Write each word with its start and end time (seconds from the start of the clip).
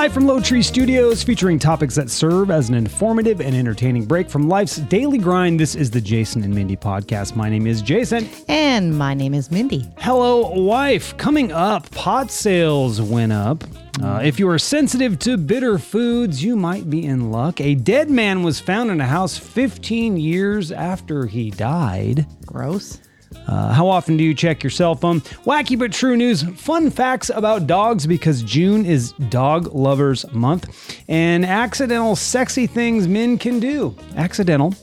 Live 0.00 0.14
from 0.14 0.24
Lowtree 0.24 0.64
Studios, 0.64 1.22
featuring 1.22 1.58
topics 1.58 1.94
that 1.96 2.08
serve 2.08 2.50
as 2.50 2.70
an 2.70 2.74
informative 2.74 3.42
and 3.42 3.54
entertaining 3.54 4.06
break 4.06 4.30
from 4.30 4.48
life's 4.48 4.76
daily 4.76 5.18
grind. 5.18 5.60
This 5.60 5.74
is 5.74 5.90
the 5.90 6.00
Jason 6.00 6.42
and 6.42 6.54
Mindy 6.54 6.74
podcast. 6.74 7.36
My 7.36 7.50
name 7.50 7.66
is 7.66 7.82
Jason. 7.82 8.26
And 8.48 8.96
my 8.96 9.12
name 9.12 9.34
is 9.34 9.50
Mindy. 9.50 9.86
Hello, 9.98 10.52
wife. 10.58 11.14
Coming 11.18 11.52
up, 11.52 11.90
pot 11.90 12.30
sales 12.30 13.02
went 13.02 13.32
up. 13.32 13.62
Uh, 14.02 14.22
if 14.24 14.38
you 14.38 14.48
are 14.48 14.58
sensitive 14.58 15.18
to 15.18 15.36
bitter 15.36 15.76
foods, 15.76 16.42
you 16.42 16.56
might 16.56 16.88
be 16.88 17.04
in 17.04 17.30
luck. 17.30 17.60
A 17.60 17.74
dead 17.74 18.08
man 18.08 18.42
was 18.42 18.58
found 18.58 18.90
in 18.90 19.02
a 19.02 19.06
house 19.06 19.36
15 19.36 20.16
years 20.16 20.72
after 20.72 21.26
he 21.26 21.50
died. 21.50 22.26
Gross. 22.46 23.00
Uh, 23.46 23.72
how 23.72 23.88
often 23.88 24.16
do 24.16 24.24
you 24.24 24.34
check 24.34 24.62
your 24.62 24.70
cell 24.70 24.94
phone? 24.94 25.20
Wacky 25.44 25.78
but 25.78 25.92
true 25.92 26.16
news. 26.16 26.42
Fun 26.42 26.90
facts 26.90 27.30
about 27.30 27.66
dogs 27.66 28.06
because 28.06 28.42
June 28.42 28.84
is 28.84 29.12
Dog 29.28 29.72
Lovers 29.74 30.30
Month. 30.32 31.00
And 31.08 31.44
accidental 31.44 32.16
sexy 32.16 32.66
things 32.66 33.08
men 33.08 33.38
can 33.38 33.60
do. 33.60 33.96
Accidental. 34.16 34.74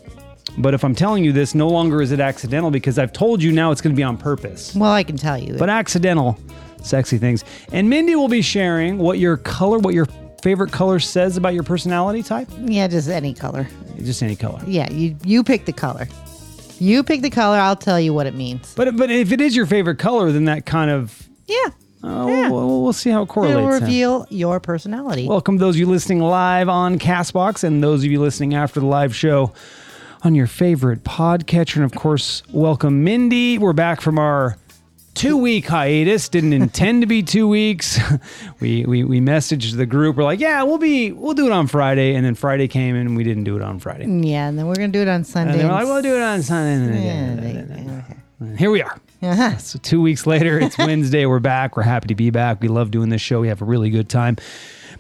But 0.58 0.74
if 0.74 0.84
I'm 0.84 0.96
telling 0.96 1.24
you 1.24 1.32
this, 1.32 1.54
no 1.54 1.68
longer 1.68 2.02
is 2.02 2.12
it 2.12 2.20
accidental 2.20 2.72
because 2.72 2.98
I've 2.98 3.14
told 3.14 3.44
you 3.44 3.52
now 3.52 3.72
it's 3.72 3.82
going 3.82 3.96
to 3.96 3.98
be 3.98 4.04
on 4.04 4.18
purpose. 4.18 4.74
Well, 4.76 4.92
I 4.92 5.04
can 5.04 5.18
tell 5.18 5.38
you. 5.38 5.56
But 5.58 5.70
accidental 5.70 6.38
sexy 6.82 7.18
things. 7.18 7.44
And 7.72 7.90
Mindy 7.90 8.16
will 8.16 8.28
be 8.28 8.42
sharing 8.42 8.98
what 8.98 9.20
your 9.20 9.38
color, 9.38 9.78
what 9.78 9.94
your 9.94 10.08
favorite 10.42 10.72
color 10.72 11.00
says 11.00 11.38
about 11.38 11.54
your 11.54 11.64
personality 11.64 12.24
type. 12.24 12.48
yeah, 12.60 12.88
just 12.88 13.10
any 13.10 13.34
color. 13.34 13.68
Just 13.98 14.24
any 14.24 14.36
color. 14.36 14.62
Yeah, 14.68 14.92
you 14.92 15.16
you 15.24 15.44
pick 15.44 15.66
the 15.66 15.74
color. 15.74 16.08
You 16.80 17.04
pick 17.04 17.22
the 17.22 17.30
color. 17.30 17.58
I'll 17.58 17.76
tell 17.76 18.00
you 18.00 18.14
what 18.14 18.26
it 18.28 18.36
means. 18.36 18.74
But 18.76 18.96
but 18.98 19.10
if 19.12 19.32
it 19.32 19.42
is 19.42 19.56
your 19.56 19.66
favorite 19.66 19.98
color, 20.00 20.32
then 20.32 20.46
that 20.46 20.66
kind 20.66 20.92
of 20.92 21.28
Yeah. 21.48 21.56
uh, 22.04 22.26
Yeah. 22.28 22.50
we'll, 22.50 22.84
we'll 22.84 22.94
see 22.94 23.10
how 23.10 23.24
it 23.24 23.30
correlates. 23.30 23.58
It'll 23.58 23.70
then. 23.72 23.82
reveal 23.82 24.26
your 24.30 24.60
personality. 24.60 25.28
Welcome 25.28 25.58
those 25.58 25.76
of 25.76 25.80
you 25.80 25.86
listening 25.88 26.20
live 26.20 26.70
on 26.70 27.00
Castbox 27.00 27.64
and 27.64 27.84
those 27.84 28.04
of 28.04 28.12
you 28.12 28.20
listening 28.22 28.54
after 28.54 28.80
the 28.80 28.86
live 28.86 29.16
show 29.16 29.54
on 30.24 30.36
your 30.36 30.48
favorite 30.48 31.04
podcatcher. 31.04 31.78
And 31.78 31.86
of 31.86 31.94
course, 31.94 32.44
welcome 32.52 33.04
Mindy. 33.04 33.58
We're 33.58 33.74
back 33.74 34.02
from 34.02 34.18
our 34.20 34.58
two 35.18 35.36
week 35.36 35.66
hiatus. 35.68 36.30
Didn't 36.30 36.54
intend 36.54 37.02
to 37.02 37.08
be 37.08 37.24
two 37.24 37.48
weeks. 37.48 38.00
we, 38.60 38.86
we 38.86 39.04
we 39.04 39.20
messaged 39.20 39.76
the 39.76 39.86
group. 39.86 40.16
We're 40.16 40.24
like, 40.24 40.40
yeah, 40.40 40.64
we'll 40.64 40.78
be 40.78 41.12
we'll 41.12 41.34
do 41.34 41.48
it 41.48 41.52
on 41.52 41.68
Friday. 41.68 42.16
And 42.16 42.26
then 42.26 42.36
Friday 42.36 42.68
came 42.68 42.96
and 42.96 43.18
we 43.18 43.24
didn't 43.24 43.44
do 43.44 43.56
it 43.56 43.62
on 43.62 43.80
Friday. 43.80 44.06
Yeah, 44.06 44.48
and 44.48 44.58
then 44.58 44.68
we're 44.68 44.76
gonna 44.76 44.90
do 44.90 45.02
it 45.02 45.08
on 45.08 45.24
Sunday. 45.24 45.58
then 45.58 45.68
we're 45.68 45.74
like, 45.74 45.86
we'll 45.86 46.02
do 46.02 46.16
it 46.16 46.22
on 46.22 46.44
Sunday. 46.44 47.06
Yeah, 47.06 47.60
okay. 48.46 48.58
Here 48.58 48.70
we 48.70 48.84
are. 48.84 49.00
Uh-huh. 49.22 49.58
So 49.58 49.80
two 49.80 50.00
weeks 50.00 50.28
later, 50.28 50.60
it's 50.60 50.78
Wednesday. 50.78 51.26
We're 51.26 51.40
back. 51.40 51.76
We're 51.76 51.84
happy 51.84 52.08
to 52.10 52.16
be 52.16 52.30
back. 52.30 52.62
We 52.62 52.68
love 52.68 52.92
doing 52.92 53.10
this 53.10 53.22
show. 53.22 53.42
We 53.42 53.48
have 53.48 53.64
a 53.64 53.66
really 53.66 53.90
good 53.90 54.10
time. 54.10 54.38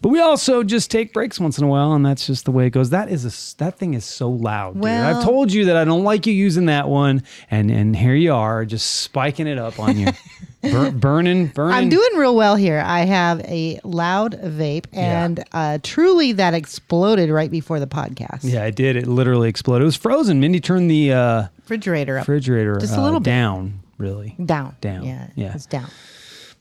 But 0.01 0.09
we 0.09 0.19
also 0.19 0.63
just 0.63 0.91
take 0.91 1.13
breaks 1.13 1.39
once 1.39 1.57
in 1.57 1.63
a 1.63 1.67
while, 1.67 1.93
and 1.93 2.05
that's 2.05 2.25
just 2.27 2.45
the 2.45 2.51
way 2.51 2.67
it 2.67 2.71
goes. 2.71 2.89
That 2.91 3.09
is 3.09 3.25
a 3.25 3.57
that 3.57 3.77
thing 3.77 3.93
is 3.93 4.05
so 4.05 4.29
loud. 4.29 4.75
Dude. 4.75 4.85
I've 4.85 5.23
told 5.23 5.51
you 5.51 5.65
that 5.65 5.77
I 5.77 5.83
don't 5.85 6.03
like 6.03 6.25
you 6.27 6.33
using 6.33 6.65
that 6.67 6.87
one, 6.87 7.23
and 7.51 7.69
and 7.71 7.95
here 7.95 8.15
you 8.15 8.33
are, 8.33 8.65
just 8.65 9.01
spiking 9.01 9.47
it 9.47 9.57
up 9.57 9.79
on 9.79 9.97
you, 9.97 10.07
Bur- 10.61 10.91
burning, 10.91 11.47
burning. 11.47 11.75
I'm 11.75 11.89
doing 11.89 12.15
real 12.17 12.35
well 12.35 12.55
here. 12.55 12.81
I 12.85 13.01
have 13.01 13.39
a 13.41 13.79
loud 13.83 14.33
vape, 14.41 14.85
and 14.93 15.43
uh, 15.51 15.79
truly 15.83 16.31
that 16.33 16.53
exploded 16.53 17.29
right 17.29 17.49
before 17.51 17.79
the 17.79 17.87
podcast. 17.87 18.39
Yeah, 18.43 18.65
it 18.65 18.75
did. 18.75 18.95
It 18.95 19.07
literally 19.07 19.49
exploded. 19.49 19.83
It 19.83 19.85
was 19.85 19.95
frozen. 19.95 20.39
Mindy 20.39 20.59
turned 20.59 20.89
the 20.91 21.13
uh, 21.13 21.47
Refrigerator 21.61 22.17
up, 22.17 22.21
refrigerator 22.27 22.77
Just 22.79 22.93
a 22.95 22.99
uh, 22.99 23.03
little 23.03 23.19
bit. 23.19 23.25
down. 23.31 23.79
Really. 23.97 24.35
down, 24.45 24.75
Down. 24.79 25.03
Yeah, 25.05 25.27
Yeah. 25.35 25.53
it's 25.55 25.65
down. 25.65 25.89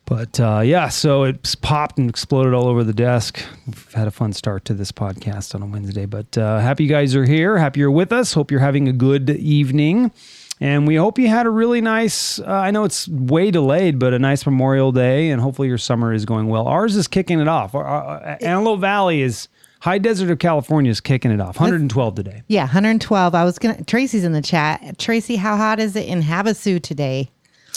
But 0.07 0.39
uh, 0.39 0.63
yeah, 0.65 0.89
so 0.89 1.25
it's 1.25 1.57
popped 1.57 1.99
and 1.99 2.09
exploded 2.09 2.55
all 2.55 2.69
over 2.69 2.85
the 2.85 2.93
desk. 2.95 3.43
We've 3.67 3.93
had 3.93 4.07
a 4.07 4.13
fun 4.13 4.33
start 4.33 4.65
to 4.67 4.75
this 4.75 4.93
podcast 4.93 5.55
on 5.55 5.63
a 5.63 5.67
Wednesday, 5.67 6.07
but 6.07 6.39
uh, 6.39 6.61
happy 6.61 6.85
you 6.85 6.89
guys 6.89 7.17
are 7.17 7.25
here. 7.25 7.59
Happy 7.59 7.81
you're 7.81 7.91
with 7.91 8.13
us. 8.13 8.33
Hope 8.33 8.53
you're 8.53 8.61
having 8.61 8.89
a 8.89 8.93
good 8.93 9.29
evening. 9.31 10.13
And 10.61 10.87
we 10.87 10.95
hope 10.95 11.19
you 11.19 11.29
had 11.29 11.45
a 11.45 11.51
really 11.51 11.81
nice, 11.81 12.39
uh, 12.39 12.45
I 12.47 12.71
know 12.71 12.85
it's 12.85 13.09
way 13.09 13.51
delayed, 13.51 13.99
but 13.99 14.15
a 14.15 14.19
nice 14.19 14.47
Memorial 14.47 14.93
Day. 14.93 15.31
And 15.31 15.43
hopefully 15.43 15.69
your 15.69 15.77
summer 15.77 16.15
is 16.15 16.25
going 16.25 16.47
well. 16.47 16.67
Ours 16.67 16.97
is 16.97 17.09
kicking 17.09 17.41
it 17.41 17.49
off. 17.49 17.75
Our, 17.75 17.85
uh, 17.87 18.39
Antelope 18.41 18.81
Valley 18.81 19.23
is, 19.23 19.49
high 19.81 19.99
desert 19.99 20.31
of 20.31 20.39
California 20.39 20.91
is 20.91 21.01
kicking 21.01 21.31
it 21.31 21.41
off. 21.41 21.61
112 21.61 22.15
today. 22.15 22.43
Yeah, 22.47 22.63
112. 22.63 23.35
I 23.35 23.45
was 23.45 23.59
gonna. 23.59 23.85
Tracy's 23.85 24.25
in 24.25 24.33
the 24.33 24.41
chat. 24.41 24.99
Tracy, 24.99 25.37
how 25.37 25.57
hot 25.57 25.79
is 25.79 25.95
it 25.95 26.07
in 26.07 26.23
Havasu 26.23 26.83
today? 26.83 27.31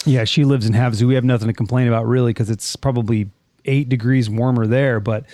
Yeah, 0.06 0.24
she 0.24 0.44
lives 0.44 0.66
in 0.66 0.72
Havasu. 0.72 1.06
We 1.06 1.14
have 1.14 1.24
nothing 1.24 1.48
to 1.48 1.54
complain 1.54 1.88
about 1.88 2.06
really 2.06 2.32
because 2.32 2.50
it's 2.50 2.76
probably 2.76 3.30
eight 3.64 3.88
degrees 3.88 4.30
warmer 4.30 4.66
there. 4.66 5.00
But 5.00 5.26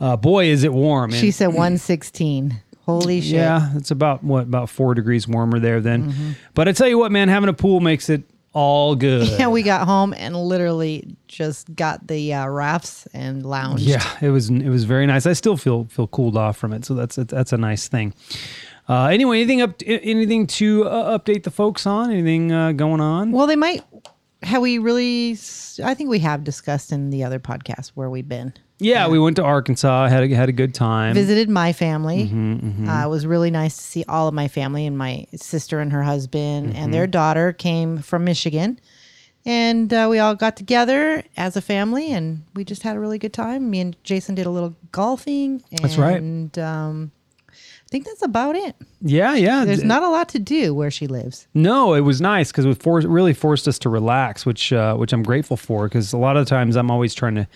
uh, 0.00 0.16
boy, 0.16 0.46
is 0.46 0.64
it 0.64 0.72
warm. 0.72 1.10
And- 1.10 1.20
She 1.20 1.30
said 1.30 1.48
116. 1.48 2.60
Holy 2.86 3.20
shit. 3.22 3.32
Yeah, 3.32 3.70
it's 3.76 3.90
about 3.90 4.22
what 4.22 4.42
about 4.42 4.68
four 4.68 4.94
degrees 4.94 5.26
warmer 5.26 5.58
there 5.58 5.80
then. 5.80 6.10
Mm-hmm. 6.12 6.30
But 6.52 6.68
I 6.68 6.72
tell 6.72 6.88
you 6.88 6.98
what, 6.98 7.10
man, 7.10 7.28
having 7.30 7.48
a 7.48 7.54
pool 7.54 7.80
makes 7.80 8.10
it 8.10 8.24
all 8.52 8.94
good. 8.94 9.26
Yeah, 9.38 9.48
we 9.48 9.62
got 9.62 9.86
home 9.86 10.12
and 10.16 10.36
literally 10.36 11.16
just 11.26 11.74
got 11.74 12.06
the 12.06 12.34
uh, 12.34 12.46
rafts 12.46 13.06
and 13.14 13.44
lounged. 13.44 13.84
Yeah, 13.84 14.04
it 14.20 14.28
was 14.28 14.50
it 14.50 14.68
was 14.68 14.84
very 14.84 15.06
nice. 15.06 15.24
I 15.24 15.32
still 15.32 15.56
feel 15.56 15.84
feel 15.86 16.06
cooled 16.08 16.36
off 16.36 16.58
from 16.58 16.74
it, 16.74 16.84
so 16.84 16.92
that's 16.92 17.16
that's 17.16 17.54
a 17.54 17.56
nice 17.56 17.88
thing. 17.88 18.12
Uh, 18.86 19.06
anyway, 19.06 19.38
anything 19.38 19.62
up 19.62 19.80
anything 19.86 20.46
to 20.46 20.84
uh, 20.84 21.18
update 21.18 21.44
the 21.44 21.50
folks 21.50 21.86
on? 21.86 22.10
Anything 22.10 22.52
uh, 22.52 22.72
going 22.72 23.00
on? 23.00 23.32
Well, 23.32 23.46
they 23.46 23.56
might. 23.56 23.82
Have 24.44 24.62
we 24.62 24.78
really? 24.78 25.32
s- 25.32 25.80
I 25.82 25.94
think 25.94 26.10
we 26.10 26.20
have 26.20 26.44
discussed 26.44 26.92
in 26.92 27.10
the 27.10 27.24
other 27.24 27.38
podcast 27.40 27.88
where 27.94 28.08
we've 28.10 28.28
been. 28.28 28.52
yeah, 28.78 29.08
we 29.08 29.18
went 29.18 29.36
to 29.36 29.42
Arkansas, 29.42 30.08
had 30.08 30.22
a, 30.24 30.34
had 30.34 30.48
a 30.48 30.52
good 30.52 30.74
time. 30.74 31.14
Visited 31.14 31.48
my 31.48 31.72
family. 31.72 32.28
Mm-hmm, 32.28 32.88
Uh, 32.88 33.04
it 33.06 33.08
was 33.08 33.26
really 33.26 33.50
nice 33.50 33.76
to 33.76 33.82
see 33.82 34.04
all 34.08 34.28
of 34.28 34.34
my 34.34 34.48
family 34.48 34.84
and 34.86 34.96
my 34.98 35.26
sister 35.34 35.80
and 35.80 35.92
her 35.92 36.02
husband 36.02 36.68
Mm-hmm. 36.68 36.76
and 36.76 36.92
their 36.94 37.06
daughter 37.06 37.52
came 37.52 37.98
from 37.98 38.24
Michigan. 38.24 38.78
And 39.46 39.92
uh, 39.92 40.06
we 40.10 40.18
all 40.18 40.34
got 40.34 40.56
together 40.56 41.22
as 41.36 41.54
a 41.56 41.60
family 41.60 42.10
and 42.12 42.44
we 42.54 42.64
just 42.64 42.82
had 42.82 42.96
a 42.96 43.00
really 43.00 43.18
good 43.18 43.32
time. 43.34 43.70
Me 43.70 43.80
and 43.80 43.96
Jason 44.02 44.34
did 44.34 44.46
a 44.46 44.50
little 44.50 44.74
golfing. 44.90 45.62
And, 45.70 45.80
That's 45.80 45.98
right. 45.98 46.16
And 46.16 46.58
um, 46.58 47.12
think 47.94 48.06
that's 48.06 48.22
about 48.22 48.56
it. 48.56 48.74
Yeah, 49.02 49.34
yeah. 49.34 49.64
There's 49.64 49.84
not 49.84 50.02
a 50.02 50.08
lot 50.08 50.28
to 50.30 50.40
do 50.40 50.74
where 50.74 50.90
she 50.90 51.06
lives. 51.06 51.46
No, 51.54 51.94
it 51.94 52.00
was 52.00 52.20
nice 52.20 52.50
because 52.50 52.64
it 52.64 52.82
for, 52.82 52.98
really 53.02 53.32
forced 53.32 53.68
us 53.68 53.78
to 53.80 53.88
relax, 53.88 54.44
which 54.44 54.72
uh, 54.72 54.96
which 54.96 55.12
I'm 55.12 55.22
grateful 55.22 55.56
for. 55.56 55.84
Because 55.84 56.12
a 56.12 56.18
lot 56.18 56.36
of 56.36 56.48
times 56.48 56.74
I'm 56.74 56.90
always 56.90 57.14
trying 57.14 57.36
to, 57.36 57.46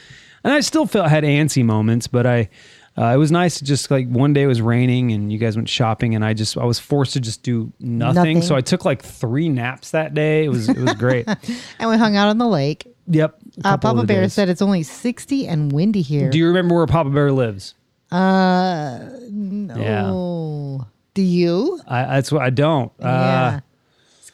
and 0.44 0.53
I 0.53 0.60
still 0.60 0.87
felt 0.87 1.09
had 1.10 1.25
antsy 1.25 1.65
moments, 1.65 2.06
but 2.06 2.25
I. 2.25 2.48
Uh, 2.97 3.15
it 3.15 3.16
was 3.16 3.31
nice 3.31 3.59
to 3.59 3.65
just 3.65 3.93
like 3.93 4.09
one 4.09 4.32
day 4.32 4.43
it 4.43 4.48
was 4.48 4.60
raining 4.60 5.12
and 5.12 5.32
you 5.32 5.38
guys 5.38 5.54
went 5.54 5.69
shopping 5.69 6.16
and 6.16 6.25
I 6.25 6.34
just 6.34 6.59
I 6.59 6.65
was 6.65 6.81
forced 6.81 7.12
to 7.12 7.21
just 7.21 7.44
do 7.44 7.72
nothing. 7.78 8.15
Nothing. 8.15 8.43
So 8.43 8.56
I 8.56 8.60
took 8.60 8.84
like 8.84 9.03
three 9.03 9.48
naps 9.48 9.93
that 9.93 10.15
day. 10.15 10.44
It 10.44 10.48
was 10.48 10.69
it 10.69 10.78
was 10.78 10.94
great. 10.94 11.28
And 11.78 11.88
we 11.88 11.97
hung 11.97 12.16
out 12.16 12.27
on 12.27 12.38
the 12.38 12.48
lake. 12.48 12.93
yep. 13.06 13.38
Uh, 13.65 13.77
Papa 13.77 14.03
Bear 14.03 14.22
days. 14.22 14.32
said 14.32 14.48
it's 14.48 14.60
only 14.60 14.82
60 14.82 15.47
and 15.47 15.71
windy 15.71 16.03
here. 16.03 16.28
Do 16.28 16.38
you 16.38 16.48
remember 16.48 16.75
where 16.75 16.87
Papa 16.88 17.10
Bear 17.10 17.31
lives? 17.31 17.75
Uh, 18.11 18.99
no. 19.31 19.77
Yeah. 19.77 20.85
Do 21.15 21.23
you? 21.23 21.81
I, 21.87 22.05
that's 22.05 22.31
what 22.33 22.43
I 22.43 22.51
don't. 22.51 22.93
Uh, 23.01 23.05
yeah. 23.07 23.61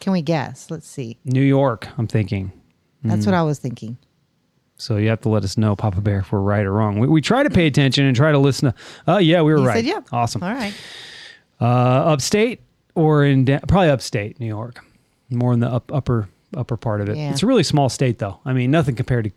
Can 0.01 0.13
we 0.13 0.23
guess? 0.23 0.71
Let's 0.71 0.87
see. 0.89 1.17
New 1.25 1.41
York. 1.43 1.89
I'm 1.99 2.07
thinking. 2.07 2.53
That's 3.03 3.23
Mm. 3.23 3.27
what 3.27 3.35
I 3.35 3.43
was 3.43 3.59
thinking. 3.59 3.97
So 4.77 4.97
you 4.97 5.09
have 5.09 5.21
to 5.23 5.29
let 5.29 5.45
us 5.45 5.57
know, 5.57 5.77
Papa 5.77 6.01
Bear, 6.01 6.19
if 6.19 6.33
we're 6.33 6.41
right 6.41 6.65
or 6.67 6.73
wrong. 6.73 6.99
We, 6.99 7.07
we 7.07 7.21
try 7.21 7.43
to 7.43 7.49
pay 7.51 7.67
attention 7.67 8.05
and 8.05 8.15
try 8.17 8.33
to 8.33 8.39
listen 8.39 8.73
to. 8.73 8.79
Oh 9.09 9.19
yeah, 9.19 9.41
we 9.41 9.53
were 9.55 9.63
right. 9.63 9.77
said, 9.77 9.85
yeah. 9.87 10.01
Awesome. 10.13 10.43
All 10.43 10.53
right. 10.53 10.75
Uh, 11.61 11.65
upstate 11.65 12.61
or 12.95 13.25
in 13.25 13.45
da- 13.45 13.61
probably 13.69 13.89
upstate 13.91 14.39
New 14.41 14.47
York, 14.47 14.85
more 15.31 15.53
in 15.53 15.61
the 15.61 15.69
up, 15.71 15.91
upper 15.93 16.29
upper 16.57 16.77
part 16.77 17.01
of 17.01 17.09
it. 17.09 17.17
Yeah. 17.17 17.31
It's 17.31 17.43
a 17.43 17.47
really 17.47 17.63
small 17.63 17.89
state 17.89 18.19
though. 18.19 18.41
I 18.45 18.53
mean, 18.53 18.71
nothing 18.71 18.95
compared 18.97 19.25
to 19.25 19.33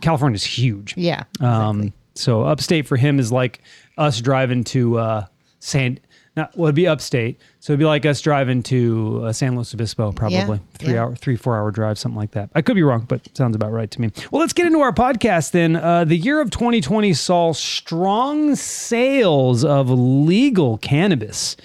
California's 0.00 0.44
huge. 0.44 0.94
Yeah. 0.96 1.24
Um, 1.40 1.78
exactly. 1.80 1.92
So 2.14 2.42
upstate 2.42 2.86
for 2.86 2.96
him 2.96 3.18
is 3.18 3.32
like 3.32 3.60
us 3.98 4.20
driving 4.20 4.64
to 4.64 4.98
uh, 4.98 5.26
San. 5.60 5.98
Not 6.34 6.56
well, 6.56 6.68
it'd 6.68 6.76
be 6.76 6.86
upstate. 6.86 7.38
So 7.60 7.72
it'd 7.72 7.78
be 7.78 7.84
like 7.84 8.06
us 8.06 8.20
driving 8.22 8.62
to 8.64 9.22
uh, 9.24 9.32
San 9.32 9.54
Luis 9.54 9.74
Obispo, 9.74 10.12
probably 10.12 10.60
three 10.74 10.94
yeah. 10.94 11.02
hour, 11.02 11.14
three 11.14 11.36
four 11.36 11.56
hour 11.56 11.70
drive, 11.70 11.98
something 11.98 12.18
like 12.18 12.30
that. 12.30 12.48
I 12.54 12.62
could 12.62 12.74
be 12.74 12.82
wrong, 12.82 13.04
but 13.06 13.28
sounds 13.36 13.54
about 13.54 13.70
right 13.70 13.90
to 13.90 14.00
me. 14.00 14.10
Well, 14.30 14.40
let's 14.40 14.54
get 14.54 14.66
into 14.66 14.80
our 14.80 14.94
podcast 14.94 15.50
then. 15.50 15.76
Uh, 15.76 16.04
the 16.04 16.16
year 16.16 16.40
of 16.40 16.50
2020 16.50 17.12
saw 17.12 17.52
strong 17.52 18.54
sales 18.54 19.62
of 19.62 19.90
legal 19.90 20.78
cannabis 20.78 21.56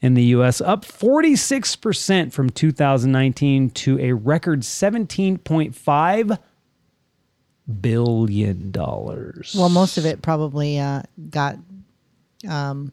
in 0.00 0.14
the 0.14 0.24
U.S., 0.24 0.60
up 0.60 0.84
46% 0.84 2.32
from 2.32 2.50
2019 2.50 3.70
to 3.70 3.98
a 4.00 4.12
record 4.12 4.60
17.5 4.60 6.38
billion 7.70 8.70
dollars. 8.70 9.54
Well, 9.56 9.68
most 9.68 9.98
of 9.98 10.06
it 10.06 10.22
probably 10.22 10.78
uh, 10.78 11.02
got 11.30 11.56
um, 12.48 12.92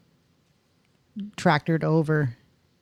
tractored 1.35 1.83
over 1.83 2.35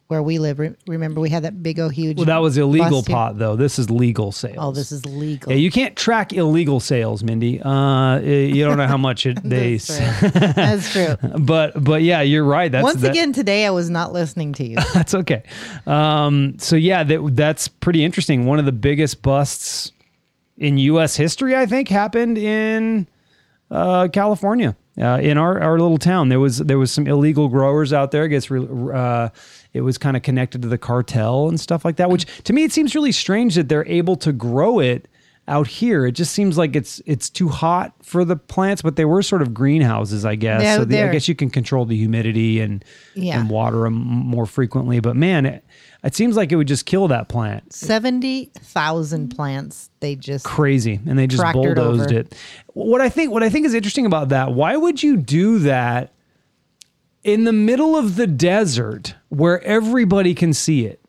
where 0.07 0.21
we 0.21 0.37
live. 0.37 0.59
Re- 0.59 0.75
remember, 0.87 1.19
we 1.19 1.29
had 1.29 1.43
that 1.43 1.63
big 1.63 1.79
old 1.79 1.91
huge. 1.91 2.17
Well, 2.17 2.27
that 2.27 2.37
was 2.37 2.57
illegal 2.57 2.99
bust 2.99 3.07
here? 3.07 3.15
pot 3.15 3.37
though. 3.39 3.55
This 3.55 3.79
is 3.79 3.89
legal 3.89 4.31
sales. 4.31 4.57
Oh, 4.59 4.71
this 4.71 4.91
is 4.91 5.05
legal. 5.05 5.51
Yeah, 5.51 5.57
you 5.57 5.71
can't 5.71 5.95
track 5.95 6.33
illegal 6.33 6.79
sales, 6.79 7.23
Mindy. 7.23 7.61
Uh, 7.61 8.19
you 8.19 8.63
don't 8.63 8.77
know 8.77 8.87
how 8.87 8.97
much 8.97 9.25
it 9.25 9.41
they. 9.43 9.77
That's 9.77 9.87
true. 9.97 10.29
That's 10.55 10.91
true. 10.91 11.15
but 11.39 11.83
but 11.83 12.03
yeah, 12.03 12.21
you're 12.21 12.43
right. 12.45 12.71
That's 12.71 12.83
Once 12.83 13.01
that- 13.01 13.11
again 13.11 13.33
today, 13.33 13.65
I 13.65 13.71
was 13.71 13.89
not 13.89 14.13
listening 14.13 14.53
to 14.53 14.65
you. 14.65 14.77
that's 14.93 15.13
okay. 15.15 15.43
Um, 15.87 16.57
so 16.59 16.75
yeah, 16.75 17.03
that, 17.03 17.35
that's 17.35 17.67
pretty 17.67 18.03
interesting. 18.03 18.45
One 18.45 18.59
of 18.59 18.65
the 18.65 18.71
biggest 18.71 19.21
busts 19.21 19.91
in 20.57 20.77
U.S. 20.77 21.15
history, 21.15 21.55
I 21.55 21.65
think, 21.65 21.89
happened 21.89 22.37
in 22.37 23.07
uh, 23.71 24.07
California, 24.13 24.75
uh, 24.99 25.19
in 25.21 25.37
our, 25.37 25.59
our 25.59 25.79
little 25.79 25.97
town. 25.97 26.29
There 26.29 26.39
was 26.39 26.59
there 26.59 26.77
was 26.79 26.91
some 26.91 27.07
illegal 27.07 27.47
growers 27.49 27.91
out 27.93 28.11
there. 28.11 28.23
I 28.23 28.27
guess 28.27 28.49
re- 28.49 28.67
uh, 28.93 29.29
it 29.73 29.81
was 29.81 29.97
kind 29.97 30.15
of 30.15 30.23
connected 30.23 30.61
to 30.61 30.67
the 30.67 30.77
cartel 30.77 31.49
and 31.49 31.59
stuff 31.59 31.83
like 31.83 31.97
that. 31.97 32.09
Which 32.09 32.25
to 32.43 32.53
me, 32.53 32.63
it 32.63 32.71
seems 32.71 32.95
really 32.95 33.11
strange 33.11 33.55
that 33.55 33.67
they're 33.69 33.87
able 33.87 34.15
to 34.17 34.31
grow 34.31 34.79
it 34.79 35.07
out 35.47 35.67
here. 35.67 36.07
It 36.07 36.13
just 36.13 36.31
seems 36.33 36.57
like 36.57 36.75
it's 36.75 37.01
it's 37.05 37.29
too 37.29 37.49
hot 37.49 37.93
for 38.01 38.23
the 38.25 38.35
plants, 38.35 38.81
but 38.81 38.95
they 38.95 39.05
were 39.05 39.21
sort 39.21 39.41
of 39.41 39.53
greenhouses, 39.53 40.25
I 40.25 40.35
guess. 40.35 40.63
Yeah, 40.63 40.77
so 40.77 40.85
the, 40.85 41.03
I 41.07 41.11
guess 41.11 41.27
you 41.27 41.35
can 41.35 41.49
control 41.49 41.85
the 41.85 41.95
humidity 41.97 42.61
and 42.61 42.83
Yeah. 43.13 43.39
and 43.39 43.49
water 43.49 43.79
them 43.81 43.93
more 43.93 44.45
frequently. 44.47 44.99
But 45.01 45.15
man, 45.15 45.61
it, 46.05 46.15
seems 46.15 46.35
like 46.35 46.51
it 46.51 46.55
would 46.55 46.67
just 46.67 46.85
kill 46.85 47.07
that 47.09 47.27
plant. 47.27 47.73
Seventy 47.73 48.51
thousand 48.55 49.29
plants. 49.29 49.89
They 49.99 50.15
just 50.15 50.45
Crazy, 50.45 50.99
and 51.05 51.17
they 51.17 51.27
just 51.27 51.43
bulldozed 51.53 52.11
over. 52.11 52.19
it. 52.19 52.35
What 52.73 53.01
I 53.01 53.09
think, 53.09 53.31
what 53.31 53.43
I 53.43 53.49
think 53.49 53.65
is 53.65 53.73
interesting 53.73 54.05
about 54.05 54.29
that, 54.29 54.53
why 54.53 54.77
would 54.77 55.01
you 55.01 55.17
do 55.17 55.59
that 55.59 56.13
in 57.23 57.43
the 57.43 57.53
middle 57.53 57.97
of 57.97 58.15
the 58.15 58.27
desert 58.27 59.15
where 59.29 59.61
everybody 59.63 60.35
can 60.35 60.53
see 60.53 60.85
it? 60.85 61.01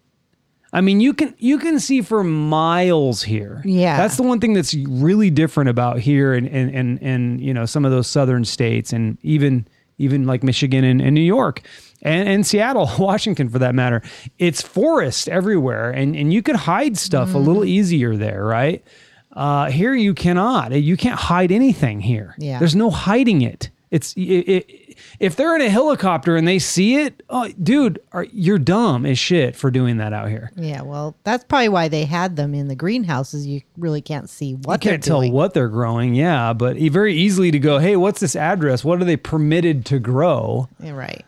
I 0.72 0.81
mean, 0.81 1.00
you 1.00 1.14
can 1.14 1.34
you 1.38 1.58
can 1.58 1.81
see 1.81 2.02
for 2.02 2.22
miles 2.22 3.22
here. 3.22 3.62
Yeah. 3.64 3.96
that's 3.96 4.16
the 4.16 4.22
one 4.22 4.40
thing 4.40 4.52
that's 4.52 4.75
really 4.75 5.31
different 5.31 5.70
about 5.70 6.00
here, 6.00 6.34
and 6.34 6.46
and 6.46 6.75
and, 6.75 7.02
and 7.02 7.40
you 7.40 7.54
know 7.54 7.66
some 7.66 7.84
of 7.84 7.90
those 7.90 8.06
southern 8.06 8.44
states, 8.44 8.93
and 8.93 9.16
even 9.22 9.66
even 9.98 10.26
like 10.26 10.43
Michigan 10.43 10.84
and, 10.84 11.00
and 11.00 11.14
New 11.14 11.20
York. 11.20 11.62
And, 12.02 12.28
and 12.28 12.46
Seattle, 12.46 12.90
Washington, 12.98 13.48
for 13.48 13.58
that 13.58 13.75
matter, 13.75 14.02
it's 14.38 14.62
forest 14.62 15.28
everywhere, 15.28 15.90
and, 15.90 16.14
and 16.14 16.32
you 16.32 16.43
could 16.43 16.56
hide 16.56 16.96
stuff 16.96 17.34
a 17.34 17.38
little 17.38 17.64
easier 17.64 18.16
there, 18.16 18.44
right? 18.44 18.84
Uh, 19.32 19.70
here 19.70 19.94
you 19.94 20.14
cannot. 20.14 20.72
You 20.72 20.96
can't 20.96 21.19
hide 21.19 21.52
anything 21.52 22.00
here. 22.00 22.34
Yeah. 22.38 22.58
There's 22.58 22.75
no 22.75 22.90
hiding 22.90 23.43
it. 23.43 23.70
It's 23.90 24.14
it, 24.14 24.20
it, 24.20 24.86
if 25.20 25.37
they're 25.37 25.54
in 25.54 25.62
a 25.62 25.69
helicopter 25.69 26.37
and 26.37 26.46
they 26.46 26.58
see 26.58 26.96
it, 26.96 27.22
oh, 27.28 27.48
dude, 27.62 28.00
are, 28.12 28.26
you're 28.32 28.58
dumb 28.58 29.06
as 29.06 29.19
shit 29.19 29.56
for 29.56 29.70
doing 29.70 29.98
that 29.98 30.12
out 30.12 30.28
here. 30.28 30.50
yeah. 30.56 30.82
Well, 30.82 31.16
that's 31.25 31.44
probably 31.44 31.69
why 31.69 31.88
they 31.88 32.04
had 32.04 32.37
them 32.37 32.54
in 32.54 32.69
the 32.69 32.76
greenhouses. 32.76 33.46
You 33.46 33.62
really 33.76 34.00
can't 34.00 34.28
see 34.31 34.54
what 34.54 34.84
you 34.84 34.90
can't 34.90 35.02
tell 35.02 35.20
doing. 35.20 35.32
what 35.32 35.54
they're 35.54 35.69
growing, 35.69 36.14
yeah, 36.14 36.52
but 36.52 36.76
very 36.76 37.14
easily 37.14 37.50
to 37.50 37.58
go, 37.58 37.78
hey, 37.78 37.96
what's 37.96 38.20
this 38.20 38.37
address? 38.37 38.84
What 38.84 39.00
are 39.00 39.04
they 39.04 39.16
permitted 39.16 39.84
to 39.87 39.98
grow? 39.98 40.69
Yeah, 40.81 40.93
right. 40.93 41.25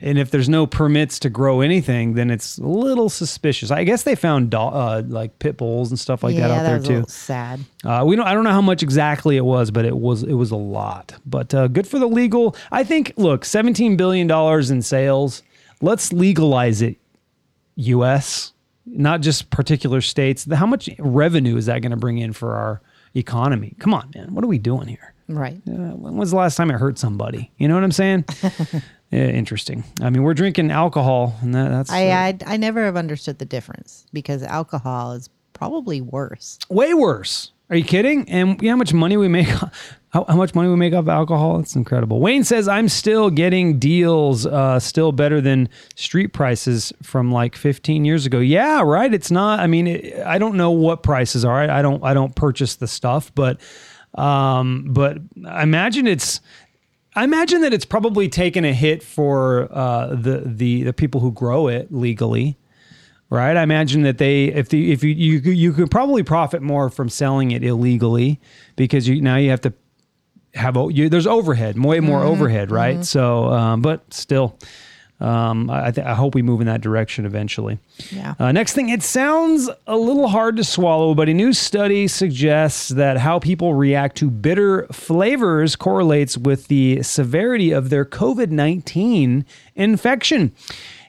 And 0.00 0.16
if 0.18 0.30
there's 0.30 0.48
no 0.48 0.66
permits 0.66 1.18
to 1.20 1.30
grow 1.30 1.60
anything, 1.60 2.14
then 2.14 2.30
it's 2.30 2.58
a 2.58 2.66
little 2.66 3.08
suspicious. 3.08 3.70
I 3.70 3.82
guess 3.84 4.04
they 4.04 4.14
found 4.14 4.50
do- 4.50 4.56
uh, 4.58 5.02
like 5.06 5.38
pit 5.40 5.56
bulls 5.56 5.90
and 5.90 5.98
stuff 5.98 6.22
like 6.22 6.36
yeah, 6.36 6.48
that 6.48 6.50
out 6.50 6.62
that 6.62 6.68
there 6.68 6.76
was 6.78 6.84
a 6.84 6.88
too. 6.88 6.94
little 6.94 7.08
sad. 7.08 7.60
Uh, 7.84 8.04
we 8.06 8.14
don't. 8.14 8.26
I 8.26 8.32
don't 8.34 8.44
know 8.44 8.52
how 8.52 8.60
much 8.60 8.82
exactly 8.82 9.36
it 9.36 9.44
was, 9.44 9.70
but 9.70 9.84
it 9.84 9.96
was 9.96 10.22
it 10.22 10.34
was 10.34 10.50
a 10.52 10.56
lot. 10.56 11.14
But 11.26 11.52
uh, 11.52 11.66
good 11.68 11.86
for 11.86 11.98
the 11.98 12.06
legal. 12.06 12.54
I 12.70 12.84
think. 12.84 13.12
Look, 13.16 13.44
seventeen 13.44 13.96
billion 13.96 14.26
dollars 14.26 14.70
in 14.70 14.82
sales. 14.82 15.42
Let's 15.80 16.12
legalize 16.12 16.80
it, 16.82 16.96
U.S. 17.76 18.52
Not 18.86 19.20
just 19.20 19.50
particular 19.50 20.00
states. 20.00 20.46
How 20.52 20.66
much 20.66 20.88
revenue 20.98 21.56
is 21.56 21.66
that 21.66 21.82
going 21.82 21.90
to 21.90 21.96
bring 21.96 22.18
in 22.18 22.32
for 22.32 22.54
our 22.54 22.80
economy? 23.14 23.74
Come 23.78 23.94
on, 23.94 24.10
man. 24.14 24.34
What 24.34 24.44
are 24.44 24.48
we 24.48 24.58
doing 24.58 24.88
here? 24.88 25.14
Right. 25.28 25.60
Uh, 25.68 25.94
when 25.94 26.16
was 26.16 26.30
the 26.30 26.36
last 26.36 26.56
time 26.56 26.70
it 26.70 26.78
hurt 26.78 26.98
somebody? 26.98 27.50
You 27.58 27.68
know 27.68 27.74
what 27.74 27.84
I'm 27.84 27.92
saying? 27.92 28.24
yeah, 29.10 29.28
interesting. 29.28 29.84
I 30.00 30.10
mean, 30.10 30.22
we're 30.22 30.34
drinking 30.34 30.70
alcohol, 30.70 31.34
and 31.40 31.54
that, 31.54 31.70
that's 31.70 31.90
I, 31.90 32.08
uh, 32.08 32.14
I 32.14 32.38
I 32.46 32.56
never 32.56 32.84
have 32.84 32.96
understood 32.96 33.38
the 33.38 33.46
difference 33.46 34.06
because 34.12 34.42
alcohol 34.42 35.12
is 35.12 35.30
probably 35.54 36.00
worse. 36.00 36.58
way 36.68 36.94
worse. 36.94 37.52
Are 37.70 37.76
you 37.76 37.84
kidding? 37.84 38.28
And 38.30 38.60
you 38.62 38.68
know 38.68 38.72
how 38.72 38.76
much 38.76 38.94
money 38.94 39.16
we 39.16 39.28
make? 39.28 39.48
How, 40.10 40.24
how 40.24 40.36
much 40.36 40.54
money 40.54 40.70
we 40.70 40.76
make 40.76 40.94
off 40.94 41.06
alcohol? 41.06 41.60
It's 41.60 41.76
incredible. 41.76 42.18
Wayne 42.18 42.42
says 42.42 42.66
I'm 42.66 42.88
still 42.88 43.28
getting 43.28 43.78
deals, 43.78 44.46
uh, 44.46 44.80
still 44.80 45.12
better 45.12 45.42
than 45.42 45.68
street 45.96 46.28
prices 46.28 46.94
from 47.02 47.30
like 47.30 47.54
15 47.54 48.06
years 48.06 48.24
ago. 48.24 48.38
Yeah, 48.38 48.80
right. 48.80 49.12
It's 49.12 49.30
not. 49.30 49.60
I 49.60 49.66
mean, 49.66 49.86
it, 49.86 50.18
I 50.24 50.38
don't 50.38 50.56
know 50.56 50.70
what 50.70 51.02
prices 51.02 51.44
are. 51.44 51.60
I, 51.60 51.80
I 51.80 51.82
don't. 51.82 52.02
I 52.02 52.14
don't 52.14 52.34
purchase 52.34 52.76
the 52.76 52.86
stuff, 52.86 53.30
but 53.34 53.60
um, 54.14 54.86
but 54.88 55.18
I 55.46 55.62
imagine 55.62 56.06
it's. 56.06 56.40
I 57.14 57.24
imagine 57.24 57.62
that 57.62 57.72
it's 57.72 57.84
probably 57.84 58.28
taken 58.28 58.64
a 58.64 58.72
hit 58.72 59.02
for 59.02 59.68
uh, 59.72 60.08
the 60.14 60.42
the 60.44 60.84
the 60.84 60.92
people 60.92 61.20
who 61.20 61.32
grow 61.32 61.68
it 61.68 61.92
legally 61.92 62.56
right? 63.30 63.56
I 63.56 63.62
imagine 63.62 64.02
that 64.02 64.18
they, 64.18 64.46
if 64.46 64.68
the, 64.70 64.92
if 64.92 65.04
you, 65.04 65.10
you, 65.10 65.52
you 65.52 65.72
could 65.72 65.90
probably 65.90 66.22
profit 66.22 66.62
more 66.62 66.88
from 66.90 67.08
selling 67.08 67.50
it 67.50 67.62
illegally 67.62 68.40
because 68.76 69.06
you 69.06 69.20
now 69.20 69.36
you 69.36 69.50
have 69.50 69.60
to 69.62 69.72
have 70.54 70.76
you, 70.90 71.08
there's 71.08 71.26
overhead, 71.26 71.78
way 71.82 72.00
more 72.00 72.22
overhead, 72.22 72.70
right? 72.70 73.04
So, 73.04 73.44
um, 73.46 73.82
but 73.82 74.12
still, 74.12 74.58
um, 75.20 75.68
I, 75.68 75.90
th- 75.90 76.06
I 76.06 76.14
hope 76.14 76.34
we 76.34 76.42
move 76.42 76.60
in 76.60 76.68
that 76.68 76.80
direction 76.80 77.26
eventually. 77.26 77.78
Yeah. 78.10 78.34
Uh, 78.38 78.52
next 78.52 78.74
thing, 78.74 78.88
it 78.88 79.02
sounds 79.02 79.68
a 79.86 79.96
little 79.96 80.28
hard 80.28 80.56
to 80.56 80.64
swallow, 80.64 81.14
but 81.14 81.28
a 81.28 81.34
new 81.34 81.52
study 81.52 82.06
suggests 82.06 82.90
that 82.90 83.18
how 83.18 83.40
people 83.40 83.74
react 83.74 84.16
to 84.18 84.30
bitter 84.30 84.86
flavors 84.92 85.74
correlates 85.74 86.38
with 86.38 86.68
the 86.68 87.02
severity 87.02 87.72
of 87.72 87.90
their 87.90 88.04
COVID 88.04 88.50
19 88.50 89.44
infection. 89.74 90.52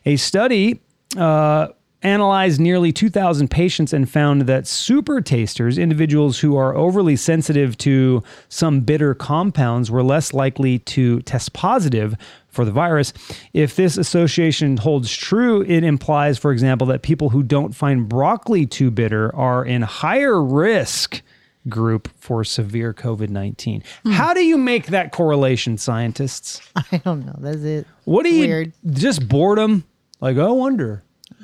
A 0.05 0.15
study 0.15 0.81
uh, 1.15 1.67
analyzed 2.01 2.59
nearly 2.59 2.91
2,000 2.91 3.49
patients 3.49 3.93
and 3.93 4.09
found 4.09 4.43
that 4.43 4.65
super 4.65 5.21
tasters, 5.21 5.77
individuals 5.77 6.39
who 6.39 6.55
are 6.55 6.75
overly 6.75 7.15
sensitive 7.15 7.77
to 7.77 8.23
some 8.47 8.79
bitter 8.81 9.13
compounds, 9.13 9.91
were 9.91 10.03
less 10.03 10.33
likely 10.33 10.79
to 10.79 11.21
test 11.21 11.53
positive 11.53 12.15
for 12.49 12.65
the 12.65 12.71
virus. 12.71 13.13
If 13.53 13.75
this 13.75 13.97
association 13.97 14.77
holds 14.77 15.15
true, 15.15 15.61
it 15.61 15.83
implies, 15.83 16.37
for 16.37 16.51
example, 16.51 16.87
that 16.87 17.01
people 17.01 17.29
who 17.29 17.43
don't 17.43 17.73
find 17.75 18.09
broccoli 18.09 18.65
too 18.65 18.91
bitter 18.91 19.33
are 19.35 19.63
in 19.63 19.81
higher 19.81 20.43
risk 20.43 21.21
group 21.67 22.09
for 22.17 22.43
severe 22.43 22.93
COVID 22.93 23.29
19. 23.29 23.83
How 24.11 24.33
do 24.33 24.43
you 24.43 24.57
make 24.57 24.87
that 24.87 25.11
correlation, 25.11 25.77
scientists? 25.77 26.61
I 26.75 26.97
don't 26.97 27.25
know. 27.25 27.35
That's 27.39 27.63
it. 27.63 27.87
What 28.05 28.23
do 28.23 28.33
you 28.33 28.47
weird? 28.47 28.73
just 28.91 29.27
boredom? 29.27 29.85
Like, 30.21 30.37
I 30.37 30.49
wonder. 30.49 31.03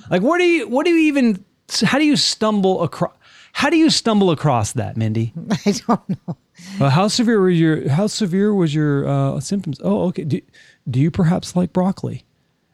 Like, 0.09 0.21
what 0.21 0.39
do 0.39 0.43
you? 0.45 0.67
What 0.67 0.85
do 0.85 0.91
you 0.91 1.07
even? 1.07 1.43
How 1.83 1.97
do 1.97 2.05
you 2.05 2.15
stumble 2.15 2.83
across? 2.83 3.13
How 3.53 3.69
do 3.69 3.77
you 3.77 3.89
stumble 3.89 4.31
across 4.31 4.73
that, 4.73 4.97
Mindy? 4.97 5.33
I 5.65 5.71
don't 5.87 6.09
know. 6.09 6.37
Uh, 6.79 6.89
how 6.89 7.07
severe 7.07 7.39
were 7.39 7.49
your? 7.49 7.89
How 7.89 8.07
severe 8.07 8.53
was 8.53 8.75
your 8.75 9.07
uh, 9.07 9.39
symptoms? 9.39 9.79
Oh, 9.83 10.07
okay. 10.07 10.23
Do, 10.23 10.41
do 10.89 10.99
you 10.99 11.11
perhaps 11.11 11.55
like 11.55 11.73
broccoli? 11.73 12.25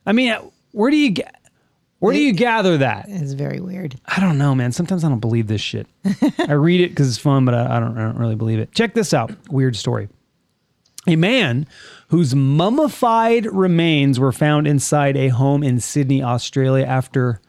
I 0.06 0.12
mean, 0.12 0.32
uh, 0.32 0.42
where 0.72 0.92
do 0.92 0.98
you 0.98 1.12
get? 1.12 1.36
Where 2.00 2.14
do 2.14 2.20
you 2.20 2.34
gather 2.34 2.80
that? 2.80 3.06
It's 3.08 3.34
very 3.34 3.60
weird. 3.60 3.96
I 4.08 4.20
don't 4.20 4.40
know, 4.40 4.56
man. 4.56 4.72
Sometimes 4.72 5.04
I 5.04 5.10
don't 5.10 5.20
believe 5.20 5.46
this 5.46 5.62
shit. 5.62 5.86
I 6.40 6.54
read 6.54 6.82
it 6.82 6.90
because 6.90 7.08
it's 7.08 7.20
fun, 7.20 7.46
but 7.46 7.54
I, 7.54 7.78
I 7.78 7.80
don't. 7.80 7.96
I 7.96 8.02
don't 8.02 8.18
really 8.18 8.36
believe 8.36 8.58
it. 8.58 8.72
Check 8.74 8.96
this 8.96 9.14
out. 9.14 9.32
Weird 9.50 9.76
story. 9.76 10.10
A 11.08 11.16
man 11.16 11.68
whose 12.08 12.34
mummified 12.36 13.46
remains 13.46 14.20
were 14.20 14.32
found 14.32 14.68
inside 14.68 15.16
a 15.16 15.28
home 15.30 15.62
in 15.64 15.80
Sydney, 15.80 16.24
Australia, 16.24 16.86
after 16.86 17.40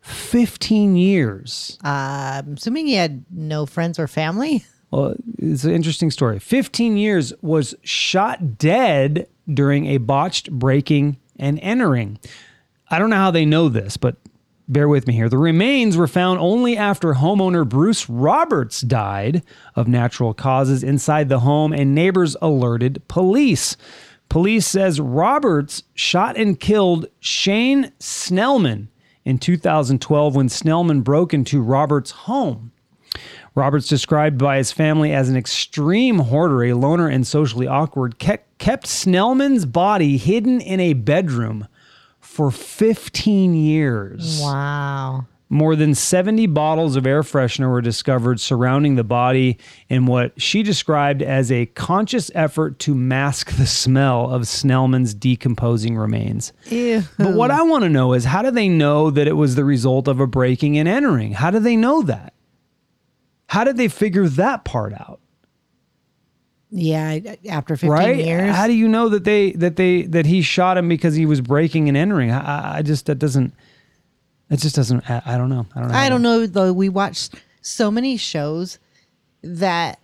15 0.00 0.96
years. 0.96 1.78
I'm 1.82 2.54
assuming 2.54 2.86
he 2.86 2.94
had 2.94 3.24
no 3.30 3.66
friends 3.66 3.98
or 3.98 4.08
family. 4.08 4.64
Well, 4.90 5.14
it's 5.38 5.64
an 5.64 5.72
interesting 5.72 6.10
story. 6.10 6.38
15 6.38 6.96
years 6.96 7.32
was 7.42 7.74
shot 7.82 8.58
dead 8.58 9.28
during 9.52 9.86
a 9.86 9.98
botched 9.98 10.50
breaking 10.50 11.18
and 11.38 11.58
entering. 11.60 12.18
I 12.90 12.98
don't 12.98 13.10
know 13.10 13.16
how 13.16 13.30
they 13.30 13.44
know 13.44 13.68
this, 13.68 13.96
but 13.96 14.16
bear 14.68 14.88
with 14.88 15.06
me 15.06 15.14
here. 15.14 15.28
The 15.28 15.38
remains 15.38 15.96
were 15.96 16.08
found 16.08 16.40
only 16.40 16.76
after 16.76 17.14
homeowner 17.14 17.68
Bruce 17.68 18.08
Roberts 18.08 18.80
died 18.80 19.42
of 19.76 19.88
natural 19.88 20.34
causes 20.34 20.82
inside 20.82 21.28
the 21.28 21.40
home 21.40 21.72
and 21.72 21.94
neighbors 21.94 22.36
alerted 22.42 23.02
police. 23.08 23.76
Police 24.28 24.66
says 24.66 25.00
Roberts 25.00 25.82
shot 25.94 26.36
and 26.36 26.58
killed 26.58 27.06
Shane 27.18 27.92
Snellman 27.98 28.88
in 29.24 29.38
2012 29.38 30.34
when 30.34 30.48
Snellman 30.48 31.02
broke 31.02 31.34
into 31.34 31.60
Roberts' 31.60 32.12
home. 32.12 32.72
Roberts, 33.54 33.88
described 33.88 34.38
by 34.38 34.58
his 34.58 34.72
family 34.72 35.12
as 35.12 35.28
an 35.28 35.36
extreme 35.36 36.18
hoarder, 36.18 36.64
a 36.64 36.74
loner, 36.74 37.08
and 37.08 37.26
socially 37.26 37.66
awkward, 37.66 38.18
kept, 38.18 38.58
kept 38.58 38.86
Snellman's 38.86 39.66
body 39.66 40.16
hidden 40.16 40.60
in 40.60 40.80
a 40.80 40.92
bedroom 40.92 41.66
for 42.20 42.50
15 42.50 43.54
years. 43.54 44.40
Wow. 44.40 45.26
More 45.52 45.74
than 45.74 45.96
70 45.96 46.46
bottles 46.46 46.94
of 46.94 47.06
air 47.06 47.22
freshener 47.22 47.68
were 47.68 47.80
discovered 47.80 48.38
surrounding 48.38 48.94
the 48.94 49.02
body 49.02 49.58
in 49.88 50.06
what 50.06 50.40
she 50.40 50.62
described 50.62 51.22
as 51.22 51.50
a 51.50 51.66
conscious 51.66 52.30
effort 52.36 52.78
to 52.80 52.94
mask 52.94 53.56
the 53.56 53.66
smell 53.66 54.32
of 54.32 54.42
Snellman's 54.42 55.12
decomposing 55.12 55.96
remains. 55.96 56.52
Ew. 56.66 57.02
But 57.18 57.34
what 57.34 57.50
I 57.50 57.62
want 57.62 57.82
to 57.82 57.88
know 57.88 58.12
is 58.12 58.26
how 58.26 58.42
do 58.42 58.52
they 58.52 58.68
know 58.68 59.10
that 59.10 59.26
it 59.26 59.32
was 59.32 59.56
the 59.56 59.64
result 59.64 60.06
of 60.06 60.20
a 60.20 60.26
breaking 60.28 60.78
and 60.78 60.88
entering? 60.88 61.32
How 61.32 61.50
do 61.50 61.58
they 61.58 61.74
know 61.74 62.02
that? 62.02 62.32
How 63.50 63.64
did 63.64 63.76
they 63.76 63.88
figure 63.88 64.28
that 64.28 64.64
part 64.64 64.92
out? 64.92 65.18
Yeah, 66.70 67.18
after 67.48 67.74
15 67.74 67.90
right? 67.90 68.16
years. 68.16 68.54
How 68.54 68.68
do 68.68 68.72
you 68.72 68.86
know 68.86 69.08
that 69.08 69.24
they 69.24 69.50
that 69.52 69.74
they 69.74 70.02
that 70.02 70.24
he 70.24 70.40
shot 70.40 70.78
him 70.78 70.88
because 70.88 71.16
he 71.16 71.26
was 71.26 71.40
breaking 71.40 71.88
and 71.88 71.96
entering? 71.96 72.30
I, 72.30 72.78
I- 72.78 72.82
just 72.82 73.06
that 73.06 73.16
doesn't. 73.16 73.52
It 74.50 74.58
just 74.58 74.76
doesn't. 74.76 75.08
I, 75.10 75.36
don't 75.36 75.48
know. 75.48 75.66
I 75.74 75.80
don't 75.80 75.88
know. 75.88 75.94
I 75.94 76.08
don't 76.08 76.22
know 76.22 76.46
though. 76.46 76.72
We 76.72 76.88
watched 76.88 77.34
so 77.60 77.90
many 77.90 78.16
shows 78.16 78.78
that 79.42 79.98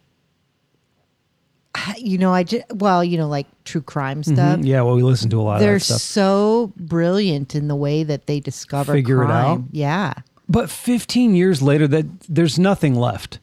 you 1.99 2.19
know. 2.19 2.35
I 2.35 2.43
just 2.43 2.65
well, 2.75 3.05
you 3.05 3.17
know, 3.17 3.29
like 3.29 3.47
true 3.63 3.81
crime 3.81 4.23
mm-hmm. 4.23 4.35
stuff. 4.35 4.65
Yeah, 4.65 4.83
well, 4.83 4.97
we 4.97 5.05
listen 5.05 5.31
to 5.31 5.41
a 5.41 5.43
lot 5.43 5.55
of 5.55 5.61
them. 5.61 5.69
They're 5.69 5.77
of 5.77 5.83
that 5.83 5.85
stuff. 5.85 6.01
so 6.01 6.73
brilliant 6.77 7.55
in 7.55 7.69
the 7.69 7.77
way 7.77 8.03
that 8.03 8.27
they 8.27 8.41
discover 8.41 8.93
Figure 8.93 9.23
it 9.23 9.31
out? 9.31 9.63
Yeah, 9.71 10.15
But 10.49 10.71
15 10.71 11.35
years 11.35 11.61
later, 11.63 11.89
that 11.89 12.07
there's 12.29 12.59
nothing 12.59 12.95
left. 12.95 13.41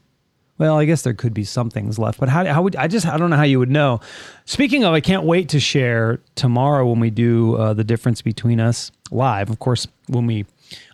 Well, 0.56 0.78
I 0.78 0.84
guess 0.84 1.02
there 1.02 1.14
could 1.14 1.34
be 1.34 1.42
some 1.44 1.68
things 1.68 1.98
left, 1.98 2.20
but 2.20 2.28
how, 2.28 2.44
how 2.44 2.62
would 2.62 2.76
I 2.76 2.86
just 2.86 3.06
I 3.06 3.16
don't 3.16 3.28
know 3.28 3.36
how 3.36 3.42
you 3.42 3.58
would 3.58 3.70
know. 3.70 4.00
Speaking 4.44 4.84
of, 4.84 4.94
I 4.94 5.00
can't 5.00 5.24
wait 5.24 5.48
to 5.48 5.58
share 5.58 6.20
tomorrow 6.36 6.88
when 6.88 7.00
we 7.00 7.10
do 7.10 7.56
uh, 7.56 7.74
the 7.74 7.82
difference 7.82 8.22
between 8.22 8.60
us 8.60 8.92
live. 9.10 9.50
Of 9.50 9.58
course, 9.58 9.88
when 10.06 10.26
we 10.26 10.46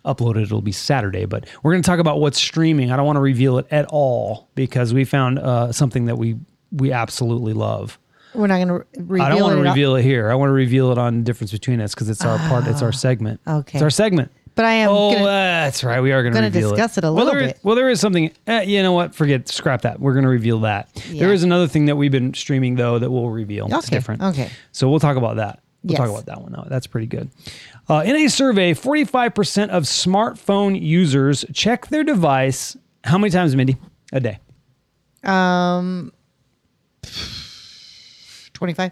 upload 0.03 0.37
it, 0.37 0.43
it'll 0.43 0.61
be 0.61 0.71
Saturday, 0.71 1.25
but 1.25 1.45
we're 1.61 1.73
going 1.73 1.83
to 1.83 1.87
talk 1.87 1.99
about 1.99 2.19
what's 2.19 2.39
streaming. 2.39 2.91
I 2.91 2.95
don't 2.95 3.05
want 3.05 3.17
to 3.17 3.21
reveal 3.21 3.59
it 3.59 3.67
at 3.69 3.85
all 3.89 4.47
because 4.55 4.95
we 4.95 5.05
found 5.05 5.37
uh, 5.37 5.71
something 5.71 6.05
that 6.05 6.17
we 6.17 6.37
we 6.71 6.91
absolutely 6.91 7.53
love. 7.53 7.99
we're 8.33 8.47
not 8.47 8.55
going 8.55 8.67
to 8.69 8.85
reveal 8.97 9.25
I 9.25 9.29
don't 9.29 9.41
want 9.41 9.57
to 9.57 9.61
reveal 9.61 9.95
it 9.95 10.01
here. 10.01 10.31
I 10.31 10.35
want 10.35 10.49
to 10.49 10.53
reveal 10.53 10.91
it 10.91 10.97
on 10.97 11.23
difference 11.23 11.51
between 11.51 11.81
us 11.81 11.93
because 11.93 12.09
it's 12.09 12.25
our 12.25 12.39
part. 12.49 12.65
It's 12.65 12.81
our 12.81 12.91
segment. 12.91 13.41
okay. 13.47 13.77
it's 13.77 13.83
our 13.83 13.91
segment. 13.91 14.31
But 14.53 14.65
I 14.65 14.73
am 14.73 14.89
Oh, 14.91 15.13
gonna, 15.13 15.23
that's 15.25 15.83
right. 15.83 16.01
We 16.01 16.11
are 16.11 16.21
going 16.23 16.33
to 16.35 16.49
discuss 16.49 16.97
it 16.97 17.03
a 17.03 17.07
well, 17.11 17.25
little 17.25 17.39
there- 17.39 17.49
bit. 17.49 17.59
Well, 17.63 17.75
there 17.75 17.89
is 17.89 17.99
something. 18.01 18.31
Eh, 18.47 18.63
you 18.63 18.83
know 18.83 18.91
what? 18.91 19.15
Forget. 19.15 19.47
Scrap 19.47 19.83
that. 19.83 19.99
We're 19.99 20.13
going 20.13 20.23
to 20.23 20.29
reveal 20.29 20.59
that. 20.61 20.93
There 20.93 21.29
Yeah. 21.29 21.33
is 21.33 21.43
another 21.43 21.67
thing 21.67 21.85
that 21.85 21.95
we've 21.95 22.11
been 22.11 22.33
streaming 22.33 22.75
though 22.75 22.99
that 22.99 23.09
we'll 23.09 23.29
reveal. 23.29 23.67
It's 23.73 23.89
different. 23.89 24.21
okay. 24.21 24.49
So 24.73 24.89
we'll 24.89 24.99
talk 24.99 25.15
about 25.17 25.37
that. 25.37 25.59
We'll 25.83 25.97
talk 25.97 26.09
about 26.09 26.25
that 26.27 26.41
one. 26.41 26.51
though. 26.51 26.65
That's 26.69 26.85
pretty 26.85 27.07
good. 27.07 27.29
Uh, 27.89 28.03
in 28.05 28.15
a 28.15 28.27
survey, 28.27 28.73
forty-five 28.73 29.33
percent 29.33 29.71
of 29.71 29.83
smartphone 29.83 30.79
users 30.79 31.43
check 31.53 31.87
their 31.87 32.03
device 32.03 32.77
how 33.03 33.17
many 33.17 33.31
times, 33.31 33.55
Mindy, 33.55 33.77
a 34.13 34.19
day? 34.19 34.39
um 35.23 36.11
25. 38.53 38.91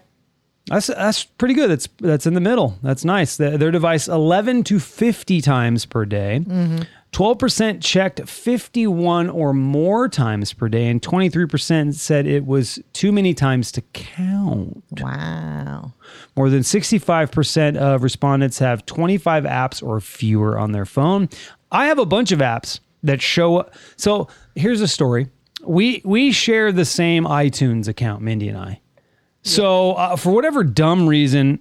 That's 0.66 0.86
that's 0.88 1.24
pretty 1.24 1.54
good. 1.54 1.70
That's 1.70 1.88
that's 1.98 2.26
in 2.26 2.34
the 2.34 2.40
middle. 2.40 2.78
That's 2.82 3.04
nice. 3.04 3.36
Their, 3.36 3.58
their 3.58 3.70
device 3.70 4.08
eleven 4.08 4.62
to 4.64 4.78
fifty 4.78 5.40
times 5.40 5.86
per 5.86 6.04
day. 6.04 6.40
Mm-hmm. 6.44 6.82
12% 7.12 7.82
checked 7.82 8.28
51 8.28 9.28
or 9.30 9.52
more 9.52 10.08
times 10.08 10.52
per 10.52 10.68
day, 10.68 10.86
and 10.86 11.02
23% 11.02 11.94
said 11.94 12.26
it 12.26 12.46
was 12.46 12.78
too 12.92 13.10
many 13.10 13.34
times 13.34 13.72
to 13.72 13.80
count. 13.92 14.84
Wow. 15.00 15.92
More 16.36 16.48
than 16.50 16.60
65% 16.60 17.76
of 17.76 18.04
respondents 18.04 18.60
have 18.60 18.86
25 18.86 19.44
apps 19.44 19.82
or 19.82 20.00
fewer 20.00 20.56
on 20.56 20.70
their 20.70 20.86
phone. 20.86 21.28
I 21.72 21.86
have 21.86 21.98
a 21.98 22.06
bunch 22.06 22.30
of 22.30 22.38
apps 22.38 22.78
that 23.02 23.20
show 23.20 23.58
up. 23.58 23.74
So 23.96 24.28
here's 24.54 24.80
a 24.80 24.88
story. 24.88 25.28
We 25.62 26.00
we 26.04 26.32
share 26.32 26.72
the 26.72 26.84
same 26.84 27.24
iTunes 27.24 27.86
account, 27.86 28.22
Mindy 28.22 28.48
and 28.48 28.56
I. 28.56 28.80
So 29.42 29.92
uh, 29.92 30.16
for 30.16 30.32
whatever 30.32 30.62
dumb 30.64 31.08
reason, 31.08 31.60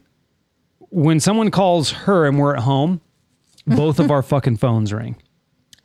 when 0.89 1.19
someone 1.19 1.51
calls 1.51 1.91
her 1.91 2.25
and 2.27 2.38
we're 2.39 2.55
at 2.55 2.63
home, 2.63 3.01
both 3.67 4.00
of 4.00 4.12
our 4.12 4.21
fucking 4.21 4.57
phones 4.57 4.91
ring. 4.93 5.15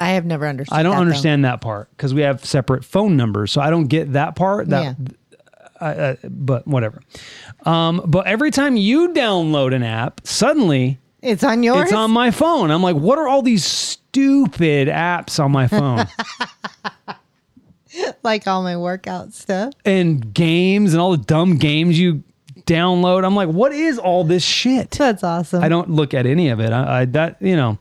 I 0.00 0.10
have 0.10 0.24
never 0.26 0.46
understood 0.46 0.76
I 0.76 0.82
don't 0.82 0.96
that, 0.96 1.00
understand 1.00 1.44
that 1.44 1.60
part 1.60 1.88
because 1.90 2.12
we 2.12 2.22
have 2.22 2.44
separate 2.44 2.84
phone 2.84 3.16
numbers, 3.16 3.52
so 3.52 3.60
I 3.60 3.70
don't 3.70 3.86
get 3.86 4.12
that 4.14 4.34
part. 4.34 4.68
That. 4.68 4.96
I, 5.80 5.86
uh, 5.92 6.16
but 6.24 6.66
whatever. 6.66 7.00
Um, 7.64 8.02
but 8.06 8.26
every 8.26 8.50
time 8.50 8.76
you 8.76 9.10
download 9.10 9.74
an 9.74 9.82
app, 9.82 10.20
suddenly 10.24 10.98
It's 11.22 11.44
on 11.44 11.62
yours? 11.62 11.84
it's 11.84 11.92
on 11.92 12.10
my 12.10 12.30
phone. 12.30 12.70
I'm 12.70 12.82
like, 12.82 12.96
what 12.96 13.18
are 13.18 13.28
all 13.28 13.42
these 13.42 13.64
stupid 13.64 14.88
apps 14.88 15.42
on 15.42 15.52
my 15.52 15.66
phone 15.68 16.06
like 18.22 18.46
all 18.46 18.62
my 18.62 18.76
workout 18.76 19.32
stuff. 19.32 19.74
and 19.84 20.32
games 20.34 20.92
and 20.92 21.00
all 21.00 21.12
the 21.12 21.24
dumb 21.24 21.56
games 21.56 21.98
you 21.98 22.22
download? 22.66 23.24
I'm 23.24 23.36
like, 23.36 23.48
what 23.48 23.72
is 23.72 23.98
all 23.98 24.24
this 24.24 24.44
shit? 24.44 24.92
That's 24.92 25.22
awesome. 25.24 25.62
I 25.62 25.68
don't 25.68 25.90
look 25.90 26.14
at 26.14 26.26
any 26.26 26.48
of 26.48 26.60
it. 26.60 26.72
I, 26.72 27.00
I 27.00 27.04
that 27.06 27.40
you 27.40 27.56
know, 27.56 27.78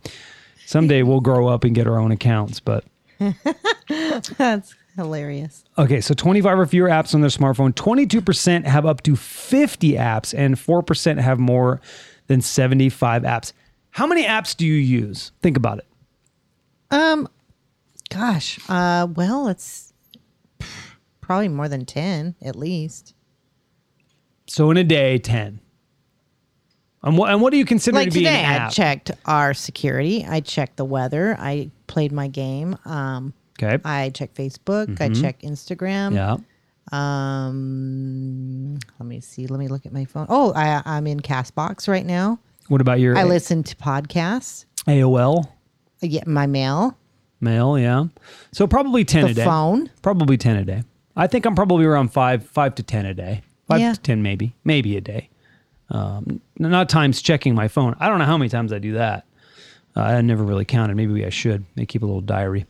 someday 0.66 1.04
we'll 1.04 1.22
grow 1.22 1.48
up 1.48 1.64
and 1.64 1.74
get 1.76 1.88
our 1.88 2.00
own 2.00 2.12
accounts, 2.12 2.60
but. 2.60 2.84
That's 4.38 4.76
hilarious. 4.96 5.64
Okay, 5.78 6.02
so 6.02 6.14
25 6.14 6.60
or 6.60 6.66
fewer 6.66 6.90
apps 6.90 7.16
on 7.16 7.22
their 7.22 7.30
smartphone. 7.30 7.74
22% 7.74 8.66
have 8.66 8.86
up 8.86 9.02
to 9.04 9.16
50 9.16 9.94
apps, 9.94 10.34
and 10.38 10.56
4% 10.56 11.20
have 11.20 11.40
more 11.40 11.80
than 12.28 12.42
75 12.42 13.24
apps. 13.24 13.54
How 13.92 14.08
many 14.08 14.24
apps 14.24 14.56
do 14.58 14.66
you 14.66 14.74
use? 14.74 15.32
Think 15.42 15.56
about 15.56 15.80
it. 15.80 15.86
Um, 16.92 17.28
gosh. 18.10 18.60
Uh, 18.68 19.08
well, 19.16 19.48
it's 19.48 19.93
probably 21.24 21.48
more 21.48 21.68
than 21.68 21.86
10 21.86 22.36
at 22.42 22.56
least. 22.56 23.16
So 24.48 24.70
in 24.72 24.78
a 24.78 24.84
day, 24.84 25.18
10. 25.18 25.60
And 27.06 27.18
what, 27.18 27.32
and 27.32 27.42
what 27.42 27.52
do 27.52 27.58
you 27.58 27.66
consider 27.66 27.98
Like 27.98 28.10
to 28.10 28.14
be 28.14 28.20
today, 28.22 28.44
an 28.44 28.62
I 28.62 28.70
checked 28.70 29.12
our 29.26 29.54
security. 29.54 30.26
I 30.28 30.40
checked 30.40 30.78
the 30.78 30.86
weather. 30.86 31.36
I 31.40 31.72
played 31.88 32.12
my 32.12 32.28
game. 32.28 32.78
Um, 32.86 33.34
okay. 33.62 33.82
I 33.84 34.10
checked 34.12 34.36
Facebook. 34.36 35.02
I 35.02 35.10
checked 35.10 35.44
Instagram. 35.44 36.14
yeah. 36.14 36.38
Um, 36.92 38.78
let 39.00 39.08
me 39.08 39.20
see. 39.22 39.48
Let 39.48 39.60
me 39.60 39.68
look 39.68 39.86
at 39.86 39.94
my 39.94 40.06
phone. 40.06 40.28
Oh, 40.30 40.54
I, 40.54 40.82
I'm 40.86 41.08
in 41.08 41.22
Castbox 41.22 41.88
right 41.88 42.06
now. 42.06 42.40
What 42.68 42.82
about 42.82 43.00
your 43.00 43.18
I 43.18 43.24
listen 43.24 43.64
to 43.64 43.76
podcasts. 43.76 44.66
AOL 44.88 45.48
I 46.02 46.08
get 46.08 46.28
my 46.28 46.46
mail, 46.46 46.98
mail? 47.40 47.80
Yeah. 47.80 48.06
So 48.52 48.68
probably 48.68 49.06
10 49.06 49.26
a 49.26 49.34
day. 49.34 49.44
phone. 49.46 49.90
Probably 50.02 50.38
10 50.38 50.58
a 50.58 50.66
day. 50.66 50.84
I 51.16 51.28
think 51.28 51.46
I'm 51.46 51.56
probably 51.56 51.86
around 51.86 52.10
5 52.10 52.46
5 52.46 52.76
to 52.76 52.84
10 52.84 53.06
a 53.06 53.14
day. 53.14 53.42
5 53.68 53.80
Yeah. 53.80 53.94
to 53.94 54.00
10 54.02 54.22
maybe. 54.24 54.54
Maybe 54.64 54.98
a 54.98 55.02
day. 55.02 55.30
Um, 55.90 56.42
not 56.58 56.90
times 56.90 57.22
checking 57.22 57.54
my 57.54 57.68
phone. 57.68 57.96
I 58.00 58.10
don't 58.10 58.20
know 58.20 58.26
how 58.26 58.38
many 58.38 58.50
times 58.50 58.74
I 58.74 58.80
do 58.80 58.94
that. 58.94 59.26
Uh, 59.96 60.02
I 60.02 60.22
never 60.22 60.44
really 60.44 60.66
counted. 60.66 60.96
Maybe 60.98 61.24
I 61.26 61.30
should. 61.30 61.66
Maybe 61.76 61.86
keep 61.86 62.02
a 62.02 62.06
little 62.06 62.22
diary. 62.22 62.66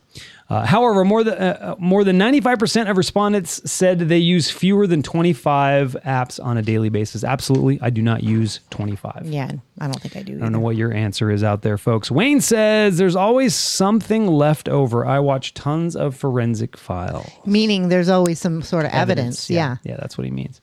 Uh, 0.54 0.64
however, 0.64 1.04
more 1.04 1.24
than 1.24 1.34
uh, 1.34 1.74
more 1.80 2.04
than 2.04 2.16
95% 2.16 2.88
of 2.88 2.96
respondents 2.96 3.60
said 3.68 3.98
they 3.98 4.18
use 4.18 4.52
fewer 4.52 4.86
than 4.86 5.02
25 5.02 5.96
apps 6.06 6.42
on 6.42 6.56
a 6.56 6.62
daily 6.62 6.90
basis. 6.90 7.24
Absolutely, 7.24 7.80
I 7.82 7.90
do 7.90 8.00
not 8.02 8.22
use 8.22 8.60
25. 8.70 9.22
Yeah, 9.24 9.50
I 9.80 9.86
don't 9.86 10.00
think 10.00 10.16
I 10.16 10.22
do. 10.22 10.36
I 10.36 10.38
don't 10.38 10.52
know 10.52 10.60
what 10.60 10.76
your 10.76 10.94
answer 10.94 11.28
is 11.32 11.42
out 11.42 11.62
there, 11.62 11.76
folks. 11.76 12.08
Wayne 12.08 12.40
says 12.40 12.98
there's 12.98 13.16
always 13.16 13.52
something 13.52 14.28
left 14.28 14.68
over. 14.68 15.04
I 15.04 15.18
watch 15.18 15.54
tons 15.54 15.96
of 15.96 16.14
forensic 16.14 16.76
files. 16.76 17.28
Meaning 17.44 17.88
there's 17.88 18.08
always 18.08 18.38
some 18.38 18.62
sort 18.62 18.84
of 18.84 18.92
evidence. 18.92 19.50
yeah. 19.50 19.78
Yeah, 19.82 19.96
that's 19.96 20.16
what 20.16 20.24
he 20.24 20.30
means. 20.30 20.60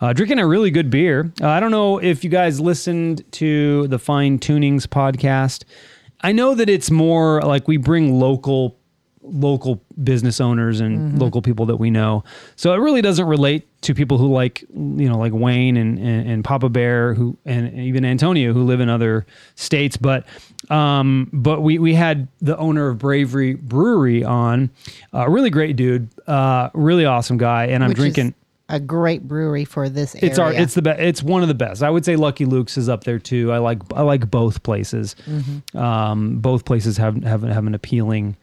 Uh, 0.00 0.12
drinking 0.12 0.38
a 0.38 0.46
really 0.46 0.70
good 0.70 0.90
beer. 0.90 1.32
Uh, 1.42 1.48
I 1.48 1.58
don't 1.58 1.72
know 1.72 1.98
if 1.98 2.22
you 2.22 2.30
guys 2.30 2.60
listened 2.60 3.24
to 3.32 3.88
the 3.88 3.98
Fine 3.98 4.38
Tunings 4.38 4.86
podcast. 4.86 5.64
I 6.20 6.30
know 6.30 6.54
that 6.54 6.68
it's 6.68 6.90
more 6.90 7.42
like 7.42 7.66
we 7.66 7.78
bring 7.78 8.20
local 8.20 8.77
local 9.30 9.82
business 10.02 10.40
owners 10.40 10.80
and 10.80 11.18
local 11.18 11.42
people 11.42 11.66
that 11.66 11.76
we 11.76 11.90
know. 11.90 12.24
So 12.56 12.72
it 12.72 12.78
really 12.78 13.02
doesn't 13.02 13.26
relate 13.26 13.66
to 13.82 13.94
people 13.94 14.18
who 14.18 14.32
like 14.32 14.62
you 14.72 15.08
know 15.08 15.18
like 15.18 15.32
Wayne 15.32 15.76
and 15.76 15.98
and, 15.98 16.28
and 16.28 16.44
Papa 16.44 16.68
Bear 16.68 17.14
who 17.14 17.36
and 17.44 17.72
even 17.78 18.04
Antonio 18.04 18.52
who 18.52 18.64
live 18.64 18.80
in 18.80 18.88
other 18.88 19.26
states. 19.54 19.96
But 19.96 20.26
um, 20.70 21.30
but 21.32 21.62
we 21.62 21.78
we 21.78 21.94
had 21.94 22.28
the 22.40 22.56
owner 22.58 22.88
of 22.88 22.98
Bravery 22.98 23.54
Brewery 23.54 24.24
on, 24.24 24.70
a 25.12 25.30
really 25.30 25.50
great 25.50 25.76
dude, 25.76 26.08
uh, 26.26 26.70
really 26.74 27.04
awesome 27.04 27.38
guy, 27.38 27.66
and 27.66 27.82
I'm 27.82 27.90
Which 27.90 27.98
drinking. 27.98 28.34
a 28.68 28.80
great 28.80 29.26
brewery 29.26 29.64
for 29.64 29.88
this 29.88 30.14
area. 30.14 30.30
It's 30.30 30.38
our 30.38 30.52
it's 30.52 30.74
the 30.74 30.82
best. 30.82 31.00
It's 31.00 31.22
one 31.22 31.42
of 31.42 31.48
the 31.48 31.54
best. 31.54 31.82
I 31.82 31.90
would 31.90 32.04
say 32.04 32.16
Lucky 32.16 32.44
Luke's 32.44 32.76
is 32.76 32.88
up 32.88 33.04
there 33.04 33.18
too. 33.18 33.52
I 33.52 33.58
like 33.58 33.78
I 33.94 34.02
like 34.02 34.30
both 34.30 34.62
places. 34.62 35.14
Mm-hmm. 35.26 35.78
Um, 35.78 36.38
both 36.40 36.64
places 36.64 36.96
have 36.96 37.22
have 37.22 37.42
have 37.42 37.66
an 37.66 37.74
appealing 37.74 38.36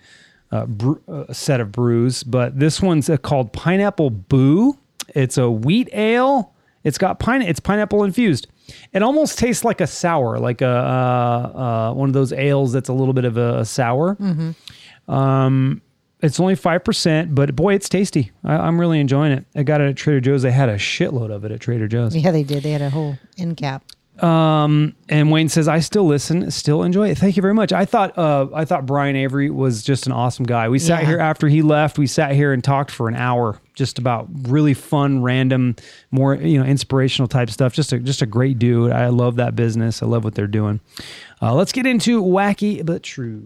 uh, 0.55 1.11
uh, 1.11 1.33
set 1.33 1.59
of 1.59 1.71
brews, 1.71 2.23
but 2.23 2.59
this 2.59 2.81
one's 2.81 3.09
uh, 3.09 3.17
called 3.17 3.51
Pineapple 3.53 4.09
Boo. 4.09 4.77
It's 5.09 5.37
a 5.37 5.49
wheat 5.49 5.89
ale. 5.93 6.53
It's 6.83 6.97
got 6.97 7.19
pine. 7.19 7.41
It's 7.41 7.59
pineapple 7.59 8.03
infused. 8.03 8.47
It 8.93 9.03
almost 9.03 9.37
tastes 9.39 9.63
like 9.63 9.81
a 9.81 9.87
sour, 9.87 10.37
like 10.39 10.61
a 10.61 10.67
uh, 10.67 11.89
uh, 11.91 11.93
one 11.93 12.09
of 12.09 12.13
those 12.13 12.31
ales 12.33 12.71
that's 12.71 12.89
a 12.89 12.93
little 12.93 13.13
bit 13.13 13.25
of 13.25 13.37
a, 13.37 13.65
sour. 13.65 14.17
Um, 15.07 15.81
it's 16.21 16.39
only 16.39 16.55
five 16.55 16.83
percent, 16.83 17.35
but 17.35 17.55
boy, 17.55 17.73
it's 17.73 17.89
tasty. 17.89 18.31
I, 18.43 18.55
I'm 18.55 18.79
really 18.79 18.99
enjoying 18.99 19.31
it. 19.31 19.45
I 19.55 19.63
got 19.63 19.81
it 19.81 19.89
at 19.89 19.95
Trader 19.95 20.21
Joe's. 20.21 20.41
They 20.41 20.51
had 20.51 20.69
a 20.69 20.75
shitload 20.75 21.31
of 21.31 21.43
it 21.45 21.51
at 21.51 21.59
Trader 21.59 21.87
Joe's. 21.87 22.15
Yeah, 22.15 22.31
they 22.31 22.43
did. 22.43 22.63
They 22.63 22.71
had 22.71 22.81
a 22.81 22.89
whole 22.89 23.17
end 23.37 23.57
cap. 23.57 23.83
Um, 24.21 24.95
and 25.09 25.29
Wayne 25.31 25.49
says, 25.49 25.67
"I 25.67 25.79
still 25.79 26.05
listen, 26.05 26.49
still 26.51 26.83
enjoy 26.83 27.09
it. 27.09 27.17
Thank 27.17 27.35
you 27.35 27.41
very 27.41 27.53
much. 27.53 27.73
I 27.73 27.83
thought, 27.85 28.17
uh, 28.17 28.47
I 28.53 28.63
thought 28.63 28.85
Brian 28.85 29.15
Avery 29.15 29.49
was 29.49 29.83
just 29.83 30.05
an 30.05 30.13
awesome 30.13 30.45
guy. 30.45 30.69
We 30.69 30.79
sat 30.79 31.01
Yeah. 31.03 31.09
here 31.09 31.19
after 31.19 31.47
he 31.49 31.61
left. 31.61 31.97
We 31.97 32.07
sat 32.07 32.31
here 32.31 32.53
and 32.53 32.63
talked 32.63 32.91
for 32.91 33.09
an 33.09 33.15
hour, 33.15 33.59
just 33.73 33.99
about 33.99 34.27
really 34.43 34.73
fun, 34.73 35.21
random, 35.21 35.75
more 36.11 36.35
you 36.35 36.57
know, 36.59 36.65
inspirational 36.65 37.27
type 37.27 37.49
stuff. 37.49 37.73
Just 37.73 37.91
a 37.91 37.99
just 37.99 38.21
a 38.21 38.25
great 38.25 38.57
dude. 38.57 38.91
I 38.93 39.07
love 39.09 39.35
that 39.35 39.55
business. 39.55 40.01
I 40.01 40.05
love 40.05 40.23
what 40.23 40.33
they're 40.35 40.47
doing. 40.47 40.79
Uh, 41.41 41.53
let's 41.53 41.73
get 41.73 41.85
into 41.85 42.23
wacky 42.23 42.85
but 42.85 43.03
true. 43.03 43.43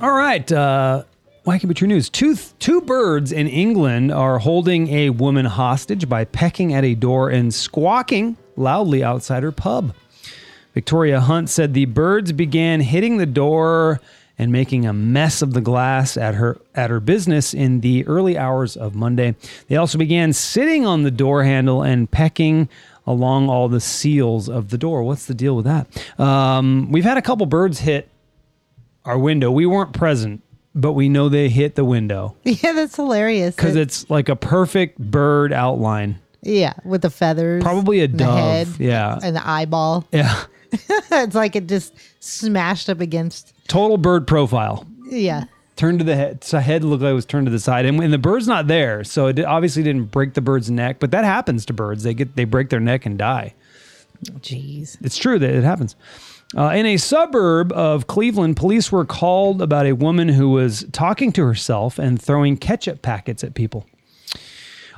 All 0.00 0.12
right. 0.12 0.50
Uh, 0.50 1.04
Wacky 1.44 1.74
true 1.74 1.88
news. 1.88 2.08
Two, 2.08 2.34
two 2.58 2.80
birds 2.80 3.32
in 3.32 3.46
England 3.46 4.12
are 4.12 4.38
holding 4.38 4.88
a 4.88 5.10
woman 5.10 5.44
hostage 5.44 6.08
by 6.08 6.24
pecking 6.24 6.72
at 6.72 6.84
a 6.84 6.94
door 6.94 7.28
and 7.28 7.52
squawking 7.52 8.36
loudly 8.56 9.04
outside 9.04 9.42
her 9.42 9.52
pub. 9.52 9.94
Victoria 10.74 11.20
Hunt 11.20 11.50
said 11.50 11.74
the 11.74 11.84
birds 11.84 12.32
began 12.32 12.80
hitting 12.80 13.18
the 13.18 13.26
door 13.26 14.00
and 14.38 14.50
making 14.50 14.86
a 14.86 14.92
mess 14.92 15.42
of 15.42 15.52
the 15.52 15.60
glass 15.60 16.16
at 16.16 16.34
her 16.34 16.58
at 16.74 16.88
her 16.88 17.00
business 17.00 17.52
in 17.52 17.80
the 17.80 18.06
early 18.06 18.38
hours 18.38 18.76
of 18.76 18.94
Monday. 18.94 19.34
They 19.68 19.76
also 19.76 19.98
began 19.98 20.32
sitting 20.32 20.86
on 20.86 21.02
the 21.02 21.10
door 21.10 21.44
handle 21.44 21.82
and 21.82 22.10
pecking 22.10 22.70
along 23.06 23.48
all 23.48 23.68
the 23.68 23.80
seals 23.80 24.48
of 24.48 24.70
the 24.70 24.78
door. 24.78 25.02
What's 25.02 25.26
the 25.26 25.34
deal 25.34 25.56
with 25.56 25.66
that? 25.66 25.86
Um, 26.18 26.90
we've 26.90 27.04
had 27.04 27.18
a 27.18 27.22
couple 27.22 27.44
birds 27.44 27.80
hit 27.80 28.08
our 29.04 29.18
window. 29.18 29.50
We 29.50 29.66
weren't 29.66 29.92
present, 29.92 30.42
but 30.74 30.92
we 30.92 31.08
know 31.08 31.28
they 31.28 31.48
hit 31.48 31.74
the 31.74 31.84
window 31.84 32.36
Yeah, 32.44 32.72
that's 32.72 32.96
hilarious. 32.96 33.54
because 33.56 33.76
It- 33.76 33.82
it's 33.82 34.10
like 34.10 34.28
a 34.28 34.36
perfect 34.36 34.98
bird 34.98 35.52
outline. 35.52 36.18
yeah, 36.42 36.74
with 36.84 37.02
the 37.02 37.10
feathers, 37.10 37.62
Probably 37.62 38.00
a 38.00 38.04
and 38.04 38.14
the 38.14 38.18
dove. 38.24 38.38
head, 38.38 38.68
Yeah. 38.78 39.18
and 39.22 39.34
the 39.36 39.46
eyeball. 39.48 40.06
Yeah. 40.12 40.44
it's 40.72 41.34
like 41.34 41.56
it 41.56 41.66
just 41.66 41.94
smashed 42.20 42.88
up 42.88 43.00
against. 43.00 43.52
Total 43.66 43.96
bird 43.98 44.26
profile. 44.28 44.86
Yeah, 45.08 45.44
Turned 45.74 45.98
to 45.98 46.04
the 46.04 46.14
head. 46.14 46.44
So 46.44 46.58
head 46.60 46.84
looked 46.84 47.02
like 47.02 47.10
it 47.10 47.14
was 47.14 47.26
turned 47.26 47.46
to 47.46 47.50
the 47.50 47.58
side, 47.58 47.86
and, 47.86 47.98
and 48.00 48.12
the 48.12 48.18
bird's 48.18 48.46
not 48.46 48.68
there, 48.68 49.02
so 49.02 49.26
it 49.26 49.40
obviously 49.44 49.82
didn't 49.82 50.12
break 50.12 50.34
the 50.34 50.40
bird's 50.40 50.70
neck. 50.70 51.00
But 51.00 51.10
that 51.10 51.24
happens 51.24 51.64
to 51.66 51.72
birds; 51.72 52.04
they 52.04 52.14
get 52.14 52.36
they 52.36 52.44
break 52.44 52.68
their 52.68 52.78
neck 52.78 53.04
and 53.06 53.18
die. 53.18 53.54
jeez. 54.40 54.96
It's 55.02 55.16
true 55.16 55.38
that 55.38 55.50
it 55.50 55.64
happens. 55.64 55.96
Uh, 56.56 56.70
in 56.70 56.84
a 56.84 56.96
suburb 56.96 57.72
of 57.72 58.06
Cleveland, 58.08 58.56
police 58.56 58.90
were 58.90 59.04
called 59.04 59.62
about 59.62 59.86
a 59.86 59.92
woman 59.92 60.28
who 60.28 60.50
was 60.50 60.84
talking 60.90 61.30
to 61.32 61.44
herself 61.44 61.98
and 61.98 62.20
throwing 62.20 62.56
ketchup 62.56 63.02
packets 63.02 63.44
at 63.44 63.54
people. 63.54 63.86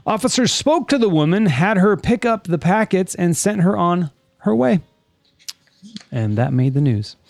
Officers 0.06 0.50
spoke 0.50 0.88
to 0.88 0.98
the 0.98 1.10
woman, 1.10 1.46
had 1.46 1.76
her 1.76 1.96
pick 1.96 2.24
up 2.24 2.44
the 2.44 2.58
packets, 2.58 3.14
and 3.14 3.36
sent 3.36 3.60
her 3.60 3.76
on 3.76 4.10
her 4.38 4.54
way. 4.54 4.80
And 6.10 6.36
that 6.38 6.52
made 6.52 6.74
the 6.74 6.80
news. 6.80 7.16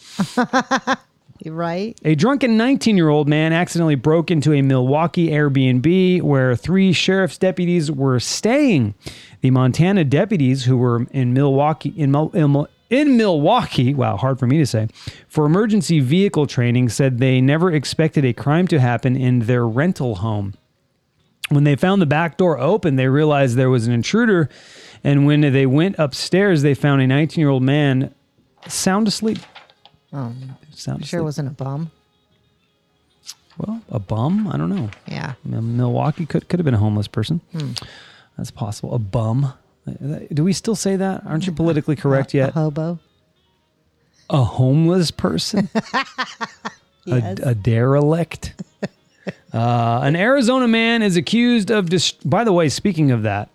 Right. 1.51 1.99
A 2.05 2.15
drunken 2.15 2.57
19 2.57 2.97
year 2.97 3.09
old 3.09 3.29
man 3.29 3.53
accidentally 3.53 3.95
broke 3.95 4.31
into 4.31 4.53
a 4.53 4.63
Milwaukee 4.63 5.31
Airbnb 5.31 6.23
where 6.23 6.55
three 6.55 6.93
sheriff's 6.93 7.39
deputies 7.39 7.91
were 7.91 8.21
staying. 8.21 8.95
The 9.41 9.51
Montana 9.51 10.05
deputies 10.05 10.65
who 10.65 10.77
were 10.77 11.07
in 11.11 11.33
Milwaukee, 11.33 11.93
in, 11.97 12.13
Mil- 12.13 12.69
in, 12.93 13.17
Milwaukee, 13.17 13.95
wow, 13.95 14.17
hard 14.17 14.39
for 14.39 14.47
me 14.47 14.59
to 14.59 14.67
say, 14.67 14.89
for 15.29 15.45
emergency 15.47 16.01
vehicle 16.01 16.47
training 16.47 16.89
said 16.91 17.19
they 17.19 17.41
never 17.41 17.73
expected 17.73 18.25
a 18.25 18.33
crime 18.33 18.69
to 18.69 18.79
happen 18.79 19.17
in 19.17 19.41
their 19.41 19.67
rental 19.67 20.17
home. 20.17 20.55
When 21.49 21.65
they 21.65 21.77
found 21.77 22.01
the 22.01 22.07
back 22.07 22.37
door 22.37 22.59
open, 22.59 22.97
they 22.97 23.09
realized 23.09 23.57
there 23.57 23.69
was 23.71 23.87
an 23.87 23.93
intruder. 23.93 24.49
And 25.05 25.27
when 25.27 25.41
they 25.41 25.67
went 25.67 25.97
upstairs, 25.99 26.63
they 26.63 26.75
found 26.75 27.03
a 27.03 27.07
19 27.07 27.41
year 27.43 27.51
old 27.51 27.63
man 27.63 28.15
sound 28.69 29.09
asleep. 29.09 29.39
Oh, 30.13 30.33
Sound 30.71 31.05
sure 31.05 31.19
asleep. 31.21 31.25
wasn't 31.25 31.49
a 31.49 31.51
bum. 31.53 31.91
Well, 33.59 33.83
a 33.91 33.99
bum? 33.99 34.49
I 34.49 34.57
don't 34.57 34.71
know. 34.71 34.91
Yeah. 35.07 35.35
Milwaukee 35.45 36.25
could 36.27 36.49
could 36.49 36.59
have 36.59 36.65
been 36.65 36.75
a 36.75 36.79
homeless 36.79 37.09
person. 37.09 37.41
Hmm. 37.53 37.73
That's 38.39 38.51
possible. 38.51 38.95
A 38.95 38.99
bum. 38.99 39.53
Do 40.33 40.45
we 40.45 40.53
still 40.53 40.77
say 40.77 40.97
that? 40.97 41.25
Aren't 41.27 41.47
you 41.47 41.53
politically 41.53 41.97
correct 41.97 42.35
A 42.35 42.37
yet? 42.37 42.53
hobo. 42.53 42.99
A 44.31 44.45
homeless 44.45 45.11
person? 45.11 45.69
Yes. 47.05 47.41
a, 47.41 47.49
a 47.49 47.55
derelict? 47.57 48.55
uh, 49.53 50.01
an 50.05 50.15
Arizona 50.15 50.69
man 50.69 51.03
is 51.03 51.17
accused 51.17 51.69
of. 51.73 51.91
Dis- 51.91 52.13
By 52.13 52.45
the 52.45 52.53
way, 52.53 52.69
speaking 52.69 53.11
of 53.11 53.25
that, 53.25 53.49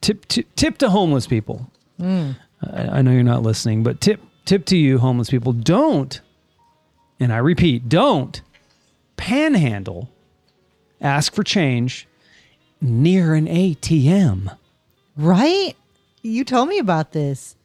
tip 0.00 0.26
tip, 0.26 0.52
tip 0.56 0.78
to 0.78 0.90
homeless 0.90 1.28
people. 1.28 1.70
I, 2.00 2.34
I 2.68 3.02
know 3.02 3.12
you're 3.12 3.22
not 3.22 3.42
listening, 3.44 3.84
but 3.84 4.00
tip 4.00 4.20
tip 4.44 4.64
to 4.66 4.76
you, 4.76 4.98
homeless 4.98 5.30
people. 5.30 5.52
Don't, 5.52 6.20
and 7.20 7.32
I 7.32 7.36
repeat, 7.36 7.88
don't 7.88 8.42
panhandle, 9.16 10.10
ask 11.00 11.32
for 11.32 11.44
change 11.44 12.08
near 12.80 13.34
an 13.36 13.46
ATM. 13.46 14.56
Right? 15.16 15.76
You 16.22 16.44
told 16.44 16.68
me 16.68 16.78
about 16.78 17.12
this. 17.12 17.56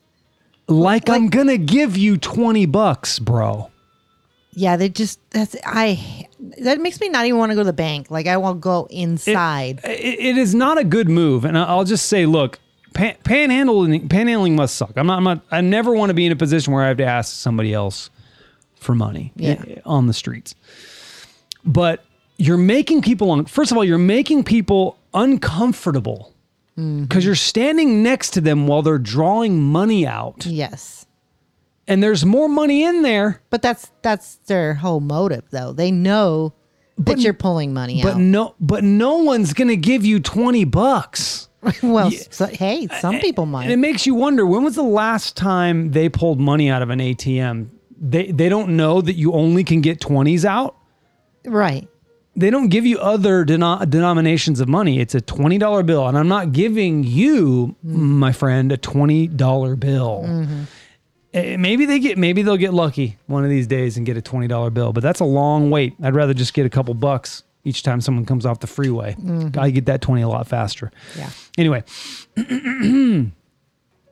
Like, 0.67 1.10
I'm 1.10 1.29
gonna 1.29 1.58
give 1.58 1.95
you 1.95 2.17
20 2.17 2.65
bucks, 2.65 3.19
bro. 3.19 3.69
Yeah, 4.55 4.77
they 4.77 4.88
just 4.89 5.19
that's 5.31 5.55
I 5.65 6.27
that 6.60 6.79
makes 6.79 7.01
me 7.01 7.10
not 7.10 7.25
even 7.25 7.38
want 7.38 7.51
to 7.51 7.55
go 7.55 7.62
to 7.62 7.65
the 7.65 7.73
bank. 7.73 8.10
Like 8.10 8.25
I 8.25 8.38
want 8.38 8.58
to 8.58 8.60
go 8.62 8.88
inside. 8.89 9.81
It, 9.84 10.19
it 10.19 10.38
is 10.38 10.55
not 10.55 10.77
a 10.77 10.86
good 10.86 11.10
move, 11.10 11.43
and 11.43 11.58
I'll 11.58 11.84
just 11.84 12.05
say, 12.05 12.25
look, 12.25 12.58
pan, 12.93 13.17
panhandling, 13.25 14.08
panhandling 14.08 14.53
must 14.55 14.75
suck. 14.75 14.93
I'm 14.95 15.08
not, 15.08 15.17
I'm 15.17 15.23
not. 15.25 15.41
I 15.51 15.60
never 15.60 15.93
want 15.93 16.10
to 16.10 16.13
be 16.13 16.25
in 16.25 16.31
a 16.31 16.38
position 16.38 16.71
where 16.71 16.84
I 16.84 16.88
have 16.88 16.97
to 16.97 17.05
ask 17.05 17.36
somebody 17.36 17.73
else 17.73 18.10
for 18.75 18.95
money 18.95 19.34
Yeah. 19.36 19.62
Eh, 19.67 19.81
on 19.86 20.08
the 20.08 20.13
streets. 20.13 20.55
But 21.65 22.05
you're 22.38 22.58
making 22.58 23.01
people 23.01 23.31
on. 23.31 23.45
First 23.45 23.71
of 23.71 23.77
all, 23.77 23.84
you're 23.84 23.97
making 23.97 24.45
people 24.45 24.97
uncomfortable 25.13 26.34
Mm-hmm. 26.77 27.03
because 27.03 27.23
you're 27.25 27.35
standing 27.35 28.03
next 28.03 28.31
to 28.31 28.41
them 28.41 28.67
while 28.67 28.81
they're 28.81 28.97
drawing 28.97 29.61
money 29.63 30.05
out, 30.05 30.45
yes. 30.45 31.05
and 31.88 32.03
there's 32.03 32.25
more 32.25 32.49
money 32.49 32.83
in 32.83 33.01
there. 33.01 33.41
But 33.49 33.61
that's 33.61 33.91
that's 34.01 34.35
their 34.47 34.73
whole 34.73 34.99
motive 34.99 35.43
though. 35.51 35.71
They 35.71 35.89
know 35.91 36.53
that 36.97 37.19
you're 37.19 37.33
pulling 37.33 37.73
money 37.73 38.01
But 38.03 38.13
out. 38.15 38.19
no, 38.19 38.55
but 38.59 38.83
no 38.83 39.17
one's 39.17 39.53
gonna 39.53 39.77
give 39.77 40.05
you 40.05 40.19
twenty 40.19 40.65
bucks. 40.65 41.47
well, 41.81 42.11
so, 42.11 42.45
hey, 42.47 42.88
some 42.99 43.19
people 43.19 43.45
might. 43.45 43.63
And 43.63 43.71
it 43.73 43.77
makes 43.77 44.05
you 44.05 44.13
wonder 44.13 44.45
when 44.45 44.63
was 44.63 44.75
the 44.75 44.83
last 44.83 45.35
time 45.35 45.91
they 45.91 46.09
pulled 46.09 46.39
money 46.39 46.69
out 46.69 46.81
of 46.81 46.89
an 46.89 46.99
ATM? 46.99 47.69
They 47.99 48.31
they 48.31 48.49
don't 48.49 48.75
know 48.75 48.99
that 49.01 49.13
you 49.15 49.31
only 49.31 49.63
can 49.63 49.79
get 49.81 49.99
20s 49.99 50.43
out. 50.45 50.75
right. 51.45 51.88
They 52.35 52.49
don't 52.49 52.67
give 52.67 52.85
you 52.85 52.99
other 52.99 53.45
deno- 53.45 53.89
denominations 53.89 54.59
of 54.59 54.67
money. 54.67 54.99
It's 54.99 55.15
a 55.15 55.21
$20 55.21 55.85
bill 55.85 56.07
and 56.07 56.17
I'm 56.17 56.27
not 56.27 56.51
giving 56.51 57.03
you, 57.03 57.75
mm-hmm. 57.85 58.19
my 58.19 58.33
friend, 58.33 58.71
a 58.71 58.77
$20 58.77 59.79
bill. 59.79 60.23
Mm-hmm. 60.27 60.63
Eh, 61.33 61.57
Maybe 61.57 61.85
they 61.85 61.99
get 61.99 62.17
maybe 62.17 62.41
they'll 62.41 62.57
get 62.57 62.73
lucky 62.73 63.17
one 63.27 63.43
of 63.43 63.49
these 63.49 63.67
days 63.67 63.97
and 63.97 64.05
get 64.05 64.17
a 64.17 64.21
$20 64.21 64.73
bill, 64.73 64.93
but 64.93 65.03
that's 65.03 65.19
a 65.19 65.25
long 65.25 65.69
wait. 65.69 65.93
I'd 66.01 66.15
rather 66.15 66.33
just 66.33 66.53
get 66.53 66.65
a 66.65 66.69
couple 66.69 66.93
bucks 66.93 67.43
each 67.65 67.83
time 67.83 67.99
someone 67.99 68.25
comes 68.25 68.45
off 68.45 68.59
the 68.59 68.67
freeway. 68.67 69.15
Mm-hmm. 69.19 69.59
I 69.59 69.71
get 69.71 69.87
that 69.87 70.01
20 70.01 70.21
a 70.21 70.29
lot 70.29 70.47
faster. 70.47 70.91
Yeah. 71.17 71.29
Anyway, 71.57 71.83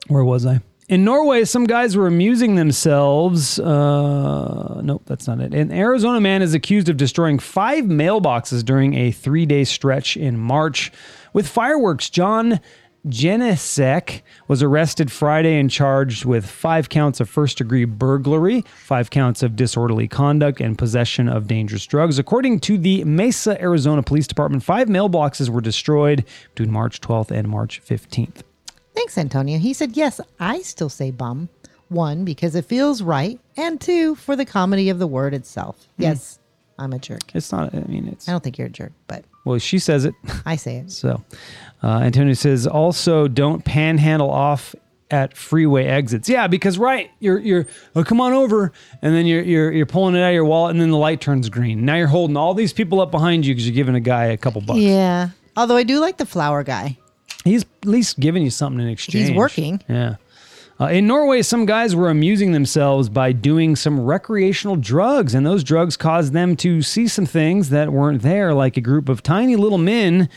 where 0.08 0.24
was 0.24 0.46
I? 0.46 0.62
In 0.94 1.04
Norway, 1.04 1.44
some 1.46 1.66
guys 1.66 1.98
were 1.98 2.06
amusing 2.06 2.54
themselves. 2.54 3.58
Uh, 3.58 4.80
nope, 4.84 5.02
that's 5.08 5.26
not 5.26 5.40
it. 5.40 5.52
An 5.52 5.72
Arizona 5.72 6.22
man 6.22 6.44
is 6.44 6.54
accused 6.54 6.88
of 6.88 6.98
destroying 6.98 7.40
five 7.40 7.86
mailboxes 7.86 8.64
during 8.64 8.94
a 8.94 9.10
three 9.10 9.48
day 9.48 9.64
stretch 9.64 10.16
in 10.16 10.38
March 10.38 10.92
with 11.34 11.48
fireworks. 11.48 12.12
John 12.12 12.60
Genesek 13.08 14.22
was 14.48 14.62
arrested 14.62 15.12
Friday 15.12 15.60
and 15.60 15.72
charged 15.72 16.26
with 16.26 16.46
five 16.46 16.90
counts 16.90 17.20
of 17.20 17.28
first 17.28 17.58
degree 17.58 17.86
burglary, 17.86 18.62
five 18.62 19.10
counts 19.10 19.42
of 19.42 19.56
disorderly 19.56 20.08
conduct, 20.08 20.62
and 20.62 20.78
possession 20.78 21.28
of 21.28 21.48
dangerous 21.48 21.88
drugs. 21.88 22.20
According 22.20 22.60
to 22.60 22.78
the 22.78 23.04
Mesa, 23.04 23.60
Arizona 23.60 24.04
Police 24.04 24.28
Department, 24.28 24.62
five 24.62 24.90
mailboxes 24.90 25.50
were 25.50 25.60
destroyed 25.60 26.24
between 26.54 26.72
March 26.72 27.02
12th 27.02 27.32
and 27.32 27.48
March 27.50 27.82
15th. 27.84 28.44
Thanks, 28.96 29.18
Antonio. 29.18 29.58
He 29.60 29.74
said, 29.74 29.96
Yes, 29.98 30.20
I 30.40 30.62
still 30.62 30.90
say 30.90 31.12
bum. 31.12 31.50
One, 31.90 32.26
because 32.26 32.56
it 32.56 32.66
feels 32.66 33.02
right. 33.04 33.40
And 33.56 33.80
two, 33.80 34.16
for 34.16 34.36
the 34.36 34.46
comedy 34.46 34.90
of 34.90 34.98
the 35.00 35.06
word 35.08 35.34
itself. 35.34 35.88
Yes, 35.98 36.40
I'm 36.80 36.92
a 36.94 37.00
jerk. 37.00 37.36
It's 37.36 37.52
not, 37.52 37.74
I 37.76 37.82
mean, 37.82 38.08
it's, 38.08 38.28
I 38.28 38.32
don't 38.32 38.44
think 38.44 38.58
you're 38.58 38.68
a 38.68 38.72
jerk, 38.72 38.94
but 39.08 39.26
well, 39.46 39.60
she 39.60 39.78
says 39.80 40.06
it. 40.06 40.16
I 40.46 40.56
say 40.56 40.78
it. 40.78 40.92
So, 40.92 41.24
uh, 41.84 42.00
Antonio 42.00 42.34
says 42.34 42.66
also 42.66 43.28
don't 43.28 43.64
panhandle 43.64 44.32
off 44.32 44.74
at 45.12 45.38
freeway 45.38 45.86
exits. 45.86 46.28
Yeah, 46.28 46.48
because 46.48 46.78
right, 46.78 47.12
you're 47.20 47.40
you're 47.40 47.68
oh 47.96 48.04
come 48.04 48.20
on 48.20 48.34
over, 48.34 48.72
and 49.02 49.14
then 49.14 49.26
you're 49.26 49.44
you're 49.44 49.72
you're 49.72 49.86
pulling 49.86 50.16
it 50.16 50.22
out 50.22 50.30
of 50.30 50.34
your 50.34 50.46
wallet, 50.46 50.72
and 50.72 50.82
then 50.82 50.92
the 50.92 50.98
light 50.98 51.22
turns 51.22 51.50
green. 51.50 51.86
Now 51.86 51.96
you're 51.96 52.08
holding 52.08 52.38
all 52.38 52.54
these 52.54 52.74
people 52.74 53.02
up 53.02 53.12
behind 53.12 53.46
you 53.46 53.54
because 53.54 53.68
you're 53.68 53.76
giving 53.76 53.96
a 53.96 54.00
guy 54.00 54.26
a 54.26 54.38
couple 54.38 54.62
bucks. 54.62 54.80
Yeah. 54.80 55.30
Although 55.56 55.78
I 55.78 55.84
do 55.84 56.00
like 56.00 56.18
the 56.18 56.26
flower 56.26 56.64
guy. 56.64 56.98
He's 57.44 57.64
at 57.64 57.86
least 57.86 58.20
giving 58.20 58.44
you 58.44 58.50
something 58.50 58.82
in 58.82 58.88
exchange. 58.88 59.28
He's 59.30 59.38
working. 59.38 59.82
Yeah. 59.90 60.16
Uh, 60.80 60.88
in 60.88 61.06
Norway, 61.06 61.42
some 61.44 61.66
guys 61.66 61.96
were 61.96 62.10
amusing 62.10 62.52
themselves 62.52 63.08
by 63.08 63.32
doing 63.32 63.76
some 63.76 64.00
recreational 64.00 64.76
drugs, 64.76 65.36
and 65.36 65.46
those 65.46 65.64
drugs 65.64 65.96
caused 65.96 66.34
them 66.34 66.56
to 66.58 66.82
see 66.82 67.08
some 67.08 67.26
things 67.26 67.70
that 67.70 67.92
weren't 67.92 68.22
there, 68.22 68.54
like 68.54 68.76
a 68.76 68.82
group 68.82 69.08
of 69.08 69.22
tiny 69.22 69.56
little 69.56 69.78
men 69.78 70.30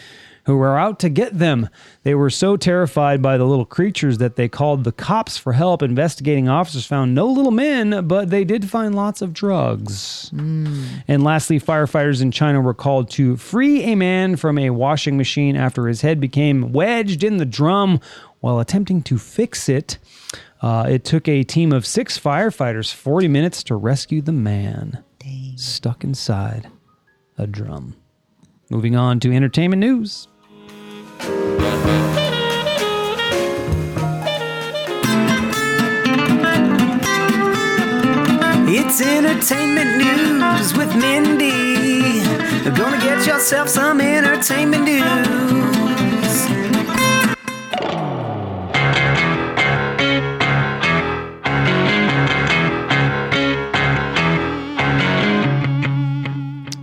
who 0.46 0.56
were 0.56 0.78
out 0.78 0.98
to 1.00 1.08
get 1.08 1.38
them. 1.38 1.68
They 2.02 2.14
were 2.14 2.30
so 2.30 2.56
terrified 2.56 3.20
by 3.20 3.36
the 3.36 3.44
little 3.44 3.64
creatures 3.64 4.18
that 4.18 4.36
they 4.36 4.48
called 4.48 4.84
the 4.84 4.92
cops 4.92 5.36
for 5.36 5.52
help. 5.52 5.82
Investigating 5.82 6.48
officers 6.48 6.86
found 6.86 7.14
no 7.14 7.26
little 7.26 7.50
men, 7.50 8.06
but 8.06 8.30
they 8.30 8.44
did 8.44 8.70
find 8.70 8.94
lots 8.94 9.20
of 9.22 9.32
drugs. 9.32 10.30
And 11.08 11.22
lastly, 11.22 11.60
firefighters 11.60 12.22
in 12.22 12.30
China 12.30 12.60
were 12.60 12.74
called 12.74 13.10
to 13.10 13.36
free 13.36 13.82
a 13.82 13.94
man 13.94 14.36
from 14.36 14.58
a 14.58 14.70
washing 14.70 15.16
machine 15.16 15.56
after 15.56 15.86
his 15.88 16.00
head 16.00 16.20
became 16.20 16.72
wedged 16.72 17.22
in 17.22 17.36
the 17.36 17.46
drum 17.46 18.00
while 18.40 18.60
attempting 18.60 19.02
to 19.02 19.18
fix 19.18 19.68
it. 19.68 19.98
Uh, 20.62 20.86
it 20.88 21.04
took 21.04 21.28
a 21.28 21.42
team 21.42 21.72
of 21.72 21.84
six 21.84 22.18
firefighters 22.18 22.92
40 22.92 23.28
minutes 23.28 23.62
to 23.64 23.76
rescue 23.76 24.22
the 24.22 24.32
man 24.32 25.02
stuck 25.56 26.04
inside 26.04 26.70
a 27.38 27.46
drum. 27.46 27.96
Moving 28.70 28.96
on 28.96 29.20
to 29.20 29.32
entertainment 29.32 29.80
news. 29.80 30.28
It's 38.68 39.00
entertainment 39.00 39.96
news 39.98 40.76
with 40.76 40.94
Mindy. 40.96 42.22
Gonna 42.76 42.98
get 42.98 43.26
yourself 43.26 43.68
some 43.68 44.00
entertainment 44.00 44.84
news. 44.84 45.85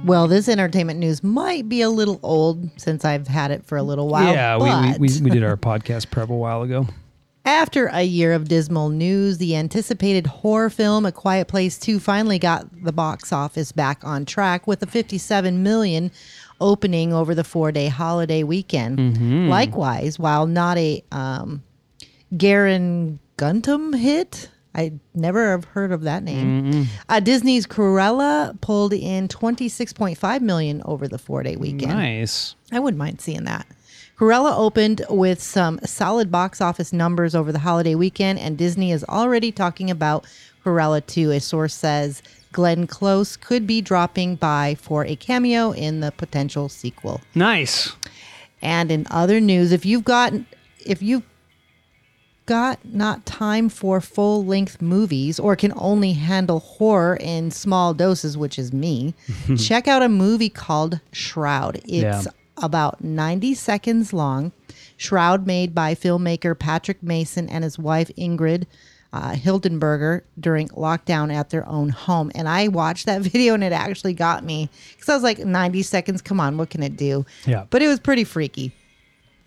Well, 0.03 0.27
this 0.27 0.49
entertainment 0.49 0.99
news 0.99 1.23
might 1.23 1.69
be 1.69 1.81
a 1.81 1.89
little 1.89 2.19
old 2.23 2.69
since 2.79 3.05
I've 3.05 3.27
had 3.27 3.51
it 3.51 3.65
for 3.65 3.77
a 3.77 3.83
little 3.83 4.09
while. 4.09 4.33
yeah, 4.33 4.57
but 4.57 4.99
we, 4.99 5.07
we, 5.07 5.15
we, 5.19 5.21
we 5.21 5.29
did 5.29 5.43
our 5.43 5.55
podcast 5.55 6.11
prep 6.11 6.29
a 6.29 6.35
while 6.35 6.61
ago. 6.61 6.87
After 7.45 7.87
a 7.87 8.03
year 8.03 8.31
of 8.33 8.47
dismal 8.47 8.87
news, 8.89 9.37
the 9.37 9.55
anticipated 9.57 10.27
horror 10.27 10.69
film 10.69 11.05
A 11.05 11.11
Quiet 11.11 11.47
Place 11.49 11.77
2 11.77 11.99
finally 11.99 12.39
got 12.39 12.65
the 12.83 12.93
box 12.93 13.33
office 13.33 13.73
back 13.73 14.01
on 14.05 14.23
track 14.25 14.65
with 14.65 14.81
a 14.81 14.87
57 14.87 15.61
million 15.61 16.09
opening 16.61 17.11
over 17.11 17.35
the 17.35 17.41
4-day 17.41 17.89
holiday 17.89 18.43
weekend. 18.43 19.49
Likewise, 19.49 20.17
while 20.17 20.47
not 20.47 20.77
a 20.77 21.03
um 21.11 21.63
Garen 22.37 23.19
Guntum 23.37 23.93
hit, 23.97 24.49
I 24.75 24.93
never 25.13 25.51
have 25.51 25.65
heard 25.65 25.91
of 25.91 26.01
that 26.01 26.23
name. 26.23 26.87
Uh, 27.07 27.19
Disney's 27.19 27.67
Cruella 27.67 28.59
pulled 28.61 28.93
in 28.93 29.27
26.5 29.27 30.41
million 30.41 30.81
over 30.85 31.07
the 31.07 31.17
4-day 31.17 31.57
weekend. 31.57 31.93
Nice. 31.93 32.55
I 32.71 32.79
wouldn't 32.79 32.97
mind 32.97 33.21
seeing 33.21 33.43
that. 33.43 33.67
Cruella 34.17 34.57
opened 34.57 35.05
with 35.09 35.41
some 35.41 35.79
solid 35.83 36.31
box 36.31 36.61
office 36.61 36.93
numbers 36.93 37.35
over 37.35 37.51
the 37.51 37.59
holiday 37.59 37.95
weekend, 37.95 38.39
and 38.39 38.57
Disney 38.57 38.91
is 38.91 39.03
already 39.05 39.51
talking 39.51 39.91
about 39.91 40.25
Cruella 40.63 41.05
2. 41.05 41.31
A 41.31 41.39
source 41.39 41.73
says 41.73 42.23
Glenn 42.51 42.87
Close 42.87 43.35
could 43.35 43.67
be 43.67 43.81
dropping 43.81 44.35
by 44.35 44.75
for 44.79 45.05
a 45.05 45.15
cameo 45.15 45.71
in 45.71 45.99
the 45.99 46.11
potential 46.11 46.69
sequel. 46.69 47.21
Nice. 47.35 47.91
And 48.61 48.91
in 48.91 49.05
other 49.11 49.39
news, 49.39 49.71
if 49.71 49.85
you've 49.85 50.05
got 50.05 50.33
if 50.85 51.01
you've 51.01 51.23
got 52.45 52.79
not 52.85 53.25
time 53.25 53.69
for 53.69 54.01
full 54.01 54.43
length 54.45 54.81
movies 54.81 55.39
or 55.39 55.55
can 55.55 55.71
only 55.75 56.13
handle 56.13 56.59
horror 56.59 57.15
in 57.19 57.51
small 57.51 57.93
doses, 57.93 58.37
which 58.37 58.59
is 58.59 58.73
me, 58.73 59.13
check 59.57 59.87
out 59.87 60.01
a 60.03 60.09
movie 60.09 60.49
called 60.49 60.99
Shroud. 61.11 61.77
It's 61.85 61.91
Yeah. 61.93 62.23
about 62.61 63.03
90 63.03 63.53
seconds 63.53 64.11
long. 64.13 64.51
Shroud 64.97 65.47
made 65.47 65.73
by 65.73 65.95
filmmaker 65.95 66.57
Patrick 66.57 67.01
Mason 67.01 67.49
and 67.49 67.63
his 67.63 67.79
wife 67.79 68.11
Ingrid 68.17 68.65
uh, 69.11 69.33
Hildenberger 69.33 70.21
during 70.39 70.67
lockdown 70.69 71.31
at 71.33 71.49
their 71.51 71.67
own 71.69 71.89
home. 71.89 72.31
And 72.35 72.49
I 72.49 72.67
watched 72.67 73.05
that 73.05 73.21
video 73.31 73.53
and 73.53 73.63
it 73.63 73.71
actually 73.71 74.13
got 74.13 74.43
me 74.43 74.69
because 74.93 75.07
I 75.09 75.13
was 75.13 75.23
like, 75.23 75.39
90 75.39 75.81
seconds, 75.83 76.21
come 76.21 76.39
on, 76.39 76.57
what 76.57 76.69
can 76.71 76.81
it 76.83 76.97
do? 76.97 77.25
Yeah. 77.45 77.65
But 77.69 77.81
it 77.81 77.87
was 77.87 77.99
pretty 77.99 78.23
freaky 78.23 78.73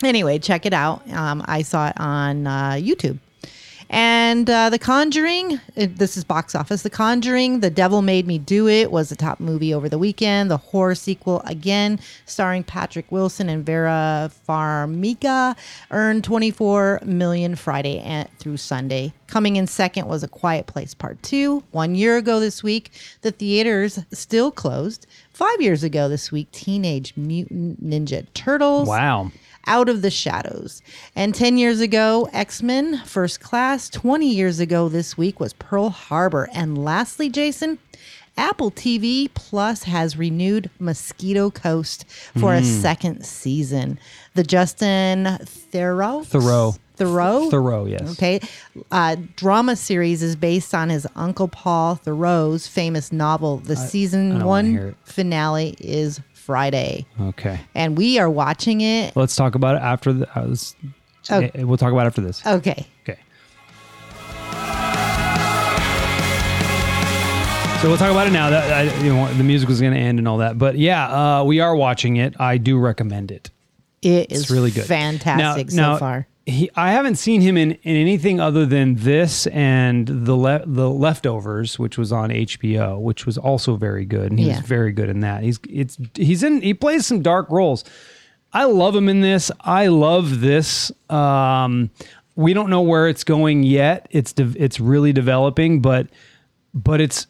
anyway, 0.02 0.38
check 0.38 0.66
it 0.66 0.72
out. 0.72 1.08
Um, 1.12 1.42
I 1.46 1.62
saw 1.62 1.88
it 1.88 1.94
on 1.98 2.46
uh, 2.46 2.72
YouTube. 2.72 3.18
And 3.88 4.50
uh, 4.50 4.68
The 4.70 4.80
Conjuring, 4.80 5.60
it, 5.76 5.98
this 5.98 6.16
is 6.16 6.24
box 6.24 6.56
office. 6.56 6.82
The 6.82 6.90
Conjuring, 6.90 7.60
The 7.60 7.70
Devil 7.70 8.02
Made 8.02 8.26
Me 8.26 8.36
Do 8.36 8.66
It 8.66 8.90
was 8.90 9.10
the 9.10 9.16
top 9.16 9.38
movie 9.38 9.72
over 9.72 9.88
the 9.88 9.96
weekend. 9.98 10.50
The 10.50 10.56
horror 10.56 10.96
sequel, 10.96 11.40
again, 11.44 12.00
starring 12.24 12.64
Patrick 12.64 13.12
Wilson 13.12 13.48
and 13.48 13.64
Vera 13.64 14.30
Farmiga, 14.48 15.56
earned 15.92 16.24
24 16.24 17.00
million 17.04 17.54
Friday 17.54 18.00
and, 18.00 18.28
through 18.38 18.56
Sunday. 18.56 19.12
Coming 19.28 19.54
in 19.54 19.68
second 19.68 20.08
was 20.08 20.24
A 20.24 20.28
Quiet 20.28 20.66
Place 20.66 20.92
Part 20.92 21.22
2. 21.22 21.62
One 21.70 21.94
year 21.94 22.16
ago 22.16 22.40
this 22.40 22.64
week, 22.64 22.90
the 23.22 23.30
theaters 23.30 24.00
still 24.12 24.50
closed. 24.50 25.06
Five 25.32 25.60
years 25.60 25.84
ago 25.84 26.08
this 26.08 26.32
week, 26.32 26.50
Teenage 26.50 27.16
Mutant 27.16 27.84
Ninja 27.84 28.26
Turtles 28.34 28.88
Wow. 28.88 29.30
Out 29.66 29.88
of 29.88 30.02
the 30.02 30.10
shadows. 30.10 30.82
And 31.14 31.34
10 31.34 31.58
years 31.58 31.80
ago, 31.80 32.28
X 32.32 32.62
Men 32.62 33.02
First 33.04 33.40
Class. 33.40 33.88
20 33.90 34.28
years 34.28 34.60
ago 34.60 34.88
this 34.88 35.16
week 35.18 35.40
was 35.40 35.52
Pearl 35.54 35.90
Harbor. 35.90 36.48
And 36.52 36.82
lastly, 36.82 37.28
Jason, 37.28 37.78
Apple 38.36 38.70
TV 38.70 39.32
Plus 39.32 39.84
has 39.84 40.16
renewed 40.16 40.70
Mosquito 40.78 41.50
Coast 41.50 42.04
for 42.38 42.54
a 42.54 42.62
second 42.62 43.24
season. 43.24 43.98
The 44.34 44.42
Justin 44.42 45.24
Theroux? 45.24 46.24
Thoreau. 46.26 46.74
Thoreau? 46.96 47.50
Thoreau, 47.50 47.84
yes. 47.86 48.12
Okay. 48.12 48.40
Uh, 48.90 49.16
drama 49.36 49.76
series 49.76 50.22
is 50.22 50.34
based 50.34 50.74
on 50.74 50.88
his 50.88 51.06
Uncle 51.14 51.48
Paul 51.48 51.96
Thoreau's 51.96 52.66
famous 52.66 53.12
novel. 53.12 53.58
The 53.58 53.76
season 53.76 54.38
don't 54.38 54.46
wanna 54.46 54.68
hear 54.68 54.84
one 54.86 54.94
finale 55.04 55.76
is 55.78 56.20
Friday. 56.46 57.04
Okay. 57.20 57.58
And 57.74 57.98
we 57.98 58.20
are 58.20 58.30
watching 58.30 58.80
it 58.80 59.16
Let's 59.16 59.34
talk 59.34 59.56
about 59.56 59.74
it 59.74 59.82
after 59.82 60.12
the. 60.12 60.38
Uh, 60.38 60.46
let's- 60.46 60.76
Oh. 61.28 61.40
eh, 61.40 61.64
We'll 61.64 61.76
talk 61.76 61.90
about 61.92 62.04
it 62.04 62.06
after 62.06 62.20
this. 62.20 62.40
Okay. 62.46 62.86
Okay. 63.02 63.18
So 67.82 67.88
we'll 67.90 67.98
talk 67.98 68.10
about 68.10 68.26
it 68.26 68.32
now. 68.32 68.48
That 68.50 68.72
I, 68.72 68.82
you 69.04 69.12
know, 69.12 69.30
the 69.34 69.44
music 69.44 69.68
was 69.68 69.80
going 69.80 69.92
to 69.92 69.98
end 69.98 70.18
and 70.18 70.26
all 70.26 70.38
that, 70.38 70.56
but 70.56 70.78
yeah, 70.78 71.40
uh, 71.40 71.44
we 71.44 71.60
are 71.60 71.76
watching 71.76 72.16
it. 72.16 72.34
I 72.40 72.56
do 72.58 72.78
recommend 72.78 73.30
it. 73.30 73.50
It 74.02 74.30
is 74.32 74.42
It's 74.42 74.50
really 74.50 74.70
good. 74.70 74.84
fantastic 74.86 75.72
Now- 75.72 75.88
now, 75.90 75.94
so 75.96 75.98
far. 76.00 76.26
He, 76.48 76.70
I 76.76 76.92
haven't 76.92 77.16
seen 77.16 77.40
him 77.40 77.56
in, 77.56 77.72
in 77.82 77.96
anything 77.96 78.38
other 78.38 78.64
than 78.64 78.94
this 78.94 79.48
and 79.48 80.06
the 80.06 80.36
le- 80.36 80.62
the 80.64 80.88
leftovers, 80.88 81.76
which 81.76 81.98
was 81.98 82.12
on 82.12 82.30
HBO, 82.30 83.00
which 83.00 83.26
was 83.26 83.36
also 83.36 83.74
very 83.74 84.04
good, 84.04 84.30
and 84.30 84.38
he 84.38 84.46
Yeah. 84.46 84.58
was 84.60 84.66
very 84.66 84.92
good 84.92 85.08
in 85.08 85.20
that. 85.20 85.42
He's 85.42 85.58
it's 85.68 85.98
he's 86.14 86.44
in 86.44 86.60
he 86.62 86.72
plays 86.72 87.04
some 87.04 87.20
dark 87.20 87.50
roles. 87.50 87.84
I 88.52 88.64
love 88.64 88.94
him 88.94 89.08
in 89.08 89.22
this. 89.22 89.50
I 89.60 89.88
love 89.88 90.40
this. 90.40 90.92
Um, 91.10 91.90
we 92.36 92.54
don't 92.54 92.70
know 92.70 92.82
where 92.82 93.08
it's 93.08 93.24
going 93.24 93.64
yet. 93.64 94.06
It's 94.12 94.32
de- 94.32 94.54
it's 94.56 94.78
really 94.78 95.12
developing, 95.12 95.80
but 95.80 96.06
but 96.72 97.00
it's 97.00 97.26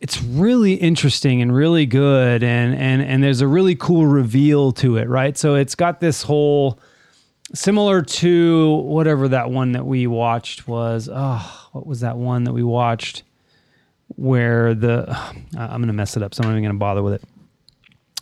it's 0.00 0.22
really 0.22 0.72
interesting 0.74 1.42
and 1.42 1.54
really 1.54 1.84
good 1.84 2.42
and 2.42 2.74
and 2.74 3.02
and 3.02 3.22
there's 3.22 3.42
a 3.42 3.46
really 3.46 3.74
cool 3.74 4.06
reveal 4.06 4.72
to 4.72 4.96
it, 4.96 5.06
right? 5.06 5.36
So 5.36 5.54
it's 5.54 5.74
got 5.74 6.00
this 6.00 6.22
whole 6.22 6.78
similar 7.54 8.02
to 8.02 8.74
whatever 8.84 9.28
that 9.28 9.50
one 9.50 9.72
that 9.72 9.86
we 9.86 10.06
watched 10.06 10.68
was. 10.68 11.08
Oh, 11.10 11.68
what 11.72 11.86
was 11.86 12.00
that 12.00 12.16
one 12.16 12.44
that 12.44 12.52
we 12.52 12.62
watched? 12.62 13.22
Where 14.16 14.74
the 14.74 15.06
I'm 15.58 15.80
gonna 15.80 15.92
mess 15.92 16.16
it 16.16 16.22
up, 16.22 16.34
so 16.34 16.42
I'm 16.42 16.50
not 16.50 16.56
even 16.56 16.64
gonna 16.64 16.78
bother 16.78 17.02
with 17.02 17.14
it. 17.14 17.22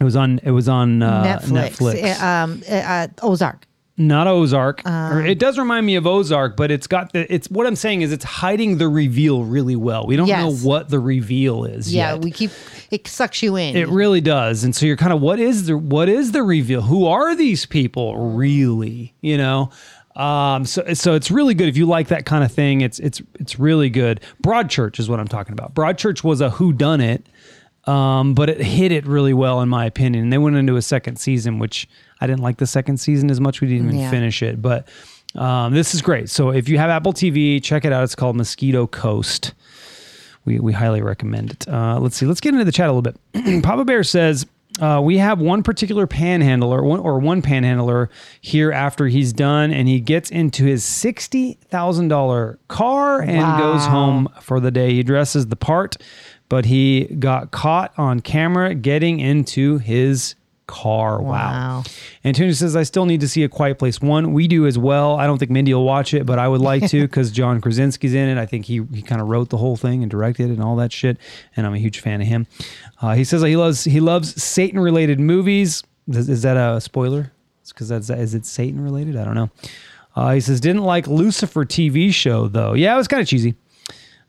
It 0.01 0.05
was 0.05 0.17
on. 0.17 0.41
It 0.43 0.51
was 0.51 0.69
on 0.69 1.03
uh, 1.03 1.41
Netflix. 1.41 1.79
Netflix. 1.79 2.21
Uh, 2.21 2.27
um, 2.27 2.63
uh, 2.69 2.75
uh, 2.75 3.07
Ozark. 3.23 3.67
Not 3.99 4.27
Ozark. 4.27 4.87
Um, 4.87 5.27
it 5.27 5.39
does 5.39 5.59
remind 5.59 5.85
me 5.85 5.97
of 5.97 6.07
Ozark, 6.07 6.57
but 6.57 6.71
it's 6.71 6.87
got 6.87 7.13
the. 7.13 7.33
It's 7.33 7.49
what 7.51 7.67
I'm 7.67 7.77
saying 7.77 8.03
is 8.03 8.11
it's 8.13 8.25
hiding 8.25 8.79
the 8.79 8.89
reveal 8.89 9.45
really 9.45 9.77
well. 9.77 10.07
We 10.07 10.17
don't 10.17 10.29
Yes. 10.29 10.41
know 10.41 10.69
what 10.69 10.89
the 10.89 10.99
reveal 10.99 11.65
is. 11.65 11.93
Yeah, 11.95 12.15
yet. 12.15 12.23
we 12.23 12.31
keep 12.31 12.51
it 12.91 13.07
sucks 13.07 13.43
you 13.43 13.57
in. 13.57 13.77
It 13.77 13.89
really 13.89 14.21
does, 14.21 14.65
and 14.65 14.75
so 14.75 14.87
you're 14.87 14.97
kind 14.97 15.13
of 15.13 15.21
what 15.21 15.39
is 15.39 15.67
the 15.67 15.77
what 15.77 16.09
is 16.09 16.33
the 16.33 16.43
reveal? 16.43 16.83
Who 16.83 17.07
are 17.07 17.35
these 17.37 17.67
people 17.67 18.17
really? 18.35 19.15
You 19.21 19.37
know, 19.37 19.71
um, 20.17 20.65
so 20.65 20.95
so 20.95 21.15
it's 21.15 21.31
really 21.31 21.55
good 21.55 21.69
if 21.69 21.77
you 21.77 21.87
like 21.87 22.09
that 22.09 22.25
kind 22.25 22.45
of 22.45 22.51
thing. 22.51 22.81
It's 22.81 22.99
it's 22.99 23.21
it's 23.39 23.59
really 23.59 23.91
good. 23.91 24.21
Broadchurch 24.43 24.99
is 24.99 25.09
what 25.09 25.21
I'm 25.21 25.29
talking 25.29 25.53
about. 25.53 25.75
Broadchurch 25.75 26.25
was 26.25 26.41
a 26.41 26.51
who 26.51 26.73
done 26.73 27.01
it, 27.03 27.27
um, 27.85 28.35
but 28.35 28.49
it 28.49 28.61
hit 28.63 28.91
it 28.93 29.07
really 29.07 29.35
well 29.35 29.61
in 29.61 29.69
my 29.69 29.85
opinion. 29.85 30.25
And 30.25 30.33
they 30.33 30.39
went 30.39 30.57
into 30.57 30.77
a 30.77 30.83
second 30.83 31.17
season, 31.17 31.59
which 31.59 31.89
I 32.23 32.27
didn't 32.27 32.43
like 32.43 32.59
the 32.59 32.67
second 32.67 32.99
season 32.99 33.31
as 33.31 33.41
much. 33.41 33.61
We 33.61 33.69
didn't 33.69 33.89
even 33.89 33.99
Yeah. 34.01 34.11
finish 34.11 34.43
it, 34.43 34.63
but 34.63 34.89
um, 35.35 35.73
this 35.75 35.95
is 35.95 36.03
great. 36.03 36.29
So 36.31 36.51
if 36.51 36.69
you 36.69 36.79
have 36.79 36.91
Apple 36.91 37.13
TV, 37.13 37.63
check 37.63 37.85
it 37.85 37.93
out. 37.93 38.05
It's 38.05 38.15
called 38.15 38.37
Mosquito 38.37 38.87
Coast 38.87 39.55
we, 40.45 40.59
we 40.59 40.73
highly 40.73 41.03
recommend 41.03 41.53
it. 41.53 41.69
Uh, 41.69 41.99
let's 42.01 42.17
see. 42.17 42.27
Let's 42.27 42.41
get 42.41 42.53
into 42.53 42.65
the 42.65 42.73
chat 42.73 42.89
a 42.89 42.93
little 42.93 43.03
bit. 43.03 43.63
Papa 43.63 43.85
Bear 43.85 44.03
says 44.03 44.45
uh, 44.81 45.01
we 45.03 45.19
have 45.19 45.41
one 45.41 45.63
particular 45.63 46.07
panhandler, 46.07 46.83
one, 46.83 46.99
or 46.99 47.21
one 47.21 47.43
panhandler 47.43 48.11
here 48.41 48.73
after 48.73 49.07
he's 49.07 49.33
done, 49.33 49.71
and 49.73 49.87
he 49.87 50.01
gets 50.01 50.31
into 50.31 50.65
his 50.65 50.83
sixty 50.85 51.59
thousand 51.69 52.09
dollar 52.09 52.59
car 52.69 53.21
and 53.23 53.59
goes 53.59 53.87
home 53.87 54.29
for 54.41 54.59
the 54.59 54.71
day. 54.73 54.93
He 54.95 55.03
dresses 55.05 55.47
the 55.47 55.55
part, 55.57 55.97
but 56.49 56.65
he 56.65 57.05
got 57.05 57.53
caught 57.53 57.93
on 57.97 58.19
camera 58.21 58.75
getting 58.75 59.21
into 59.21 59.79
his 59.79 60.35
car. 60.67 61.21
Wow. 61.21 61.31
Wow. 61.31 61.83
Antonio 62.25 62.53
says, 62.53 62.77
I 62.77 62.83
still 62.83 63.07
need 63.07 63.21
to 63.21 63.29
see 63.29 63.43
A 63.45 63.49
Quiet 63.49 63.79
Place 63.79 64.01
1. 64.01 64.33
We 64.33 64.49
do 64.49 64.67
as 64.67 64.79
well. 64.79 65.17
I 65.17 65.27
don't 65.27 65.39
think 65.39 65.51
Mindy 65.51 65.75
will 65.75 65.85
watch 65.85 66.15
it, 66.15 66.25
but 66.27 66.39
I 66.39 66.49
would 66.49 66.61
like 66.61 66.89
to 66.91 67.03
because 67.07 67.31
John 67.31 67.61
Krasinski's 67.61 68.15
in 68.15 68.29
it. 68.29 68.39
I 68.41 68.47
think 68.47 68.67
he, 68.67 68.83
he 68.93 69.03
kind 69.03 69.21
of 69.21 69.29
wrote 69.29 69.51
the 69.51 69.57
whole 69.57 69.77
thing 69.77 70.03
and 70.03 70.11
directed 70.11 70.51
it 70.51 70.55
and 70.55 70.63
all 70.63 70.77
that 70.77 70.93
shit. 70.93 71.19
And 71.57 71.67
I'm 71.67 71.75
a 71.75 71.79
huge 71.79 72.01
fan 72.01 72.21
of 72.21 72.27
him. 72.27 72.47
Uh, 73.01 73.15
he 73.15 73.25
says 73.25 73.43
he 73.43 73.57
loves 73.57 73.85
he 73.85 74.01
loves 74.01 74.43
Satan 74.43 74.79
related 74.79 75.19
movies. 75.19 75.83
Is, 76.09 76.29
is 76.29 76.43
that 76.43 76.57
a 76.57 76.81
spoiler? 76.81 77.33
Because 77.69 77.89
that's 77.89 78.11
is 78.11 78.35
it 78.35 78.45
Satan 78.45 78.83
related? 78.83 79.17
I 79.17 79.25
don't 79.25 79.35
know. 79.35 79.51
Uh, 80.15 80.33
he 80.33 80.41
says 80.41 80.61
didn't 80.61 80.83
like 80.83 81.07
Lucifer 81.07 81.65
TV 81.65 82.13
show 82.13 82.49
though. 82.49 82.75
Yeah, 82.75 82.95
it 82.95 82.99
was 82.99 83.09
kind 83.09 83.23
of 83.23 83.29
cheesy. 83.29 83.55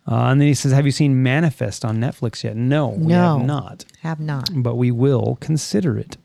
Uh, 0.05 0.15
and 0.31 0.41
then 0.41 0.47
he 0.49 0.53
says, 0.53 0.71
"Have 0.73 0.85
you 0.85 0.91
seen 0.91 1.23
Manifest 1.23 1.85
on 1.85 1.97
Netflix 1.97 2.43
yet?" 2.43 2.55
No, 2.57 2.89
we 2.89 3.13
No. 3.13 3.37
have 3.37 3.47
not 3.47 3.85
have 4.01 4.19
not. 4.19 4.49
but 4.53 4.75
we 4.75 4.91
will 4.91 5.37
consider 5.39 5.97
it. 5.97 6.17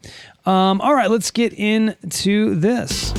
Um, 0.46 0.80
all 0.80 0.94
right, 0.94 1.10
let's 1.10 1.30
get 1.30 1.52
into 1.52 2.54
this. 2.56 3.12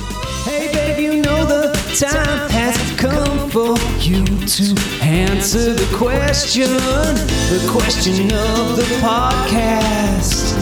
Hey, 0.44 0.70
babe, 0.72 0.98
you 0.98 1.22
know 1.22 1.44
the 1.46 1.72
time 1.98 2.50
has 2.50 2.76
come 3.00 3.48
for 3.50 3.76
you 4.00 4.24
to 4.24 4.74
answer 5.02 5.72
the 5.74 5.96
question. 5.96 6.68
The 6.68 7.66
question 7.70 8.24
of 8.32 8.76
the 8.76 8.84
podcast 9.00 10.56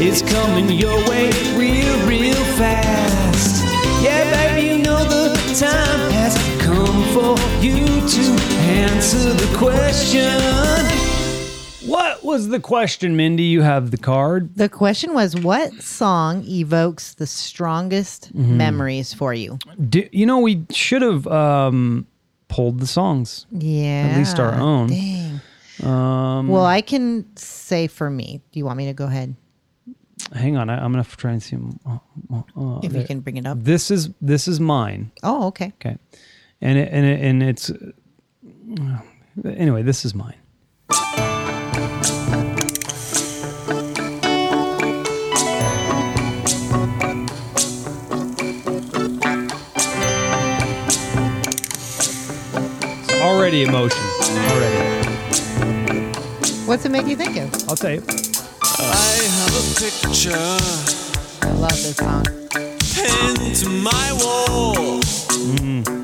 is 0.00 0.22
coming 0.22 0.68
your 0.70 0.96
way 1.08 1.30
real, 1.56 2.06
real 2.06 2.34
fast. 2.56 3.64
Yeah, 4.02 4.24
baby, 4.54 4.68
you 4.68 4.78
know 4.82 5.04
the 5.04 5.34
time 5.58 5.98
has 5.98 6.07
come 6.07 6.07
for 7.18 7.34
you 7.60 7.74
to 8.06 8.22
answer 8.62 9.32
the 9.32 9.56
question. 9.56 10.38
What 11.88 12.22
was 12.22 12.48
the 12.48 12.60
question, 12.60 13.16
Mindy? 13.16 13.42
You 13.44 13.62
have 13.62 13.90
the 13.90 13.96
card. 13.96 14.54
The 14.54 14.68
question 14.68 15.14
was, 15.14 15.34
what 15.34 15.72
song 15.82 16.44
evokes 16.46 17.14
the 17.14 17.26
strongest 17.26 18.32
Mm-hmm. 18.34 18.56
memories 18.56 19.12
for 19.14 19.34
you? 19.34 19.58
Do, 19.88 20.08
you 20.12 20.26
know, 20.26 20.38
we 20.38 20.64
should 20.70 21.02
have 21.02 21.26
um, 21.26 22.06
pulled 22.46 22.78
the 22.78 22.86
songs. 22.86 23.46
Yeah, 23.50 24.10
At 24.12 24.18
least 24.18 24.38
our 24.38 24.54
own. 24.54 24.88
Dang. 24.88 25.40
Um, 25.82 26.48
Well, 26.48 26.64
I 26.66 26.82
can 26.82 27.24
say 27.36 27.88
for 27.88 28.10
me. 28.10 28.42
Do 28.52 28.60
you 28.60 28.64
want 28.64 28.76
me 28.78 28.86
to 28.86 28.92
go 28.94 29.06
ahead 29.06 29.34
hang 30.34 30.56
on, 30.56 30.68
I, 30.68 30.74
I'm 30.84 30.92
gonna 30.92 31.04
try 31.04 31.30
and 31.32 31.42
see. 31.42 31.56
Oh, 31.86 32.00
oh, 32.56 32.80
if 32.82 32.92
there. 32.92 33.00
you 33.00 33.06
can 33.06 33.20
bring 33.20 33.36
it 33.38 33.46
up? 33.46 33.58
This 33.62 33.90
is 33.90 34.10
this 34.20 34.46
is 34.48 34.60
mine. 34.60 35.10
Oh, 35.22 35.46
okay. 35.46 35.72
Okay, 35.80 35.96
and 36.60 36.78
it, 36.78 36.88
and 36.92 37.06
it, 37.06 37.20
and 37.20 37.42
it's 37.42 37.70
anyway. 39.44 39.82
This 39.82 40.04
is 40.04 40.14
mine. 40.14 40.34
It's 53.00 53.12
already 53.22 53.62
emotion. 53.62 54.02
Already, 54.50 54.98
What's 56.66 56.84
it 56.84 56.90
make 56.90 57.06
you 57.06 57.16
think 57.16 57.36
of? 57.36 57.68
I'll 57.68 57.76
tell 57.76 57.92
you. 57.92 58.02
I 58.80 59.18
have 59.38 59.54
a 59.54 59.62
picture 59.80 60.32
I 61.42 61.52
love 61.52 61.70
this 61.70 61.96
song. 61.96 62.24
pinned 62.94 63.54
to 63.56 63.68
my 63.68 64.12
wall. 64.20 65.00
Mm-hmm. 65.00 65.97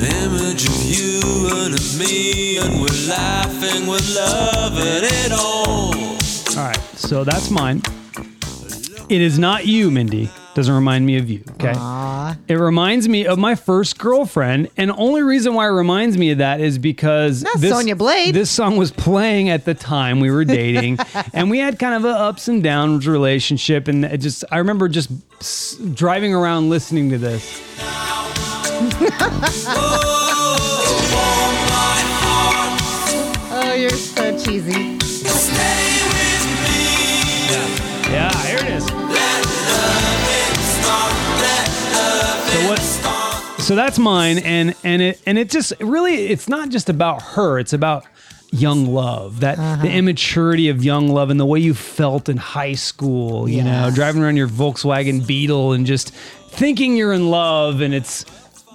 An 0.00 0.06
image 0.06 0.66
of 0.66 0.82
you 0.86 1.50
and 1.62 1.74
of 1.74 1.98
me, 1.98 2.56
and 2.56 2.80
we're 2.80 3.06
laughing, 3.06 3.86
we're 3.86 3.98
loving 4.14 5.04
it 5.04 5.30
all. 5.30 5.94
All 6.58 6.68
right, 6.68 6.80
so 6.94 7.22
that's 7.22 7.50
mine. 7.50 7.82
It 9.10 9.20
is 9.20 9.38
not 9.38 9.66
you, 9.66 9.90
Mindy. 9.90 10.30
Doesn't 10.54 10.74
remind 10.74 11.04
me 11.04 11.18
of 11.18 11.28
you. 11.28 11.44
Okay. 11.60 11.74
It 12.48 12.54
reminds 12.54 13.10
me 13.10 13.26
of 13.26 13.38
my 13.38 13.54
first 13.54 13.98
girlfriend, 13.98 14.70
and 14.78 14.88
the 14.88 14.96
only 14.96 15.20
reason 15.20 15.52
why 15.52 15.66
it 15.66 15.72
reminds 15.72 16.16
me 16.16 16.30
of 16.30 16.38
that 16.38 16.62
is 16.62 16.78
because 16.78 17.42
Not 17.42 17.58
Sonya 17.58 17.94
Blade. 17.94 18.34
This 18.34 18.50
song 18.50 18.78
was 18.78 18.90
playing 18.90 19.50
at 19.50 19.66
the 19.66 19.74
time 19.74 20.20
we 20.20 20.30
were 20.30 20.46
dating, 20.46 20.98
and 21.34 21.50
we 21.50 21.58
had 21.58 21.78
kind 21.78 21.94
of 21.94 22.06
a 22.06 22.16
ups 22.18 22.48
and 22.48 22.62
downs 22.62 23.06
relationship, 23.06 23.86
and 23.86 24.06
it 24.06 24.18
just 24.18 24.44
I 24.50 24.58
remember 24.58 24.88
just 24.88 25.10
driving 25.94 26.32
around 26.32 26.70
listening 26.70 27.10
to 27.10 27.18
this. 27.18 28.09
Oh, 33.52 33.74
you're 33.76 33.90
so 33.90 34.38
cheesy. 34.38 34.98
Yeah, 38.10 38.32
here 38.46 38.58
it 38.58 38.68
is. 38.74 38.84
So 42.50 42.68
what? 42.68 42.78
So 43.62 43.74
that's 43.74 43.98
mine, 43.98 44.38
and 44.38 44.74
and 44.84 45.02
it 45.02 45.20
and 45.26 45.38
it 45.38 45.50
just 45.50 45.72
really 45.80 46.26
it's 46.28 46.48
not 46.48 46.68
just 46.70 46.88
about 46.88 47.22
her. 47.22 47.58
It's 47.58 47.72
about 47.72 48.04
young 48.52 48.86
love, 48.86 49.40
that 49.40 49.58
Uh-huh. 49.58 49.82
the 49.82 49.90
immaturity 49.90 50.68
of 50.68 50.84
young 50.84 51.08
love, 51.08 51.30
and 51.30 51.38
the 51.38 51.46
way 51.46 51.60
you 51.60 51.74
felt 51.74 52.28
in 52.28 52.36
high 52.36 52.74
school. 52.74 53.48
You 53.48 53.62
know, 53.62 53.90
driving 53.94 54.22
around 54.22 54.36
your 54.36 54.48
Volkswagen 54.48 55.26
Beetle 55.26 55.72
and 55.72 55.86
just 55.86 56.10
thinking 56.50 56.96
you're 56.96 57.12
in 57.12 57.30
love, 57.30 57.80
and 57.80 57.94
it's 57.94 58.24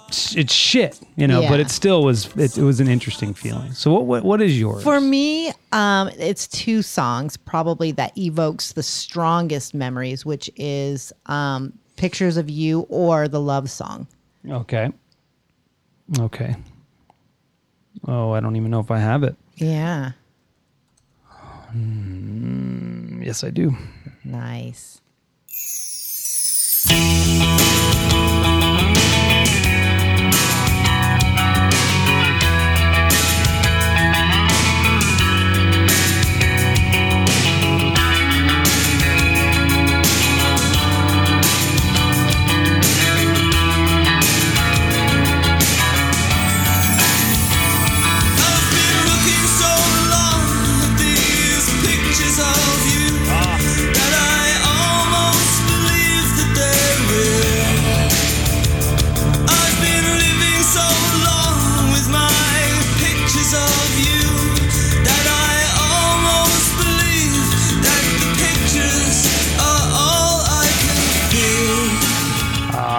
it's 0.08 0.52
shit. 0.52 1.00
You 1.16 1.26
know, 1.26 1.42
but 1.48 1.60
it 1.60 1.70
still 1.70 2.02
was 2.04 2.26
it, 2.36 2.56
it 2.56 2.62
was 2.62 2.80
an 2.80 2.88
interesting 2.88 3.34
feeling. 3.34 3.72
So 3.72 3.92
what 3.92 4.04
what, 4.06 4.24
what 4.24 4.42
is 4.42 4.58
yours? 4.58 4.82
For 4.82 5.00
me, 5.00 5.52
um, 5.72 6.08
it's 6.18 6.46
two 6.46 6.82
songs 6.82 7.36
probably 7.36 7.92
that 7.92 8.16
evokes 8.16 8.72
the 8.72 8.82
strongest 8.82 9.74
memories, 9.74 10.24
which 10.24 10.50
is 10.56 11.12
um, 11.26 11.72
"Pictures 11.96 12.36
of 12.36 12.48
You" 12.50 12.80
or 12.88 13.28
the 13.28 13.40
love 13.40 13.70
song. 13.70 14.06
okay, 14.48 14.90
okay. 16.20 16.54
Oh, 18.06 18.30
I 18.32 18.40
don't 18.40 18.56
even 18.56 18.70
know 18.70 18.80
if 18.80 18.90
I 18.90 18.98
have 18.98 19.22
it. 19.24 19.34
Yeah, 19.56 20.12
Yes, 23.20 23.42
I 23.44 23.50
do. 23.50 23.74
nice. 24.24 25.00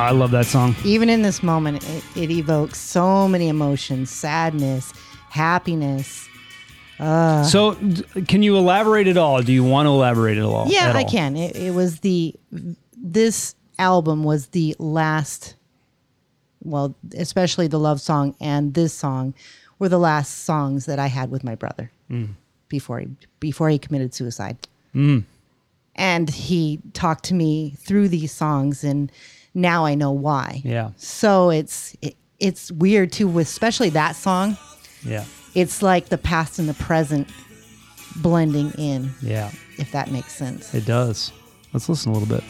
I 0.08 0.12
love 0.12 0.32
that 0.32 0.46
song. 0.46 0.76
Even 0.86 1.10
in 1.10 1.22
this 1.22 1.44
moment, 1.44 1.84
it, 1.90 2.04
it 2.16 2.32
evokes 2.32 2.80
so 2.80 3.28
many 3.28 3.50
emotions: 3.50 4.10
sadness, 4.10 4.94
happiness. 5.30 6.30
So, 6.98 7.78
can 8.28 8.42
you 8.42 8.58
elaborate 8.58 9.08
at 9.08 9.18
all? 9.18 9.42
Do 9.44 9.54
you 9.54 9.64
want 9.64 9.86
to 9.86 9.92
elaborate 9.92 10.38
at 10.38 10.44
all? 10.44 10.68
Yeah, 10.68 10.88
at 10.90 10.96
I 10.96 11.04
can. 11.04 11.36
It, 11.36 11.56
it 11.56 11.74
was 11.76 12.00
the 12.00 12.34
this 12.98 13.56
album 13.78 14.24
was 14.24 14.48
the 14.48 14.76
last. 14.80 15.56
Well, 16.64 16.96
especially 17.16 17.68
the 17.68 17.78
love 17.80 18.02
song 18.02 18.36
and 18.42 18.74
this 18.74 18.94
song 18.94 19.34
were 19.80 19.90
the 19.90 20.00
last 20.00 20.44
songs 20.46 20.86
that 20.86 20.98
I 21.00 21.08
had 21.08 21.30
with 21.32 21.44
my 21.44 21.56
brother 21.56 21.92
Mm. 22.10 22.30
before 22.70 23.00
he 23.02 23.08
before 23.40 23.70
he 23.70 23.78
committed 23.78 24.14
suicide. 24.14 24.58
And 25.96 26.30
he 26.30 26.80
talked 26.94 27.26
to 27.26 27.34
me 27.34 27.76
through 27.78 28.08
these 28.10 28.32
songs, 28.32 28.84
and 28.84 29.12
now 29.58 29.86
I 29.86 29.96
know 29.96 30.12
why. 30.12 30.62
Yeah. 30.64 30.92
So 30.98 31.50
it's 31.50 31.96
it, 32.02 32.16
it's 32.40 32.72
weird 32.72 33.12
too, 33.12 33.28
with 33.28 33.48
especially 33.48 33.90
that 33.90 34.16
song. 34.16 34.56
Yeah. 35.04 35.26
It's 35.56 35.82
like 35.82 36.10
the 36.10 36.18
past 36.18 36.60
and 36.60 36.70
the 36.70 36.76
present 36.76 37.28
blending 38.18 38.72
in, 38.78 39.12
Yeah. 39.22 39.52
if 39.78 39.92
that 39.92 40.12
makes 40.12 40.34
sense. 40.34 40.74
It 40.74 40.86
does. 40.86 41.32
Let's 41.74 41.90
listen 41.90 42.12
a 42.12 42.18
little 42.18 42.28
bit. 42.28 42.44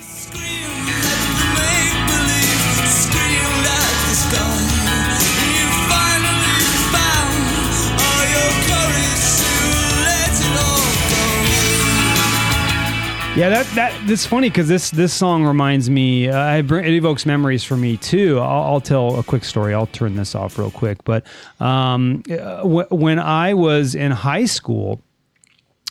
Yeah, 13.38 13.50
that 13.50 13.68
that 13.76 14.08
that's 14.08 14.26
funny 14.26 14.50
because 14.50 14.68
this 14.68 14.90
this 14.90 15.14
song 15.14 15.46
reminds 15.46 15.92
me. 15.92 16.28
Uh, 16.28 16.36
I 16.36 16.58
it 16.58 16.88
evokes 16.88 17.24
memories 17.24 17.64
for 17.64 17.78
me 17.78 17.96
too. 17.96 18.40
I'll, 18.40 18.64
I'll 18.64 18.82
tell 18.82 19.20
a 19.20 19.24
quick 19.24 19.44
story. 19.44 19.76
I'll 19.76 19.86
turn 19.86 20.16
this 20.16 20.34
off 20.34 20.58
real 20.58 20.72
quick. 20.72 21.04
But 21.04 21.24
um, 21.60 22.24
uh, 22.32 22.64
wh- 22.64 22.92
when 22.92 23.20
I 23.20 23.54
was 23.54 23.94
in 23.94 24.10
high 24.10 24.46
school, 24.46 25.04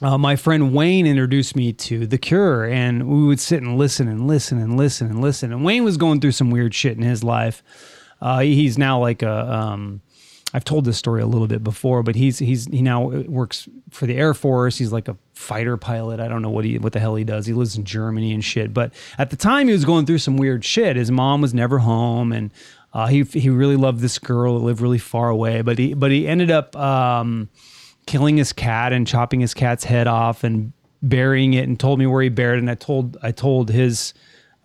uh, 0.02 0.18
my 0.18 0.34
friend 0.34 0.74
Wayne 0.74 1.06
introduced 1.06 1.54
me 1.54 1.72
to 1.72 2.04
The 2.04 2.18
Cure, 2.18 2.64
and 2.64 3.08
we 3.08 3.24
would 3.24 3.38
sit 3.38 3.62
and 3.62 3.78
listen 3.78 4.08
and 4.08 4.26
listen 4.26 4.58
and 4.58 4.76
listen 4.76 5.06
and 5.06 5.20
listen. 5.20 5.52
And 5.52 5.64
Wayne 5.64 5.84
was 5.84 5.96
going 5.96 6.20
through 6.20 6.32
some 6.32 6.50
weird 6.50 6.74
shit 6.74 6.96
in 6.96 7.04
his 7.04 7.22
life. 7.22 7.62
Uh, 8.20 8.40
he's 8.40 8.76
now 8.76 8.98
like 8.98 9.22
a. 9.22 9.52
Um, 9.52 10.00
I've 10.56 10.64
told 10.64 10.86
this 10.86 10.96
story 10.96 11.20
a 11.20 11.26
little 11.26 11.46
bit 11.46 11.62
before, 11.62 12.02
but 12.02 12.14
he's 12.14 12.38
he's 12.38 12.64
he 12.68 12.80
now 12.80 13.08
works 13.08 13.68
for 13.90 14.06
the 14.06 14.16
Air 14.16 14.32
Force. 14.32 14.78
He's 14.78 14.90
like 14.90 15.06
a 15.06 15.18
fighter 15.34 15.76
pilot. 15.76 16.18
I 16.18 16.28
don't 16.28 16.40
know 16.40 16.48
what 16.48 16.64
he 16.64 16.78
what 16.78 16.94
the 16.94 16.98
hell 16.98 17.14
he 17.14 17.24
does. 17.24 17.44
He 17.44 17.52
lives 17.52 17.76
in 17.76 17.84
Germany 17.84 18.32
and 18.32 18.42
shit. 18.42 18.72
But 18.72 18.94
at 19.18 19.28
the 19.28 19.36
time, 19.36 19.66
he 19.66 19.74
was 19.74 19.84
going 19.84 20.06
through 20.06 20.16
some 20.16 20.38
weird 20.38 20.64
shit. 20.64 20.96
His 20.96 21.10
mom 21.10 21.42
was 21.42 21.52
never 21.52 21.80
home, 21.80 22.32
and 22.32 22.50
uh, 22.94 23.06
he 23.06 23.22
he 23.24 23.50
really 23.50 23.76
loved 23.76 24.00
this 24.00 24.18
girl 24.18 24.58
that 24.58 24.64
lived 24.64 24.80
really 24.80 24.96
far 24.96 25.28
away. 25.28 25.60
But 25.60 25.78
he 25.78 25.92
but 25.92 26.10
he 26.10 26.26
ended 26.26 26.50
up. 26.50 26.74
Um, 26.74 27.50
killing 28.06 28.36
his 28.36 28.52
cat 28.52 28.92
and 28.92 29.04
chopping 29.04 29.40
his 29.40 29.52
cat's 29.52 29.82
head 29.82 30.06
off 30.06 30.44
and 30.44 30.72
burying 31.02 31.54
it 31.54 31.68
and 31.68 31.78
told 31.78 31.98
me 31.98 32.06
where 32.06 32.22
he 32.22 32.28
buried 32.28 32.58
it 32.58 32.60
and 32.60 32.70
I 32.70 32.76
told 32.76 33.16
I 33.20 33.32
told 33.32 33.68
his 33.68 34.14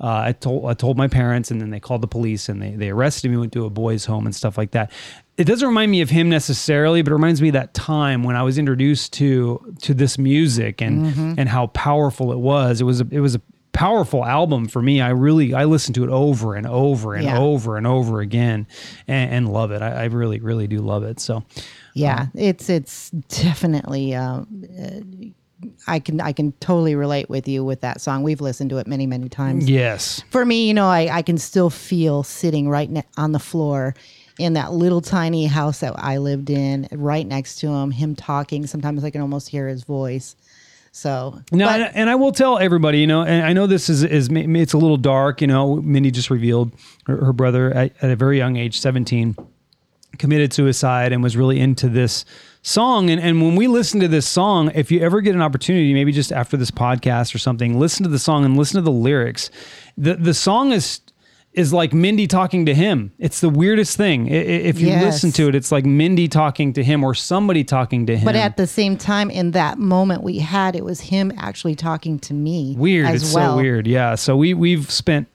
uh, 0.01 0.23
I 0.27 0.31
told 0.33 0.65
I 0.65 0.73
told 0.73 0.97
my 0.97 1.07
parents 1.07 1.51
and 1.51 1.61
then 1.61 1.69
they 1.69 1.79
called 1.79 2.01
the 2.01 2.07
police 2.07 2.49
and 2.49 2.61
they 2.61 2.71
they 2.71 2.89
arrested 2.89 3.29
me 3.31 3.37
went 3.37 3.53
to 3.53 3.65
a 3.65 3.69
boys 3.69 4.05
home 4.05 4.25
and 4.25 4.35
stuff 4.35 4.57
like 4.57 4.71
that. 4.71 4.91
It 5.37 5.45
doesn't 5.45 5.67
remind 5.67 5.91
me 5.91 6.01
of 6.01 6.09
him 6.09 6.27
necessarily, 6.29 7.01
but 7.01 7.11
it 7.11 7.15
reminds 7.15 7.41
me 7.41 7.49
of 7.49 7.53
that 7.53 7.73
time 7.73 8.23
when 8.23 8.35
I 8.35 8.43
was 8.43 8.57
introduced 8.57 9.13
to 9.13 9.75
to 9.83 9.93
this 9.93 10.17
music 10.17 10.81
and 10.81 11.39
and 11.39 11.47
how 11.49 11.67
powerful 11.67 12.31
it 12.31 12.39
was. 12.39 12.81
It 12.81 12.85
was 12.85 13.01
a, 13.01 13.07
it 13.11 13.19
was 13.19 13.35
a 13.35 13.41
powerful 13.73 14.25
album 14.25 14.67
for 14.67 14.81
me. 14.81 14.99
I 15.01 15.09
really 15.09 15.53
I 15.53 15.65
listened 15.65 15.95
to 15.95 16.03
it 16.03 16.09
over 16.09 16.55
and 16.55 16.67
over 16.67 17.13
and 17.15 17.23
Yeah. 17.23 17.39
over 17.39 17.77
and 17.77 17.87
over 17.87 18.19
again 18.21 18.67
and, 19.07 19.31
and 19.31 19.53
love 19.53 19.71
it. 19.71 19.81
I, 19.81 19.91
I 19.91 20.03
really 20.05 20.39
really 20.39 20.67
do 20.67 20.79
love 20.79 21.03
it. 21.03 21.19
So 21.19 21.43
Yeah, 21.93 22.27
it's 22.33 22.69
it's 22.69 23.11
definitely. 23.11 24.15
Uh, 24.15 24.41
uh, 24.41 24.99
I 25.87 25.99
can 25.99 26.19
I 26.21 26.31
can 26.33 26.51
totally 26.53 26.95
relate 26.95 27.29
with 27.29 27.47
you 27.47 27.63
with 27.63 27.81
that 27.81 28.01
song. 28.01 28.23
We've 28.23 28.41
listened 28.41 28.69
to 28.71 28.77
it 28.77 28.87
many 28.87 29.05
many 29.07 29.29
times. 29.29 29.69
yes. 29.69 30.23
For 30.29 30.45
me, 30.45 30.67
you 30.67 30.73
know, 30.73 30.87
I, 30.87 31.17
I 31.17 31.21
can 31.21 31.37
still 31.37 31.69
feel 31.69 32.23
sitting 32.23 32.67
right 32.69 32.89
ne- 32.89 33.03
on 33.17 33.31
the 33.31 33.39
floor 33.39 33.93
in 34.39 34.53
that 34.53 34.73
little 34.73 35.01
tiny 35.01 35.45
house 35.45 35.81
that 35.81 35.93
I 35.97 36.17
lived 36.17 36.49
in, 36.49 36.87
right 36.91 37.27
next 37.27 37.59
to 37.59 37.67
him, 37.67 37.91
him 37.91 38.15
talking. 38.15 38.65
Sometimes 38.65 39.03
I 39.03 39.09
can 39.11 39.21
almost 39.21 39.49
hear 39.49 39.67
his 39.67 39.83
voice. 39.83 40.35
So 40.93 41.39
No, 41.51 41.65
but- 41.67 41.79
and, 41.81 41.95
and 41.95 42.09
I 42.09 42.15
will 42.15 42.31
tell 42.31 42.57
everybody, 42.57 42.99
you 42.99 43.07
know, 43.07 43.21
and 43.23 43.45
I 43.45 43.53
know 43.53 43.67
this 43.67 43.89
is 43.89 44.03
is 44.03 44.29
it's 44.31 44.73
a 44.73 44.77
little 44.77 44.97
dark. 44.97 45.41
You 45.41 45.47
know, 45.47 45.75
Minnie 45.77 46.11
just 46.11 46.29
revealed 46.29 46.71
her, 47.05 47.25
her 47.25 47.33
brother 47.33 47.71
at, 47.71 47.93
at 48.01 48.09
a 48.11 48.15
very 48.15 48.37
young 48.37 48.57
age, 48.57 48.79
seventeen, 48.79 49.35
committed 50.17 50.53
suicide 50.53 51.13
and 51.13 51.23
was 51.23 51.37
really 51.37 51.59
into 51.59 51.87
this 51.87 52.25
song. 52.61 53.09
And 53.09 53.19
and 53.21 53.41
when 53.41 53.55
we 53.55 53.67
listen 53.67 53.99
to 54.01 54.07
this 54.07 54.27
song, 54.27 54.71
if 54.75 54.91
you 54.91 54.99
ever 55.01 55.21
get 55.21 55.35
an 55.35 55.41
opportunity, 55.41 55.93
maybe 55.93 56.11
just 56.11 56.31
after 56.31 56.57
this 56.57 56.71
podcast 56.71 57.33
or 57.35 57.37
something, 57.37 57.79
listen 57.79 58.03
to 58.03 58.09
the 58.09 58.19
song 58.19 58.45
and 58.45 58.57
listen 58.57 58.75
to 58.75 58.81
the 58.81 58.91
lyrics. 58.91 59.49
The 59.97 60.15
the 60.15 60.33
song 60.33 60.71
is 60.71 61.01
is 61.53 61.73
like 61.73 61.91
Mindy 61.91 62.27
talking 62.27 62.65
to 62.67 62.73
him. 62.73 63.11
It's 63.19 63.41
the 63.41 63.49
weirdest 63.49 63.97
thing. 63.97 64.27
If 64.27 64.79
you 64.79 64.87
Yes. 64.87 65.03
listen 65.03 65.33
to 65.33 65.49
it, 65.49 65.55
it's 65.55 65.69
like 65.69 65.85
Mindy 65.85 66.29
talking 66.29 66.71
to 66.73 66.81
him 66.83 67.03
or 67.03 67.13
somebody 67.13 67.65
talking 67.65 68.05
to 68.05 68.15
him. 68.15 68.23
but 68.23 68.37
at 68.37 68.55
the 68.55 68.65
same 68.65 68.95
time, 68.95 69.29
in 69.29 69.51
that 69.51 69.77
moment 69.77 70.23
we 70.23 70.37
had, 70.37 70.77
it 70.77 70.85
was 70.85 71.01
him 71.01 71.33
actually 71.37 71.75
talking 71.75 72.19
to 72.19 72.33
me. 72.33 72.73
weird 72.77 73.09
it's 73.09 73.33
well. 73.33 73.55
so 73.57 73.61
weird 73.61 73.85
yeah 73.85 74.15
so 74.15 74.37
we 74.37 74.53
we've 74.53 74.89
spent 74.89 75.27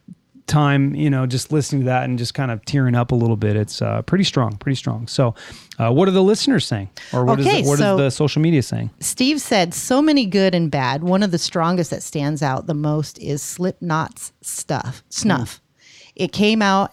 time 0.47 0.95
you 0.95 1.11
know 1.11 1.27
just 1.27 1.53
listening 1.53 1.83
to 1.83 1.87
that 1.87 2.05
and 2.05 2.19
just 2.19 2.33
kind 2.33 2.51
of 2.51 2.65
tearing 2.65 2.95
up 2.95 3.11
a 3.11 3.15
little 3.15 3.37
bit 3.37 3.57
it's 3.57 3.83
uh, 3.83 4.01
pretty 4.03 4.23
strong 4.25 4.57
pretty 4.57 4.77
strong 4.77 5.07
so 5.09 5.35
uh, 5.79 5.91
what 5.93 6.09
are 6.09 6.13
the 6.13 6.23
listeners 6.23 6.67
saying 6.67 6.89
or 7.13 7.25
what 7.25 7.39
is 7.41 7.47
Okay, 7.47 7.63
the, 7.63 7.69
what 7.69 7.75
is 7.75 7.79
so- 7.81 7.97
the 7.97 8.11
social 8.11 8.41
media 8.43 8.63
saying 8.63 8.91
Steve 9.01 9.41
said, 9.41 9.75
so 9.75 10.01
many 10.03 10.27
good 10.27 10.55
and 10.55 10.71
bad. 10.71 11.03
One 11.05 11.23
of 11.23 11.31
the 11.31 11.39
strongest 11.39 11.91
that 11.91 12.03
stands 12.03 12.43
out 12.43 12.67
the 12.67 12.75
most 12.75 13.19
is 13.19 13.43
Slipknot's 13.43 14.33
stuff, 14.41 15.03
snuff. 15.09 15.61
It 16.15 16.33
came 16.33 16.63
out 16.63 16.93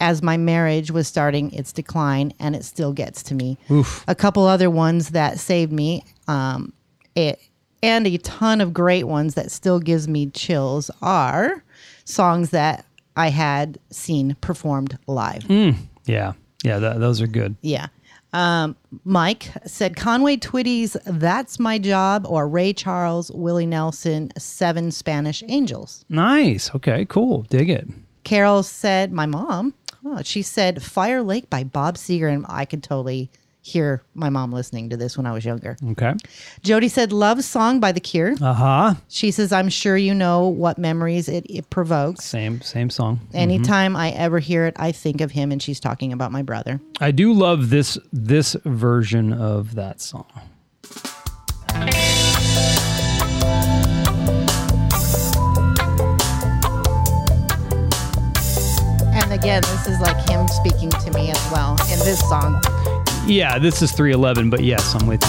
as 0.00 0.22
my 0.22 0.36
marriage 0.36 0.90
was 0.90 1.06
starting 1.06 1.52
its 1.52 1.72
decline, 1.72 2.32
and 2.40 2.56
it 2.56 2.64
still 2.64 2.92
gets 2.92 3.22
to 3.24 3.34
me. 3.34 3.56
A 4.08 4.14
couple 4.14 4.46
other 4.46 4.68
ones 4.70 5.10
that 5.10 5.38
saved 5.38 5.70
me, 5.72 6.04
um, 6.26 6.72
it, 7.14 7.38
and 7.84 8.06
a 8.06 8.16
ton 8.18 8.60
of 8.60 8.72
great 8.72 9.04
ones 9.04 9.34
that 9.34 9.50
still 9.52 9.78
gives 9.78 10.08
me 10.08 10.26
chills 10.30 10.90
are 11.02 11.62
songs 12.04 12.50
that 12.50 12.84
I 13.16 13.28
had 13.28 13.78
seen 13.90 14.34
performed 14.40 14.98
live. 15.06 15.44
yeah 16.06 16.32
yeah 16.64 16.78
that, 16.78 16.98
those 16.98 17.20
are 17.20 17.26
good 17.28 17.54
Yeah. 17.60 17.88
Um, 18.32 18.76
Mike 19.04 19.50
said 19.66 19.94
Conway 19.96 20.36
Twitty's 20.38 20.96
That's 21.04 21.58
My 21.58 21.78
Job 21.78 22.24
or 22.26 22.48
Ray 22.48 22.72
Charles, 22.72 23.30
Willie 23.30 23.66
Nelson, 23.66 24.30
Seven 24.38 24.90
Spanish 24.90 25.42
Angels. 25.48 26.04
nice 26.08 26.74
okay 26.74 27.04
cool 27.04 27.42
dig 27.42 27.68
it 27.68 27.88
Carol 28.24 28.62
said, 28.62 29.12
My 29.12 29.26
mom, 29.26 29.74
oh, 30.04 30.22
she 30.22 30.42
said 30.42 30.82
Fire 30.82 31.22
Lake 31.22 31.50
by 31.50 31.64
Bob 31.64 31.96
Seger. 31.96 32.32
And 32.32 32.46
I 32.48 32.64
could 32.64 32.82
totally 32.82 33.30
hear 33.64 34.02
my 34.14 34.28
mom 34.28 34.52
listening 34.52 34.90
to 34.90 34.96
this 34.96 35.16
when 35.16 35.24
I 35.24 35.32
was 35.32 35.44
younger. 35.44 35.76
okay 35.92 36.14
Jody 36.62 36.88
said 36.88 37.12
Love 37.12 37.44
Song 37.44 37.78
by 37.80 37.92
The 37.92 38.00
Cure. 38.00 38.34
uh-huh 38.40 38.94
She 39.08 39.30
says, 39.30 39.52
I'm 39.52 39.68
sure 39.68 39.96
you 39.96 40.14
know 40.14 40.48
what 40.48 40.78
memories 40.78 41.28
it, 41.28 41.46
it 41.48 41.70
provokes. 41.70 42.24
same 42.24 42.60
same 42.60 42.90
song 42.90 43.20
Anytime 43.32 43.94
I 43.96 44.10
ever 44.10 44.38
hear 44.40 44.66
it, 44.66 44.74
I 44.78 44.92
think 44.92 45.20
of 45.20 45.30
him, 45.30 45.52
and 45.52 45.62
she's 45.62 45.80
talking 45.80 46.12
about 46.12 46.32
my 46.32 46.42
brother. 46.42 46.80
i 47.00 47.10
do 47.12 47.32
love 47.32 47.70
this 47.70 47.96
this 48.12 48.56
version 48.64 49.32
of 49.32 49.74
that 49.76 50.00
song 50.00 50.26
And 59.14 59.32
again, 59.32 59.62
this 59.62 59.86
is 59.86 60.00
like 60.00 60.16
him 60.28 60.48
speaking 60.48 60.90
to 60.90 61.10
me 61.12 61.30
as 61.30 61.50
well 61.52 61.72
in 61.92 61.98
this 62.00 62.20
song. 62.28 62.60
Yeah 63.26 63.58
this 63.58 63.82
is 63.82 63.92
311 63.92 64.50
but 64.50 64.64
yes 64.64 64.94
i'm 64.94 65.06
with 65.06 65.22
you 65.22 65.28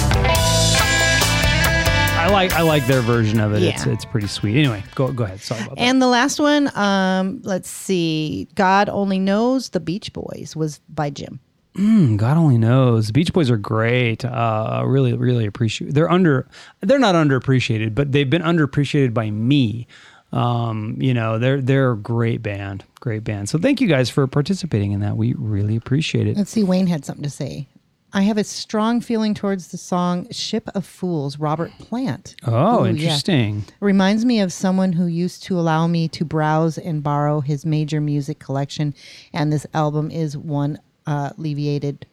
i 2.20 2.28
like 2.32 2.52
i 2.54 2.62
like 2.62 2.86
their 2.88 3.02
version 3.02 3.39
of 3.39 3.54
it 3.54 3.62
it's 3.62 3.86
Yeah. 3.86 3.94
it's 3.94 4.06
pretty 4.06 4.28
sweet 4.28 4.58
anyway 4.58 4.84
go 4.96 5.12
go 5.12 5.24
ahead 5.26 5.39
sorry 5.41 5.62
about 5.64 5.76
that 5.76 5.82
And 5.82 6.02
the 6.02 6.08
last 6.08 6.39
one, 6.39 6.76
um, 6.78 7.41
let's 7.44 7.70
see, 7.70 8.48
God 8.56 8.89
Only 8.89 9.20
Knows 9.20 9.70
the 9.70 9.80
Beach 9.80 10.12
Boys 10.14 10.56
was 10.56 10.80
by 10.89 11.10
Jim. 11.10 11.39
God 11.76 12.38
only 12.38 12.58
knows. 12.60 13.08
The 13.08 13.14
Beach 13.14 13.34
Boys 13.34 13.50
are 13.50 13.58
great. 13.58 14.24
Uh, 14.24 14.84
really, 14.86 15.14
really 15.14 15.46
appreciate. 15.48 15.94
They're 15.96 16.10
under. 16.12 16.48
They're 16.82 17.00
not 17.00 17.16
underappreciated, 17.16 17.96
but 17.96 18.12
they've 18.12 18.30
been 18.30 18.44
underappreciated 18.44 19.12
by 19.14 19.32
me. 19.32 19.88
Um, 20.32 20.98
you 21.00 21.14
know, 21.16 21.39
they're 21.39 21.62
they're 21.62 21.91
a 21.94 21.98
great 21.98 22.44
band, 22.44 22.84
great 23.00 23.24
band. 23.24 23.50
So 23.50 23.58
thank 23.58 23.82
you 23.82 23.88
guys 23.88 24.10
for 24.12 24.28
participating 24.28 24.91
in 24.91 25.00
that. 25.00 25.18
We 25.18 25.34
really 25.34 25.76
appreciate 25.76 26.28
it. 26.28 26.38
Let's 26.38 26.52
see, 26.52 26.64
Wayne 26.64 26.86
had 26.88 27.06
something 27.06 27.24
to 27.24 27.30
say. 27.30 27.68
I 28.16 28.22
have 28.22 28.38
a 28.38 28.43
strong 28.43 29.01
feeling 29.01 29.34
towards 29.34 29.70
the 29.70 29.78
song 29.78 30.28
Ship 30.32 30.70
of 30.76 30.86
Fools, 30.86 31.39
Robert 31.39 31.72
Plant. 31.80 32.36
Oh, 32.45 32.84
Ooh, 32.84 32.86
interesting. 32.86 33.64
It 33.68 33.74
reminds 33.80 34.24
me 34.24 34.39
of 34.39 34.53
someone 34.53 34.93
who 34.93 35.07
used 35.07 35.41
to 35.45 35.59
allow 35.59 35.88
me 35.88 36.07
to 36.09 36.24
browse 36.24 36.78
and 36.78 37.01
borrow 37.01 37.39
his 37.41 37.66
major 37.66 37.99
music 37.99 38.38
collection, 38.38 38.93
and 39.34 39.51
this 39.51 39.66
album 39.74 40.11
is 40.11 40.38
one 40.38 40.78
uh, 41.07 41.32
alleviated, 41.39 42.05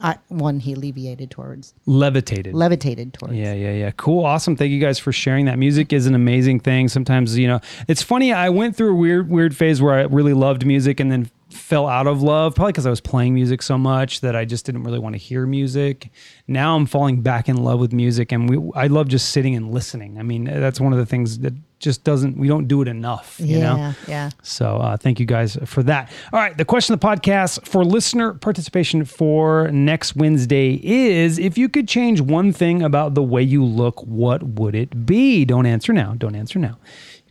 uh, 0.00 0.14
one 0.28 0.58
he 0.58 0.72
alleviated 0.72 1.30
towards, 1.30 1.74
Levitated. 1.84 2.54
levitated 2.54 3.12
towards. 3.12 3.34
Yeah, 3.34 3.52
yeah, 3.52 3.72
yeah. 3.72 3.90
Cool. 3.92 4.24
Awesome. 4.24 4.56
Thank 4.56 4.70
you 4.72 4.80
guys 4.80 4.98
for 4.98 5.12
sharing 5.12 5.44
that. 5.44 5.58
Music 5.58 5.92
is 5.92 6.06
an 6.06 6.14
amazing 6.14 6.60
thing. 6.60 6.88
Sometimes, 6.88 7.36
you 7.36 7.46
know, 7.46 7.60
it's 7.88 8.02
funny. 8.02 8.32
I 8.32 8.48
went 8.48 8.74
through 8.74 8.92
a 8.92 8.96
weird, 8.96 9.28
weird 9.28 9.54
phase 9.54 9.82
where 9.82 9.92
I 9.92 10.02
really 10.04 10.32
loved 10.32 10.64
music 10.64 10.98
and 10.98 11.12
then 11.12 11.30
fell 11.52 11.86
out 11.86 12.06
of 12.06 12.22
love, 12.22 12.54
probably 12.54 12.72
because 12.72 12.86
I 12.86 12.90
was 12.90 13.00
playing 13.00 13.34
music 13.34 13.62
so 13.62 13.78
much 13.78 14.20
that 14.20 14.34
I 14.34 14.44
just 14.44 14.66
didn't 14.66 14.84
really 14.84 14.98
want 14.98 15.14
to 15.14 15.18
hear 15.18 15.46
music. 15.46 16.10
Now 16.46 16.76
I'm 16.76 16.86
falling 16.86 17.22
back 17.22 17.48
in 17.48 17.62
love 17.62 17.80
with 17.80 17.92
music 17.92 18.32
and 18.32 18.48
we, 18.48 18.72
I 18.74 18.86
love 18.88 19.08
just 19.08 19.30
sitting 19.30 19.54
and 19.54 19.72
listening. 19.72 20.18
I 20.18 20.22
mean, 20.22 20.44
that's 20.44 20.80
one 20.80 20.92
of 20.92 20.98
the 20.98 21.06
things 21.06 21.38
that 21.40 21.54
just 21.82 22.04
doesn't, 22.04 22.38
we 22.38 22.48
don't 22.48 22.68
do 22.68 22.80
it 22.80 22.88
enough, 22.88 23.36
you 23.40 23.58
yeah, 23.58 23.76
know? 23.76 23.94
yeah. 24.06 24.30
So 24.42 24.76
uh, 24.76 24.96
thank 24.96 25.18
you 25.18 25.26
guys 25.26 25.58
for 25.64 25.82
that. 25.82 26.10
All 26.32 26.38
right, 26.38 26.56
the 26.56 26.64
question 26.64 26.94
of 26.94 27.00
the 27.00 27.06
podcast 27.06 27.66
for 27.66 27.84
listener 27.84 28.34
participation 28.34 29.04
for 29.04 29.68
next 29.72 30.14
Wednesday 30.14 30.80
is: 30.82 31.38
If 31.38 31.58
you 31.58 31.68
could 31.68 31.88
change 31.88 32.20
one 32.20 32.52
thing 32.52 32.82
about 32.82 33.14
the 33.14 33.22
way 33.22 33.42
you 33.42 33.64
look, 33.64 34.00
what 34.04 34.42
would 34.44 34.76
it 34.76 35.04
be? 35.04 35.44
Don't 35.44 35.66
answer 35.66 35.92
now. 35.92 36.14
Don't 36.16 36.36
answer 36.36 36.60
now. 36.60 36.78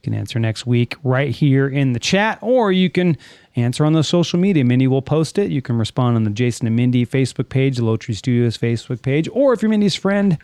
You 0.04 0.12
can 0.12 0.20
answer 0.20 0.40
next 0.40 0.66
week 0.66 0.96
right 1.04 1.30
here 1.30 1.68
in 1.68 1.94
the 1.94 2.00
chat, 2.00 2.40
or 2.42 2.72
you 2.72 2.90
can 2.90 3.18
answer 3.56 3.86
on 3.86 3.94
the 3.94 4.04
social 4.04 4.40
media. 4.40 4.66
Mindy 4.66 4.88
will 4.88 5.04
post 5.04 5.38
it. 5.38 5.52
You 5.52 5.62
can 5.62 5.78
respond 5.78 6.16
on 6.16 6.24
the 6.24 6.32
Jason 6.32 6.66
and 6.66 6.76
Mindy 6.76 7.06
Facebook 7.06 7.50
page, 7.50 7.78
the 7.78 7.84
Lowtree 7.84 8.16
Studios 8.16 8.58
Facebook 8.58 9.04
page, 9.04 9.30
or 9.32 9.54
if 9.54 9.62
you're 9.62 9.70
Mindy's 9.70 9.94
friend. 9.96 10.40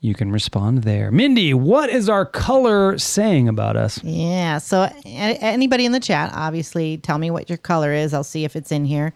You 0.00 0.14
can 0.14 0.32
respond 0.32 0.82
there. 0.82 1.12
Mindy, 1.12 1.52
what 1.54 1.88
is 1.90 2.08
our 2.08 2.24
color 2.24 2.98
saying 2.98 3.48
about 3.48 3.76
us? 3.76 4.02
Yeah. 4.02 4.58
So, 4.58 4.88
anybody 5.04 5.84
in 5.84 5.92
the 5.92 6.00
chat, 6.00 6.32
obviously, 6.34 6.96
tell 6.96 7.18
me 7.18 7.30
what 7.30 7.48
your 7.50 7.58
color 7.58 7.92
is. 7.92 8.12
I'll 8.14 8.24
see 8.24 8.44
if 8.44 8.56
it's 8.56 8.72
in 8.72 8.84
here. 8.86 9.12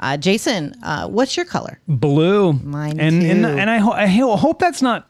Uh, 0.00 0.16
Jason, 0.16 0.74
uh, 0.82 1.06
what's 1.06 1.36
your 1.36 1.46
color? 1.46 1.78
blue. 1.86 2.54
Mine 2.54 2.98
and, 2.98 3.22
And 3.22 3.44
too. 3.44 3.48
and 3.48 3.70
I, 3.70 3.78
ho- 3.78 3.92
I 3.92 4.06
hope 4.06 4.58
that's 4.58 4.82
not. 4.82 5.08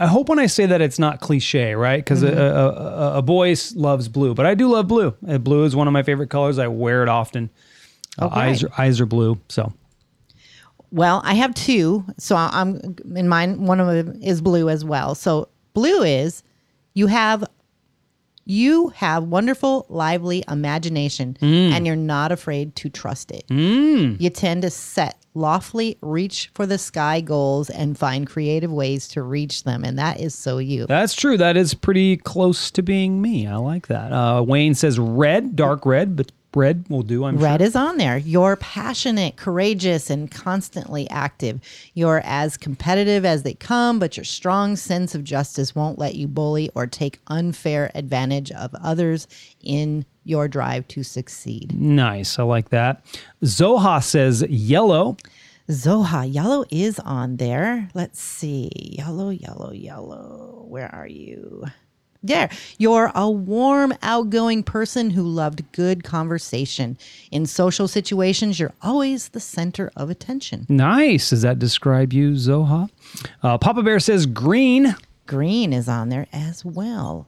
I 0.00 0.06
hope 0.06 0.28
when 0.30 0.38
I 0.38 0.46
say 0.46 0.64
that 0.66 0.80
it's 0.80 0.98
not 0.98 1.20
cliche, 1.20 1.74
right? 1.74 2.02
Because 2.02 2.22
Mm-hmm. 2.22 2.38
a, 2.38 2.42
a, 2.42 2.68
a, 2.68 3.18
a 3.18 3.22
boy 3.22 3.54
loves 3.74 4.08
blue, 4.08 4.34
but 4.34 4.46
I 4.46 4.54
do 4.54 4.68
love 4.68 4.88
blue. 4.88 5.14
Uh, 5.28 5.38
blue 5.38 5.64
is 5.64 5.76
one 5.76 5.86
of 5.86 5.92
my 5.92 6.02
favorite 6.02 6.30
colors. 6.30 6.58
I 6.58 6.68
wear 6.68 7.02
it 7.02 7.08
often. 7.08 7.50
Uh, 8.18 8.28
eyes 8.32 8.64
are, 8.64 8.70
eyes 8.78 9.00
are 9.00 9.06
blue. 9.06 9.38
So 9.48 9.72
Well, 10.90 11.20
I 11.24 11.34
have 11.34 11.54
two. 11.54 12.04
So 12.18 12.34
I'm 12.34 12.96
in 13.14 13.28
mine. 13.28 13.66
One 13.66 13.78
of 13.78 13.86
them 13.88 14.20
is 14.22 14.40
blue 14.40 14.68
as 14.70 14.84
well. 14.84 15.14
So 15.14 15.48
blue 15.74 16.02
is 16.02 16.42
you 16.94 17.06
have 17.06 17.44
you 18.46 18.88
have 18.88 19.24
wonderful, 19.24 19.86
lively 19.88 20.42
imagination, 20.50 21.36
and 21.40 21.86
you're 21.86 21.94
not 21.94 22.32
afraid 22.32 22.74
to 22.76 22.88
trust 22.88 23.30
it. 23.30 23.44
You 23.50 24.30
tend 24.30 24.62
to 24.62 24.70
set 24.70 25.16
lawfully, 25.34 25.96
reach 26.00 26.50
for 26.54 26.66
the 26.66 26.78
sky 26.78 27.20
goals, 27.20 27.70
and 27.70 27.98
find 27.98 28.26
creative 28.26 28.72
ways 28.72 29.08
to 29.08 29.22
reach 29.22 29.64
them, 29.64 29.84
and 29.84 29.98
that 29.98 30.20
is 30.20 30.34
so 30.34 30.58
you. 30.58 30.86
that's 30.86 31.14
true. 31.14 31.36
That 31.36 31.56
is 31.56 31.74
pretty 31.74 32.16
close 32.16 32.70
to 32.72 32.82
being 32.82 33.20
me. 33.22 33.46
I 33.46 33.56
like 33.56 33.86
that. 33.88 34.12
Uh, 34.12 34.42
Wayne 34.42 34.74
says 34.74 34.98
red, 34.98 35.56
dark 35.56 35.86
red, 35.86 36.16
but 36.16 36.32
red 36.54 36.84
will 36.88 37.02
do. 37.02 37.24
I'm 37.24 37.36
Red 37.36 37.60
sure. 37.60 37.66
is 37.68 37.76
on 37.76 37.96
there. 37.96 38.18
You're 38.18 38.56
passionate, 38.56 39.36
courageous, 39.36 40.10
and 40.10 40.28
constantly 40.30 41.08
active. 41.08 41.60
You're 41.94 42.22
as 42.24 42.56
competitive 42.56 43.24
as 43.24 43.44
they 43.44 43.54
come, 43.54 43.98
but 44.00 44.16
your 44.16 44.24
strong 44.24 44.74
sense 44.76 45.14
of 45.14 45.22
justice 45.22 45.74
won't 45.76 45.98
let 45.98 46.16
you 46.16 46.26
bully 46.26 46.68
or 46.74 46.86
take 46.88 47.20
unfair 47.28 47.92
advantage 47.94 48.50
of 48.50 48.74
others 48.82 49.28
in 49.62 50.04
your 50.30 50.48
drive 50.48 50.88
to 50.88 51.02
succeed. 51.02 51.74
Nice. 51.78 52.38
I 52.38 52.44
like 52.44 52.70
that. 52.70 53.04
Zoha 53.44 54.02
says 54.02 54.42
yellow. 54.48 55.16
Zoha, 55.68 56.32
yellow 56.32 56.64
is 56.70 56.98
on 57.00 57.36
there. 57.36 57.90
Let's 57.94 58.20
see. 58.20 58.70
Yellow, 58.74 59.28
yellow, 59.30 59.72
yellow. 59.72 60.64
Where 60.68 60.92
are 60.94 61.06
you? 61.06 61.64
There. 62.22 62.50
You're 62.76 63.10
a 63.14 63.30
warm, 63.30 63.94
outgoing 64.02 64.62
person 64.62 65.10
who 65.10 65.22
loved 65.22 65.62
good 65.72 66.04
conversation. 66.04 66.98
In 67.30 67.46
social 67.46 67.88
situations, 67.88 68.60
you're 68.60 68.74
always 68.82 69.30
the 69.30 69.40
center 69.40 69.90
of 69.96 70.10
attention. 70.10 70.66
Nice. 70.68 71.30
Does 71.30 71.42
that 71.42 71.58
describe 71.58 72.12
you, 72.12 72.32
Zoha? 72.32 72.90
Uh, 73.42 73.56
Papa 73.56 73.82
Bear 73.82 74.00
says 74.00 74.26
green. 74.26 74.94
Green 75.26 75.72
is 75.72 75.88
on 75.88 76.08
there 76.08 76.26
as 76.32 76.64
well. 76.64 77.26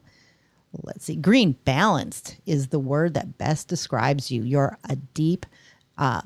Let's 0.82 1.04
see. 1.04 1.16
Green, 1.16 1.52
balanced, 1.64 2.36
is 2.46 2.68
the 2.68 2.78
word 2.78 3.14
that 3.14 3.36
best 3.38 3.68
describes 3.68 4.30
you. 4.30 4.42
You're 4.42 4.78
a 4.88 4.96
deep, 4.96 5.44
uh, 5.98 6.22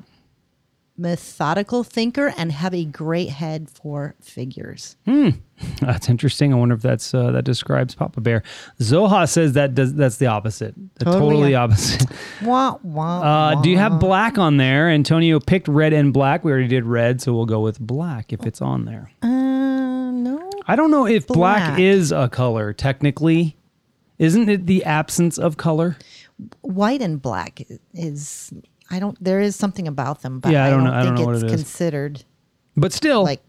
methodical 0.99 1.83
thinker 1.83 2.33
and 2.37 2.51
have 2.51 2.73
a 2.73 2.83
great 2.85 3.29
head 3.29 3.69
for 3.69 4.15
figures. 4.21 4.95
That's 5.81 6.09
interesting. 6.09 6.53
I 6.53 6.57
wonder 6.57 6.75
if 6.75 6.81
that's 6.81 7.13
uh, 7.13 7.31
that 7.31 7.43
describes 7.43 7.93
Papa 7.95 8.21
Bear. 8.21 8.43
Zoha 8.79 9.27
says 9.27 9.53
that 9.53 9.73
does 9.75 9.93
that's 9.95 10.17
the 10.17 10.27
opposite. 10.27 10.75
The 10.99 11.05
Totally 11.05 11.19
totally, 11.29 11.55
opposite. 11.55 12.05
Wah, 12.43 12.77
wah, 12.83 13.21
Uh, 13.21 13.61
do 13.61 13.69
you 13.71 13.77
have 13.77 13.99
black 13.99 14.37
on 14.37 14.57
there? 14.57 14.87
Antonio 14.89 15.39
picked 15.39 15.67
red 15.67 15.93
and 15.93 16.13
black. 16.13 16.43
We 16.43 16.51
already 16.51 16.67
did 16.67 16.85
red, 16.85 17.21
so 17.21 17.33
we'll 17.33 17.47
go 17.47 17.59
with 17.59 17.79
black 17.79 18.31
if 18.31 18.45
it's 18.45 18.61
on 18.61 18.85
there. 18.85 19.11
Uh, 19.23 19.27
no. 20.11 20.47
I 20.67 20.75
don't 20.75 20.91
know 20.91 21.07
if 21.07 21.25
black, 21.27 21.69
Black. 21.69 21.79
is 21.79 22.11
a 22.11 22.29
color 22.29 22.71
technically. 22.73 23.56
Isn't 24.19 24.49
it 24.49 24.65
the 24.65 24.83
absence 24.83 25.37
of 25.37 25.57
color? 25.57 25.97
White 26.61 27.01
and 27.01 27.21
black 27.21 27.61
is. 27.93 28.51
I 28.89 28.99
don't. 28.99 29.21
There 29.23 29.39
is 29.39 29.55
something 29.55 29.87
about 29.87 30.21
them, 30.21 30.39
but 30.39 30.51
Yeah, 30.51 30.63
I 30.63 30.67
I 30.67 30.69
don't 30.69 30.83
don't, 30.83 30.91
know- 30.91 30.97
I 30.99 31.03
don't 31.03 31.15
think 31.15 31.19
know 31.19 31.25
what 31.25 31.35
it's 31.35 31.43
it 31.43 31.47
is. 31.51 31.51
considered 31.61 32.23
But 32.75 32.93
still, 32.93 33.23
like. 33.23 33.41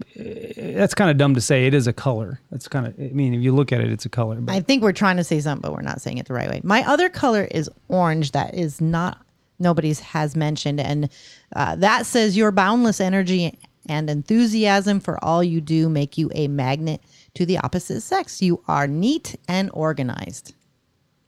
that's 0.56 0.94
kind 0.94 1.10
of 1.10 1.16
dumb 1.16 1.34
to 1.34 1.40
say. 1.40 1.66
It 1.66 1.74
is 1.74 1.86
a 1.86 1.92
color. 1.92 2.40
That's 2.50 2.66
kind 2.68 2.86
of. 2.86 2.94
I 2.98 3.10
mean, 3.12 3.34
if 3.34 3.40
you 3.42 3.54
look 3.54 3.72
at 3.72 3.80
it, 3.80 3.90
it's 3.92 4.04
a 4.04 4.08
color. 4.08 4.36
But 4.40 4.54
I 4.54 4.60
think 4.60 4.82
we're 4.82 4.92
trying 4.92 5.16
to 5.18 5.24
say 5.24 5.40
something, 5.40 5.62
but 5.62 5.72
we're 5.72 5.82
not 5.82 6.00
saying 6.00 6.18
it 6.18 6.26
the 6.26 6.34
right 6.34 6.48
way. 6.50 6.60
My 6.64 6.82
other 6.86 7.08
color 7.08 7.44
is 7.50 7.70
orange. 7.88 8.32
That 8.32 8.54
is 8.54 8.80
not 8.80 9.18
nobody's 9.58 10.00
has 10.00 10.34
mentioned, 10.36 10.80
and 10.80 11.08
uh, 11.56 11.76
that 11.76 12.04
says 12.06 12.36
your 12.36 12.50
boundless 12.50 13.00
energy 13.00 13.58
and 13.88 14.10
enthusiasm 14.10 15.00
for 15.00 15.22
all 15.24 15.42
you 15.42 15.60
do 15.60 15.88
make 15.88 16.18
you 16.18 16.30
a 16.34 16.46
magnet 16.48 17.00
to 17.34 17.46
the 17.46 17.58
opposite 17.58 18.00
sex. 18.02 18.42
You 18.42 18.62
are 18.68 18.86
neat 18.86 19.36
and 19.48 19.70
organized. 19.72 20.54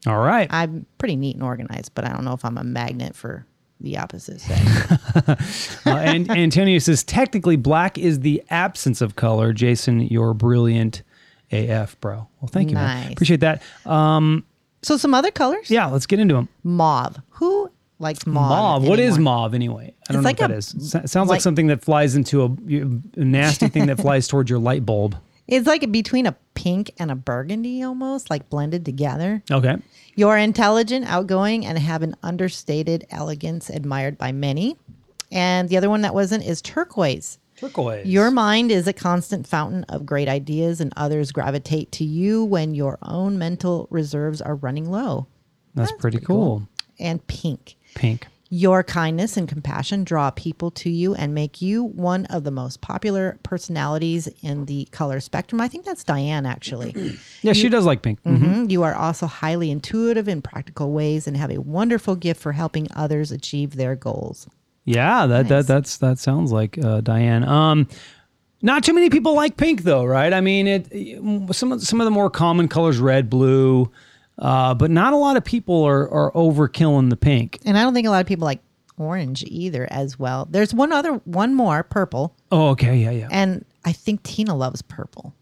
All 0.07 0.19
right. 0.19 0.49
I'm 0.51 0.87
pretty 0.99 1.17
neat 1.17 1.37
and 1.37 1.45
organized, 1.45 1.93
but 1.95 2.05
I 2.05 2.13
don't 2.13 2.25
know 2.25 2.33
if 2.33 2.45
I'm 2.45 2.57
a 2.59 2.65
magnet 2.65 3.15
for 3.15 3.47
the 3.81 3.99
opposite 3.99 4.41
sex. 4.41 5.79
uh, 5.87 5.91
and 5.91 6.31
Antonio 6.31 6.79
says 6.79 7.03
technically 7.05 7.57
black 7.57 7.97
is 7.99 8.21
the 8.21 8.43
absence 8.51 9.01
of 9.01 9.17
color. 9.17 9.53
Jason, 9.53 10.01
you're 10.01 10.35
brilliant 10.35 11.03
AF, 11.53 11.99
bro. 12.01 12.29
Well, 12.41 12.49
thank 12.49 12.71
you, 12.71 12.75
man. 12.77 13.13
Appreciate 13.13 13.41
that. 13.41 13.63
Um, 13.87 14.45
so 14.83 14.97
some 14.97 15.15
other 15.15 15.31
colors. 15.31 15.71
yeah, 15.71 15.87
let's 15.87 16.07
get 16.07 16.19
into 16.19 16.35
them. 16.35 16.49
Mauve. 16.63 17.21
Who 17.31 17.71
likes 17.99 18.27
mauve? 18.27 18.51
Mauve. 18.51 18.85
What 18.89 18.99
is 18.99 19.15
anymore? 19.17 19.35
mauve 19.35 19.55
anyway? 19.55 19.95
I 20.09 20.13
don't 20.13 20.21
It's 20.21 20.25
know 20.25 20.29
like 20.29 20.41
what 20.41 20.49
that 20.49 20.55
a- 20.55 20.57
is. 20.59 20.91
So- 20.91 21.03
sounds 21.07 21.29
like, 21.29 21.37
like- 21.37 21.41
something 21.43 21.67
that 21.69 21.83
flies 21.85 22.15
into 22.17 22.43
a, 22.43 22.47
a 23.21 23.25
nasty 23.25 23.69
thing 23.69 23.87
that 23.87 23.97
flies 24.01 24.29
towards 24.29 24.49
your 24.49 24.59
light 24.59 24.87
bulb. 24.87 25.17
It's 25.51 25.67
like 25.67 25.91
between 25.91 26.27
a 26.27 26.37
pink 26.55 26.93
and 26.99 27.11
a 27.11 27.15
burgundy 27.15 27.83
almost, 27.83 28.31
like 28.31 28.49
blended 28.49 28.85
together. 28.85 29.43
Okay. 29.51 29.77
You're 30.15 30.37
intelligent, 30.37 31.07
outgoing, 31.07 31.67
and 31.67 31.79
have 31.79 32.03
an 32.03 32.15
understated 32.23 33.07
elegance 33.11 33.69
admired 33.69 34.17
by 34.17 34.33
many. 34.33 34.77
And 35.33 35.69
the 35.69 35.77
other 35.77 35.91
one 35.91 36.03
that 36.03 36.15
wasn't 36.15 36.45
is 36.45 36.63
turquoise. 36.63 37.39
Turquoise. 37.57 38.07
Your 38.07 38.31
mind 38.31 38.71
is 38.71 38.87
a 38.87 38.93
constant 38.93 39.47
fountain 39.47 39.85
of 39.85 40.07
great 40.07 40.29
ideas, 40.29 40.81
and 40.81 40.93
others 40.97 41.33
gravitate 41.33 41.93
to 41.93 42.05
you 42.05 42.45
when 42.45 42.75
your 42.75 42.99
own 43.03 43.39
mental 43.39 43.87
reserves 43.91 44.41
are 44.41 44.55
running 44.55 44.91
low. 44.91 45.27
That's, 45.75 45.93
pretty, 45.93 46.19
cool. 46.21 46.69
And 46.99 47.25
pink. 47.27 47.77
Pink. 47.95 48.27
Your 48.53 48.83
kindness 48.83 49.37
and 49.37 49.49
compassion 49.49 50.03
draw 50.03 50.33
people 50.33 50.73
to 50.73 50.91
you 50.91 51.15
and 51.15 51.33
make 51.33 51.63
you 51.63 51.85
one 51.85 52.27
of 52.27 52.43
the 52.43 52.51
most 52.51 52.81
popular 52.81 53.39
personalities 53.45 54.29
in 54.43 54.65
the 54.65 54.89
color 54.91 55.21
spectrum. 55.21 55.61
I 55.61 55.69
think 55.69 55.85
that's 55.85 56.03
Diane, 56.03 56.47
actually. 56.47 56.95
Yeah, 57.43 57.53
she 57.55 57.69
does 57.71 57.87
like 57.87 58.03
pink. 58.03 58.23
Mhm. 58.25 58.39
Mhm. 58.41 58.71
You 58.71 58.83
are 58.83 58.95
also 58.95 59.27
highly 59.27 59.71
intuitive 59.71 60.29
in 60.29 60.43
practical 60.43 60.93
ways 60.93 61.27
and 61.29 61.37
have 61.37 61.51
a 61.51 61.59
wonderful 61.59 62.17
gift 62.17 62.41
for 62.43 62.53
helping 62.53 62.87
others 62.95 63.31
achieve 63.33 63.77
their 63.77 63.95
goals. 63.97 64.47
Yeah, 64.85 65.27
that 65.27 65.49
that 65.49 65.67
that's 65.67 65.97
that 65.99 66.19
sounds 66.19 66.51
like 66.53 66.77
uh, 66.77 67.01
Diane. 67.01 67.45
Um, 67.49 67.87
not 68.63 68.83
too 68.85 68.93
many 68.93 69.09
people 69.09 69.35
like 69.35 69.57
pink 69.57 69.85
though, 69.85 70.05
right? 70.05 70.33
I 70.35 70.41
mean, 70.43 70.67
it 70.67 71.55
some 71.55 71.73
of 71.73 71.83
some 71.83 72.01
of 72.01 72.05
the 72.05 72.11
more 72.11 72.29
common 72.29 72.69
colors, 72.69 72.99
red, 72.99 73.31
blue, 73.31 73.91
uh, 74.41 74.75
but 74.75 74.91
not 74.91 75.13
a 75.13 75.17
lot 75.17 75.37
of 75.37 75.45
people 75.45 75.85
are 75.85 76.09
are 76.11 76.33
overkilling 76.33 77.11
the 77.11 77.17
pink. 77.17 77.59
And 77.65 77.79
I 77.79 77.83
don't 77.83 77.95
think 77.95 78.07
a 78.07 78.11
lot 78.11 78.21
of 78.21 78.27
people 78.27 78.45
like 78.47 78.61
orange 78.99 79.45
either 79.47 79.87
as 79.91 80.19
well. 80.19 80.47
There's 80.51 80.75
one 80.75 80.93
other 80.93 81.13
one 81.25 81.55
more 81.55 81.83
purple, 81.83 82.35
Oh, 82.51 82.69
okay. 82.71 82.97
Yeah, 82.99 83.11
yeah. 83.11 83.29
and 83.31 83.65
I 83.85 83.93
think 83.93 84.23
Tina 84.23 84.55
loves 84.57 84.83
purple. 84.83 85.35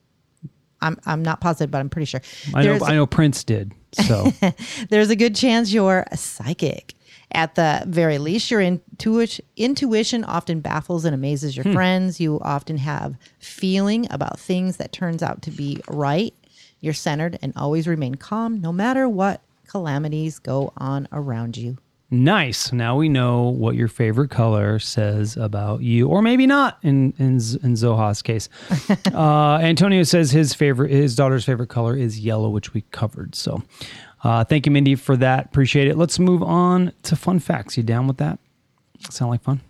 I'm 0.80 0.96
I'm 1.06 1.22
not 1.22 1.40
positive, 1.40 1.70
but 1.70 1.78
I'm 1.78 1.88
pretty 1.88 2.06
sure. 2.06 2.20
I 2.54 2.62
know. 2.64 2.78
I 2.84 2.94
know 2.94 3.06
Prince 3.06 3.42
did. 3.44 3.72
So 3.92 4.32
there's 4.90 5.10
a 5.10 5.16
good 5.16 5.34
chance 5.34 5.72
you're 5.72 6.04
a 6.10 6.16
psychic. 6.16 6.94
At 7.32 7.56
the 7.56 7.82
very 7.86 8.16
least, 8.16 8.50
your 8.50 8.62
intuition, 8.62 9.44
intuition 9.56 10.24
often 10.24 10.60
baffles 10.60 11.04
and 11.04 11.14
amazes 11.14 11.54
your 11.56 11.64
friends. 11.74 12.20
You 12.20 12.40
often 12.40 12.78
have 12.78 13.16
feeling 13.38 14.06
about 14.10 14.38
things 14.40 14.78
that 14.78 14.92
turns 14.92 15.22
out 15.22 15.42
to 15.42 15.50
be 15.50 15.78
right. 15.88 16.32
You're 16.80 16.94
centered 16.94 17.38
and 17.42 17.52
always 17.56 17.86
remain 17.86 18.14
calm 18.16 18.60
no 18.60 18.72
matter 18.72 19.08
what 19.08 19.40
calamities 19.66 20.38
go 20.38 20.72
on 20.76 21.08
around 21.12 21.56
you. 21.56 21.76
nice. 22.10 22.72
Now 22.72 22.96
we 22.96 23.08
know 23.10 23.42
what 23.50 23.74
your 23.74 23.88
favorite 23.88 24.30
color 24.30 24.78
says 24.78 25.36
about 25.36 25.82
you, 25.82 26.08
or 26.08 26.22
maybe 26.22 26.46
not. 26.46 26.78
In 26.82 27.12
in, 27.18 27.34
in 27.62 27.76
Zoha's 27.76 28.22
case, 28.22 28.48
uh, 29.12 29.58
Antonio 29.60 30.02
says 30.04 30.30
his 30.30 30.54
favorite, 30.54 30.90
his 30.90 31.14
daughter's 31.14 31.44
favorite 31.44 31.68
color 31.68 31.96
is 31.96 32.18
yellow, 32.20 32.48
which 32.48 32.72
we 32.72 32.80
covered. 32.92 33.34
So, 33.34 33.62
uh, 34.24 34.44
thank 34.44 34.64
you, 34.64 34.72
Mindy, 34.72 34.94
for 34.94 35.16
that. 35.18 35.46
Appreciate 35.46 35.88
it. 35.88 35.98
Let's 35.98 36.18
move 36.18 36.42
on 36.42 36.92
to 37.02 37.14
fun 37.16 37.40
facts. 37.40 37.76
You 37.76 37.82
down 37.82 38.06
with 38.06 38.16
that? 38.18 38.38
Sound 39.10 39.30
like 39.30 39.42
fun? 39.42 39.60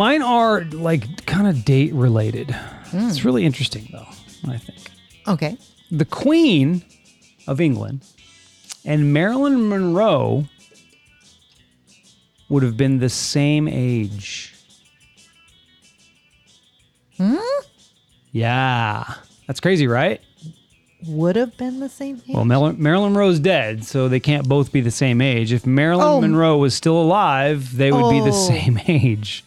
Mine 0.00 0.22
are 0.22 0.62
like 0.64 1.26
kind 1.26 1.46
of 1.46 1.62
date 1.62 1.92
related. 1.92 2.56
It's 2.90 3.22
really 3.22 3.44
interesting 3.44 3.86
though, 3.92 4.06
I 4.50 4.56
think. 4.56 4.90
Okay. 5.28 5.58
The 5.90 6.06
Queen 6.06 6.82
of 7.46 7.60
England 7.60 8.00
and 8.82 9.12
Marilyn 9.12 9.68
Monroe 9.68 10.46
would 12.48 12.62
have 12.62 12.78
been 12.78 12.98
the 13.00 13.10
same 13.10 13.68
age. 13.68 14.54
Hmm? 17.18 17.36
Yeah. 18.32 19.04
That's 19.46 19.60
crazy, 19.60 19.86
right? 19.86 20.22
Would 21.08 21.36
have 21.36 21.58
been 21.58 21.78
the 21.80 21.90
same 21.90 22.22
age. 22.26 22.34
Well, 22.34 22.46
Mar- 22.46 22.72
Marilyn 22.72 23.12
Monroe's 23.12 23.38
dead, 23.38 23.84
so 23.84 24.08
they 24.08 24.18
can't 24.20 24.48
both 24.48 24.72
be 24.72 24.80
the 24.80 24.90
same 24.90 25.20
age. 25.20 25.52
If 25.52 25.66
Marilyn 25.66 26.06
Oh. 26.08 26.20
Monroe 26.22 26.56
was 26.56 26.72
still 26.74 26.98
alive, 26.98 27.76
they 27.76 27.92
would 27.92 28.10
be 28.10 28.20
the 28.20 28.34
Oh. 28.34 28.48
same 28.48 28.80
age. 28.88 29.44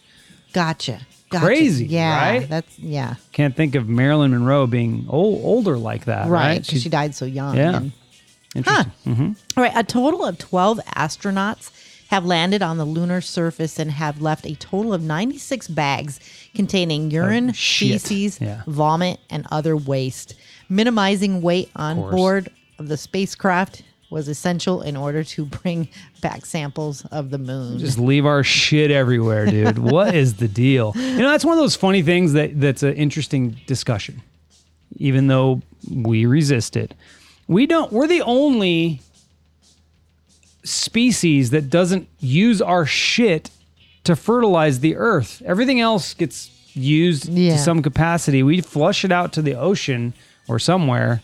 Gotcha. 0.53 1.01
gotcha. 1.29 1.45
Crazy, 1.45 1.85
Yeah. 1.87 2.17
right? 2.17 2.49
That's 2.49 2.79
yeah. 2.79 3.15
Can't 3.33 3.55
think 3.55 3.75
of 3.75 3.89
Marilyn 3.89 4.31
Monroe 4.31 4.67
being 4.67 5.05
old, 5.09 5.43
older 5.43 5.77
like 5.77 6.05
that, 6.05 6.27
Right. 6.29 6.55
Because 6.55 6.67
She's- 6.69 6.83
she 6.83 6.89
died 6.89 7.15
so 7.15 7.25
young. 7.25 7.57
Yeah. 7.57 7.77
and- 7.77 7.91
Interesting. 8.55 8.91
Mm-hmm. 9.07 9.31
All 9.57 9.63
right, 9.63 9.71
a 9.75 9.83
total 9.83 10.23
of 10.23 10.37
12 10.37 10.79
astronauts 10.95 11.71
have 12.09 12.23
landed 12.23 12.61
on 12.61 12.77
the 12.77 12.85
lunar 12.85 13.19
surface 13.19 13.79
and 13.79 13.89
have 13.89 14.21
left 14.21 14.45
a 14.45 14.53
total 14.55 14.93
of 14.93 15.01
96 15.01 15.67
bags 15.69 16.19
containing 16.53 17.05
oh, 17.07 17.15
urine, 17.15 17.49
Oh, 17.49 17.53
feces, 17.53 18.39
Yeah. 18.39 18.61
vomit, 18.67 19.19
and 19.31 19.47
other 19.49 19.75
waste. 19.75 20.35
Minimizing 20.69 21.41
weight 21.41 21.71
on 21.75 21.95
board 22.11 22.49
of 22.77 22.89
the 22.89 22.97
spacecraft 22.97 23.81
was 24.13 24.27
essential 24.29 24.81
in 24.81 24.95
order 24.95 25.23
to 25.23 25.45
bring 25.63 25.89
back 26.21 26.45
samples 26.45 27.03
of 27.05 27.29
the 27.31 27.37
moon. 27.37 27.79
Just 27.79 27.97
leave 27.99 28.25
our 28.25 28.43
shit 28.43 28.91
everywhere, 28.91 29.45
dude. 29.45 29.77
what 29.91 30.15
is 30.15 30.35
the 30.35 30.47
deal? 30.47 30.93
You 30.95 31.17
know, 31.17 31.29
that's 31.31 31.43
one 31.43 31.57
of 31.57 31.61
those 31.61 31.75
funny 31.75 32.01
things 32.01 32.33
that 32.33 32.59
that's 32.61 32.83
an 32.83 32.93
interesting 32.93 33.57
discussion. 33.67 34.21
Even 34.97 35.27
though 35.27 35.61
we 35.91 36.25
resist 36.25 36.77
it. 36.77 36.93
We 37.47 37.65
don't 37.65 37.91
we're 37.91 38.07
the 38.07 38.21
only 38.21 39.01
species 40.63 41.49
that 41.49 41.69
doesn't 41.69 42.07
use 42.19 42.61
our 42.61 42.85
shit 42.85 43.49
to 44.05 44.15
fertilize 44.15 44.79
the 44.79 44.95
earth. 44.95 45.41
Everything 45.45 45.79
else 45.81 46.13
gets 46.13 46.49
used 46.75 47.27
Yeah. 47.27 47.53
to 47.53 47.59
some 47.59 47.81
capacity. 47.81 48.43
We 48.43 48.61
flush 48.61 49.03
it 49.03 49.11
out 49.11 49.33
to 49.33 49.41
the 49.41 49.55
ocean 49.55 50.13
or 50.47 50.59
somewhere 50.59 51.21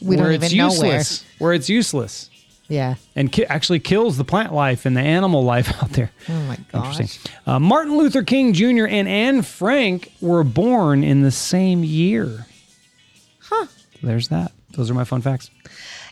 we 0.00 0.16
where 0.16 0.26
don't 0.32 0.34
it's 0.42 0.52
even 0.52 0.58
know 0.58 0.68
where. 0.80 0.96
useless. 0.98 1.24
Where 1.40 1.52
it's 1.52 1.68
useless 1.68 2.30
Yeah. 2.68 2.94
and 3.16 3.32
ki- 3.32 3.46
actually 3.46 3.80
kills 3.80 4.16
the 4.16 4.24
plant 4.24 4.54
life 4.54 4.86
and 4.86 4.96
the 4.96 5.00
animal 5.00 5.42
life 5.42 5.72
out 5.82 5.90
there. 5.90 6.10
Oh 6.28 6.40
my 6.44 6.56
gosh. 6.72 7.00
Interesting. 7.00 7.32
Uh, 7.46 7.58
Martin 7.58 7.96
Luther 7.96 8.22
King 8.22 8.52
Jr. 8.52 8.86
and 8.86 9.08
Anne 9.08 9.42
Frank 9.42 10.12
were 10.20 10.44
born 10.44 11.02
in 11.02 11.22
the 11.22 11.30
same 11.32 11.82
year. 11.82 12.46
Huh. 13.40 13.66
There's 14.02 14.28
that. 14.28 14.52
Those 14.72 14.90
are 14.90 14.94
my 14.94 15.04
fun 15.04 15.20
facts. 15.22 15.50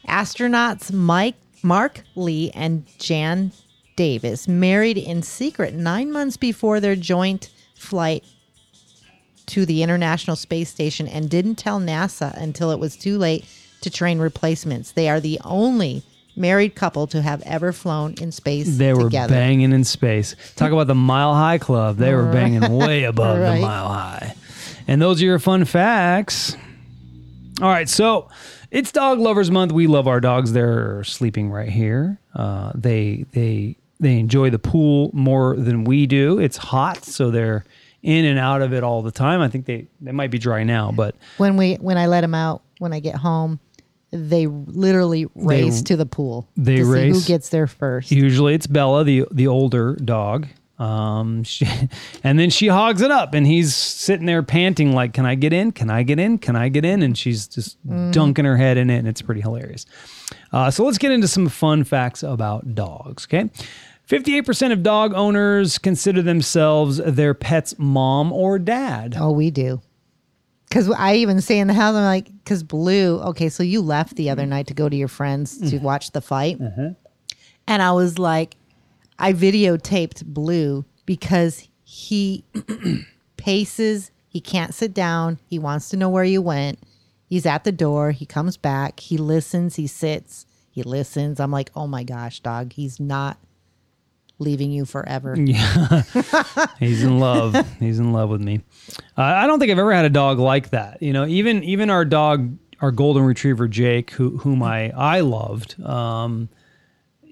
Astronauts 0.08 0.90
Mike, 0.92 1.36
Mark 1.62 2.02
Lee, 2.16 2.50
and 2.54 2.84
Jan 2.98 3.52
Davis 3.96 4.48
married 4.48 4.96
in 4.98 5.22
secret 5.22 5.74
nine 5.74 6.10
months 6.10 6.36
before 6.36 6.80
their 6.80 6.96
joint 6.96 7.50
flight 7.76 8.24
to 9.46 9.64
the 9.66 9.82
International 9.82 10.36
Space 10.36 10.68
Station 10.70 11.06
and 11.08 11.30
didn't 11.30 11.56
tell 11.56 11.80
NASA 11.80 12.34
until 12.40 12.70
it 12.70 12.78
was 12.78 12.96
too 12.96 13.16
late 13.18 13.44
to 13.82 13.90
train 13.90 14.18
replacements. 14.18 14.92
They 14.92 15.08
are 15.08 15.20
the 15.20 15.40
only 15.44 16.02
married 16.36 16.74
couple 16.74 17.06
to 17.08 17.20
have 17.22 17.42
ever 17.42 17.72
flown 17.72 18.14
in 18.20 18.30
space 18.30 18.76
They 18.78 18.92
were 18.94 19.04
together. 19.04 19.34
banging 19.34 19.72
in 19.72 19.84
space. 19.84 20.36
Talk 20.56 20.70
about 20.72 20.86
the 20.86 20.94
Mile 20.94 21.34
High 21.34 21.58
Club. 21.58 21.96
They 21.96 22.14
were 22.14 22.30
banging 22.30 22.70
way 22.72 23.04
above 23.12 23.38
Right. 23.40 23.56
the 23.56 23.60
Mile 23.62 23.88
High. 23.88 24.34
And 24.86 25.02
those 25.02 25.20
are 25.20 25.24
your 25.24 25.38
fun 25.38 25.64
facts. 25.64 26.56
All 27.60 27.68
right, 27.68 27.88
so 27.88 28.28
it's 28.70 28.92
Dog 28.92 29.18
Lovers 29.18 29.50
Month. 29.50 29.72
We 29.72 29.86
love 29.88 30.06
our 30.06 30.20
dogs. 30.20 30.52
They're 30.52 31.02
sleeping 31.02 31.50
right 31.50 31.68
here. 31.68 32.18
Uh, 32.34 32.70
they 32.74 33.24
they 33.32 33.76
they 33.98 34.18
enjoy 34.20 34.50
the 34.50 34.60
pool 34.60 35.10
more 35.12 35.56
than 35.56 35.82
we 35.82 36.06
do. 36.06 36.38
It's 36.38 36.56
hot, 36.56 37.04
so 37.04 37.32
they're 37.32 37.64
in 38.04 38.24
and 38.24 38.38
out 38.38 38.62
of 38.62 38.72
it 38.72 38.84
all 38.84 39.02
the 39.02 39.10
time. 39.10 39.40
I 39.40 39.48
think 39.48 39.66
they 39.66 39.88
they 40.00 40.12
might 40.12 40.30
be 40.30 40.38
dry 40.38 40.62
now, 40.62 40.92
but 40.92 41.16
when 41.38 41.56
we 41.56 41.74
when 41.74 41.98
I 41.98 42.06
let 42.06 42.20
them 42.20 42.34
out 42.34 42.62
when 42.78 42.92
I 42.92 43.00
get 43.00 43.16
home, 43.16 43.58
they 44.10 44.46
literally 44.46 45.26
race 45.34 45.82
to 45.82 45.96
the 45.96 46.06
pool. 46.06 46.48
they 46.56 46.76
to 46.76 46.84
see 46.84 46.90
race. 46.90 47.14
who 47.14 47.28
gets 47.32 47.48
there 47.50 47.66
first. 47.66 48.10
Usually 48.10 48.54
it's 48.54 48.66
Bella, 48.66 49.04
the 49.04 49.26
the 49.30 49.46
older 49.46 49.96
dog. 49.96 50.46
Um, 50.78 51.42
she, 51.44 51.66
and 52.22 52.38
then 52.38 52.50
she 52.50 52.68
hogs 52.68 53.02
it 53.02 53.10
up, 53.10 53.34
and 53.34 53.46
he's 53.46 53.74
sitting 53.74 54.26
there 54.26 54.42
panting 54.42 54.92
like, 54.92 55.12
"Can 55.12 55.26
I 55.26 55.34
get 55.34 55.52
in? 55.52 55.72
Can 55.72 55.90
I 55.90 56.02
get 56.02 56.18
in? 56.18 56.38
Can 56.38 56.56
I 56.56 56.68
get 56.68 56.84
in?" 56.84 57.02
And 57.02 57.18
she's 57.18 57.48
just 57.48 57.76
dunking 58.12 58.44
her 58.44 58.56
head 58.56 58.76
in 58.76 58.88
it, 58.90 58.98
and 58.98 59.08
it's 59.08 59.22
pretty 59.22 59.40
hilarious. 59.40 59.86
Uh, 60.52 60.70
so 60.70 60.84
let's 60.84 60.98
get 60.98 61.10
into 61.12 61.28
some 61.28 61.48
fun 61.48 61.84
facts 61.84 62.22
about 62.22 62.74
dogs. 62.74 63.26
Okay. 63.26 63.50
58% 64.08 64.72
of 64.72 64.82
dog 64.82 65.12
owners 65.12 65.76
consider 65.76 66.22
themselves 66.22 66.96
their 66.96 67.34
pet's 67.34 67.78
mom 67.78 68.32
or 68.32 68.58
dad. 68.58 69.14
Oh, 69.18 69.32
we 69.32 69.50
do. 69.50 69.82
Because 70.68 70.90
I 70.90 71.14
even 71.14 71.40
say 71.40 71.58
in 71.58 71.68
the 71.68 71.74
house, 71.74 71.94
I'm 71.94 72.04
like, 72.04 72.26
because 72.44 72.62
Blue, 72.62 73.20
okay, 73.20 73.48
so 73.48 73.62
you 73.62 73.80
left 73.80 74.16
the 74.16 74.28
other 74.30 74.42
mm-hmm. 74.42 74.50
night 74.50 74.66
to 74.66 74.74
go 74.74 74.88
to 74.88 74.96
your 74.96 75.08
friends 75.08 75.58
to 75.58 75.64
mm-hmm. 75.64 75.84
watch 75.84 76.12
the 76.12 76.20
fight. 76.20 76.58
Mm-hmm. 76.60 76.88
And 77.66 77.82
I 77.82 77.92
was 77.92 78.18
like, 78.18 78.56
I 79.18 79.32
videotaped 79.32 80.26
Blue 80.26 80.84
because 81.06 81.66
he 81.84 82.44
paces, 83.36 84.10
he 84.28 84.40
can't 84.40 84.74
sit 84.74 84.92
down, 84.92 85.38
he 85.46 85.58
wants 85.58 85.88
to 85.90 85.96
know 85.96 86.10
where 86.10 86.24
you 86.24 86.42
went. 86.42 86.78
He's 87.26 87.46
at 87.46 87.64
the 87.64 87.72
door, 87.72 88.10
he 88.10 88.26
comes 88.26 88.56
back, 88.56 89.00
he 89.00 89.16
listens, 89.16 89.76
he 89.76 89.86
sits, 89.86 90.46
he 90.70 90.82
listens. 90.82 91.40
I'm 91.40 91.50
like, 91.50 91.70
oh 91.74 91.86
my 91.86 92.04
gosh, 92.04 92.40
dog, 92.40 92.74
he's 92.74 93.00
not 93.00 93.38
leaving 94.38 94.70
you 94.70 94.84
forever. 94.84 95.34
Yeah. 95.38 96.02
He's 96.78 97.02
in 97.02 97.18
love. 97.20 97.56
He's 97.78 97.98
in 97.98 98.12
love 98.12 98.28
with 98.30 98.40
me. 98.40 98.60
Uh, 99.16 99.22
I 99.22 99.46
don't 99.46 99.58
think 99.58 99.70
I've 99.72 99.78
ever 99.78 99.92
had 99.92 100.04
a 100.04 100.10
dog 100.10 100.38
like 100.38 100.70
that. 100.70 101.02
You 101.02 101.12
know, 101.12 101.26
even 101.26 101.62
even 101.64 101.90
our 101.90 102.04
dog, 102.04 102.56
our 102.80 102.90
golden 102.92 103.24
retriever 103.24 103.66
Jake, 103.68 104.10
who 104.12 104.38
whom 104.38 104.62
I 104.62 104.90
I 104.90 105.20
loved. 105.20 105.80
Um, 105.82 106.48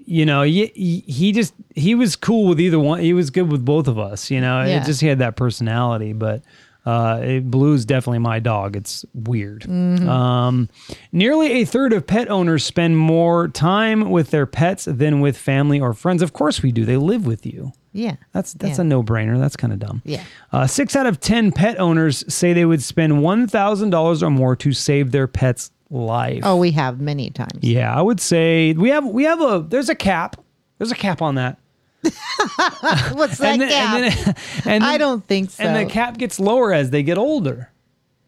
you 0.09 0.25
know, 0.25 0.43
he, 0.43 0.67
he 1.07 1.33
just 1.33 1.53
he 1.75 1.95
was 1.97 2.15
cool 2.15 2.49
with 2.49 2.61
either 2.61 2.79
one. 2.79 3.01
He 3.01 3.13
was 3.13 3.31
good 3.31 3.51
with 3.51 3.65
both 3.65 3.89
of 3.89 3.99
us. 3.99 4.31
You 4.31 4.41
know, 4.41 4.63
Yeah. 4.63 4.81
it 4.83 4.87
just 4.87 5.01
he 5.01 5.07
had 5.09 5.19
that 5.19 5.35
personality. 5.37 6.13
But 6.13 6.43
uh, 6.87 7.21
it, 7.23 7.51
Blue's 7.51 7.85
definitely 7.85 8.21
my 8.21 8.39
dog. 8.39 8.77
It's 8.77 9.05
weird. 9.13 9.69
Um, 9.69 10.69
nearly 11.13 11.53
a 11.61 11.65
third 11.65 11.93
of 11.93 12.07
pet 12.07 12.31
owners 12.31 12.65
spend 12.65 12.97
more 12.97 13.49
time 13.49 14.11
with 14.11 14.31
their 14.31 14.47
pets 14.47 14.85
than 14.87 15.21
with 15.21 15.37
family 15.37 15.81
or 15.81 15.93
friends. 15.93 16.23
Of 16.23 16.33
course, 16.33 16.63
we 16.63 16.73
do. 16.73 16.85
They 16.85 16.97
live 16.97 17.27
with 17.27 17.45
you. 17.45 17.73
Yeah. 17.93 18.17
That's 18.33 18.53
that's 18.53 18.79
Yeah. 18.79 18.83
a 18.83 18.85
no 18.85 19.03
brainer. 19.03 19.39
That's 19.39 19.57
kind 19.57 19.73
of 19.73 19.79
dumb. 19.79 20.03
Yeah. 20.05 20.23
Uh, 20.53 20.67
six 20.67 20.95
out 20.95 21.07
of 21.07 21.19
ten 21.19 21.51
pet 21.51 21.81
owners 21.81 22.25
say 22.33 22.53
they 22.53 22.65
would 22.67 22.83
spend 22.83 23.23
one 23.23 23.47
thousand 23.49 23.91
dollars 23.91 24.23
or 24.23 24.31
more 24.31 24.55
to 24.57 24.73
save 24.73 25.13
their 25.13 25.27
pet's 25.27 25.71
life. 25.91 26.41
Oh, 26.45 26.57
we 26.57 26.73
have 26.73 27.01
many 27.01 27.31
times. 27.31 27.59
yeah. 27.63 27.93
I 27.97 28.03
would 28.03 28.21
say 28.21 28.73
we 28.75 28.91
have 28.91 29.07
we 29.07 29.25
have 29.25 29.41
a 29.41 29.65
there's 29.67 29.89
a 29.89 29.95
cap. 29.95 30.37
There's 30.79 30.93
a 30.93 30.97
cap 30.97 31.23
on 31.23 31.37
that. 31.37 31.59
What's 33.13 33.39
that 33.39 33.53
and 33.55 33.61
then, 33.63 33.69
gap? 33.69 33.95
and 33.95 34.05
then, 34.13 34.35
and 34.67 34.85
I 34.85 34.99
don't 34.99 35.25
think 35.27 35.51
so. 35.51 35.63
And 35.65 35.77
the 35.89 35.91
cap 35.93 36.19
gets 36.19 36.39
lower 36.39 36.73
as 36.73 36.91
they 36.91 37.03
get 37.03 37.19
older. 37.19 37.71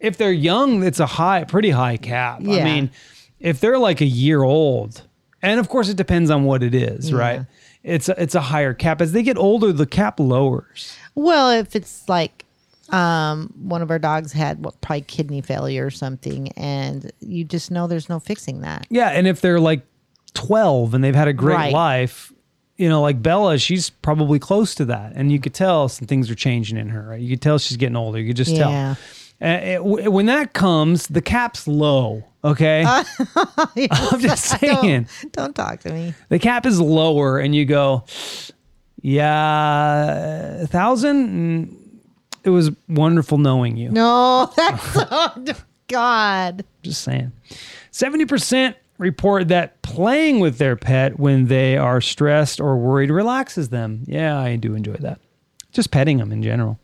if 0.01 0.17
they're 0.17 0.33
young, 0.33 0.83
it's 0.85 1.01
a 1.01 1.07
high, 1.07 1.45
pretty 1.45 1.71
high 1.71 1.97
cap. 1.97 2.41
I 2.41 2.63
mean, 2.65 2.91
if 3.41 3.61
they're 3.61 3.79
like 3.79 4.01
a 4.01 4.07
year 4.07 4.43
old, 4.43 5.03
and 5.43 5.61
of 5.61 5.69
course 5.69 5.89
it 5.89 5.97
depends 5.97 6.31
on 6.31 6.45
what 6.45 6.63
it 6.63 6.75
is, 6.75 7.13
right? 7.13 7.47
It's 7.85 8.09
a, 8.09 8.21
it's 8.21 8.35
a 8.35 8.41
higher 8.41 8.75
cap. 8.75 9.01
As 9.01 9.13
they 9.13 9.23
get 9.23 9.37
older, 9.39 9.73
the 9.73 9.87
cap 9.87 10.19
lowers. 10.21 10.97
Well, 11.15 11.51
if 11.51 11.75
it's 11.77 12.09
like 12.09 12.45
um, 12.91 13.53
one 13.63 13.83
of 13.83 13.91
our 13.91 13.99
dogs 13.99 14.33
had 14.33 14.65
what 14.65 14.81
probably 14.81 15.03
kidney 15.03 15.41
failure 15.41 15.87
or 15.87 15.91
something, 15.91 16.49
and 16.57 17.11
you 17.21 17.45
just 17.45 17.71
know 17.71 17.87
there's 17.87 18.09
no 18.09 18.19
fixing 18.19 18.63
that. 18.63 18.87
Yeah, 18.91 19.09
and 19.11 19.27
if 19.29 19.41
they're 19.41 19.61
like 19.61 19.87
12 20.35 20.95
and 20.95 21.03
they've 21.05 21.15
had 21.15 21.29
a 21.29 21.33
great 21.33 21.55
Right. 21.55 21.73
life, 21.73 22.33
you 22.79 22.89
know, 22.89 23.03
like 23.03 23.21
Bella, 23.21 23.59
she's 23.59 23.91
probably 23.91 24.39
close 24.39 24.75
to 24.77 24.87
that. 24.87 25.13
And 25.17 25.31
you 25.31 25.39
could 25.39 25.53
tell 25.53 25.89
some 25.91 26.07
things 26.09 26.31
are 26.31 26.35
changing 26.35 26.79
in 26.79 26.89
her, 26.89 27.03
right? 27.11 27.21
You 27.21 27.29
could 27.31 27.43
tell 27.43 27.59
she's 27.59 27.77
getting 27.77 27.97
older. 27.97 28.19
You 28.19 28.29
could 28.29 28.37
just 28.37 28.53
Yeah. 28.53 28.95
tell. 29.41 29.51
Uh, 29.51 29.61
it- 30.01 30.13
when 30.13 30.27
that 30.27 30.53
comes, 30.53 31.07
the 31.09 31.21
cap's 31.23 31.69
low, 31.69 32.25
okay? 32.43 32.85
I'm 33.91 34.21
just 34.21 34.45
saying. 34.61 35.07
Don't, 35.23 35.33
don't 35.33 35.55
talk 35.55 35.81
to 35.81 35.93
me. 35.93 36.15
The 36.31 36.39
cap 36.39 36.65
is 36.67 36.81
lower, 36.81 37.39
and 37.39 37.55
you 37.55 37.65
go, 37.65 38.05
yeah, 39.03 40.63
a 40.63 40.67
thousand? 40.67 41.29
Mm, 41.29 41.75
It 42.45 42.51
was 42.51 42.71
wonderful 42.89 43.39
knowing 43.39 43.77
you. 43.77 43.91
No, 43.91 44.51
that's 44.57 44.93
so, 44.93 45.33
God. 45.89 46.65
Just 46.83 47.03
saying. 47.03 47.33
70% 47.93 48.75
report 48.99 49.49
that 49.49 49.81
playing 49.83 50.41
with 50.41 50.59
their 50.59 50.77
pet 50.77 51.19
when 51.19 51.47
they 51.47 51.77
are 51.77 52.01
stressed 52.01 52.61
or 52.61 52.77
worried 52.77 53.11
relaxes 53.11 53.71
them. 53.71 54.03
Yeah, 54.07 54.39
I 54.39 54.57
do 54.57 54.75
enjoy 54.75 54.97
that. 55.01 55.21
Just 55.73 55.91
petting 55.91 56.19
them 56.19 56.33
in 56.33 56.43
general. 56.43 56.79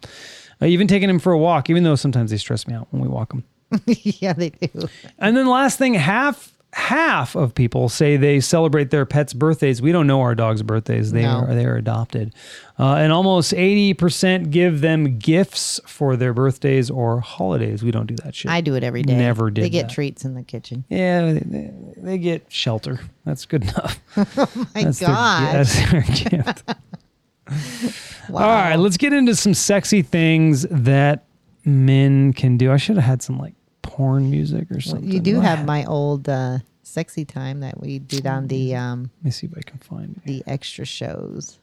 Uh, 0.63 0.67
even 0.67 0.87
taking 0.87 1.09
them 1.09 1.19
for 1.19 1.33
a 1.33 1.39
walk, 1.39 1.69
even 1.69 1.83
though 1.83 1.97
sometimes 1.97 2.31
they 2.31 2.37
stress 2.37 2.67
me 2.67 2.75
out 2.75 2.87
when 2.91 3.03
we 3.03 3.09
walk 3.09 3.31
them. 3.31 3.45
yeah, 3.87 4.33
they 4.33 4.51
do. 4.51 4.89
And 5.19 5.37
then 5.37 5.47
the 5.47 5.51
last 5.51 5.79
thing, 5.79 5.95
half 5.95 6.54
half 6.75 7.35
of 7.37 7.55
people 7.55 7.89
say 7.89 8.17
they 8.17 8.41
celebrate 8.41 8.91
their 8.91 9.07
pets' 9.07 9.33
birthdays. 9.33 9.81
We 9.81 9.93
don't 9.93 10.07
know 10.09 10.21
our 10.21 10.35
dog's 10.35 10.63
birthdays. 10.63 11.13
They 11.13 11.23
No. 11.23 11.39
are 11.39 11.55
they 11.55 11.65
are 11.65 11.77
adopted. 11.77 12.35
Uh, 12.79 12.95
and 12.97 13.13
almost 13.13 13.53
80% 13.53 14.51
give 14.51 14.81
them 14.81 15.19
gifts 15.19 15.81
for 15.87 16.17
their 16.17 16.35
birthdays 16.35 16.91
or 16.91 17.21
holidays. 17.21 17.85
We 17.85 17.93
don't 17.93 18.07
do 18.07 18.17
that 18.25 18.35
shit. 18.35 18.51
I 18.51 18.61
do 18.61 18.75
it 18.75 18.83
every 18.83 19.03
day. 19.03 19.17
Never 19.17 19.51
did 19.51 19.63
They 19.65 19.71
get 19.71 19.87
that. 19.89 19.95
treats 19.95 20.25
in 20.25 20.35
the 20.35 20.43
kitchen. 20.43 20.85
Yeah, 20.89 21.35
they, 21.35 21.71
they- 21.97 22.19
get 22.19 22.47
shelter. 22.51 22.99
That's 23.25 23.47
good 23.47 23.63
enough. 23.63 24.01
Oh 24.17 24.67
my 24.75 24.83
That's 24.85 24.99
their, 24.99 25.09
God. 25.09 25.55
that's 25.55 25.91
their 25.91 26.03
gift. 26.43 26.65
wow. 28.29 28.43
All 28.43 28.49
right, 28.49 28.77
let's 28.77 28.97
get 28.97 29.13
into 29.13 29.35
some 29.37 29.55
sexy 29.55 30.03
things 30.03 30.63
that 30.71 31.25
men 31.65 32.33
can 32.33 32.57
do. 32.57 32.73
I 32.73 32.77
should 32.77 32.97
have 32.97 33.05
had 33.05 33.23
some 33.23 33.39
like 33.39 33.55
porn 33.85 34.31
music 34.31 34.71
or 34.71 34.81
something. 34.81 35.11
you 35.11 35.21
do 35.21 35.41
have 35.41 35.65
my 35.65 35.85
old 35.85 36.29
uh, 36.29 36.59
sexy 36.83 37.25
time 37.25 37.61
that 37.61 37.81
we 37.81 37.99
did 38.01 38.27
on 38.27 38.49
the 38.49 38.75
um, 38.75 39.11
Let 39.21 39.25
me 39.25 39.31
see 39.31 39.47
if 39.47 39.57
I 39.57 39.61
can 39.63 39.79
find 39.79 40.17
it. 40.17 40.25
the 40.27 40.43
extra 40.47 40.85
shows. 40.85 41.59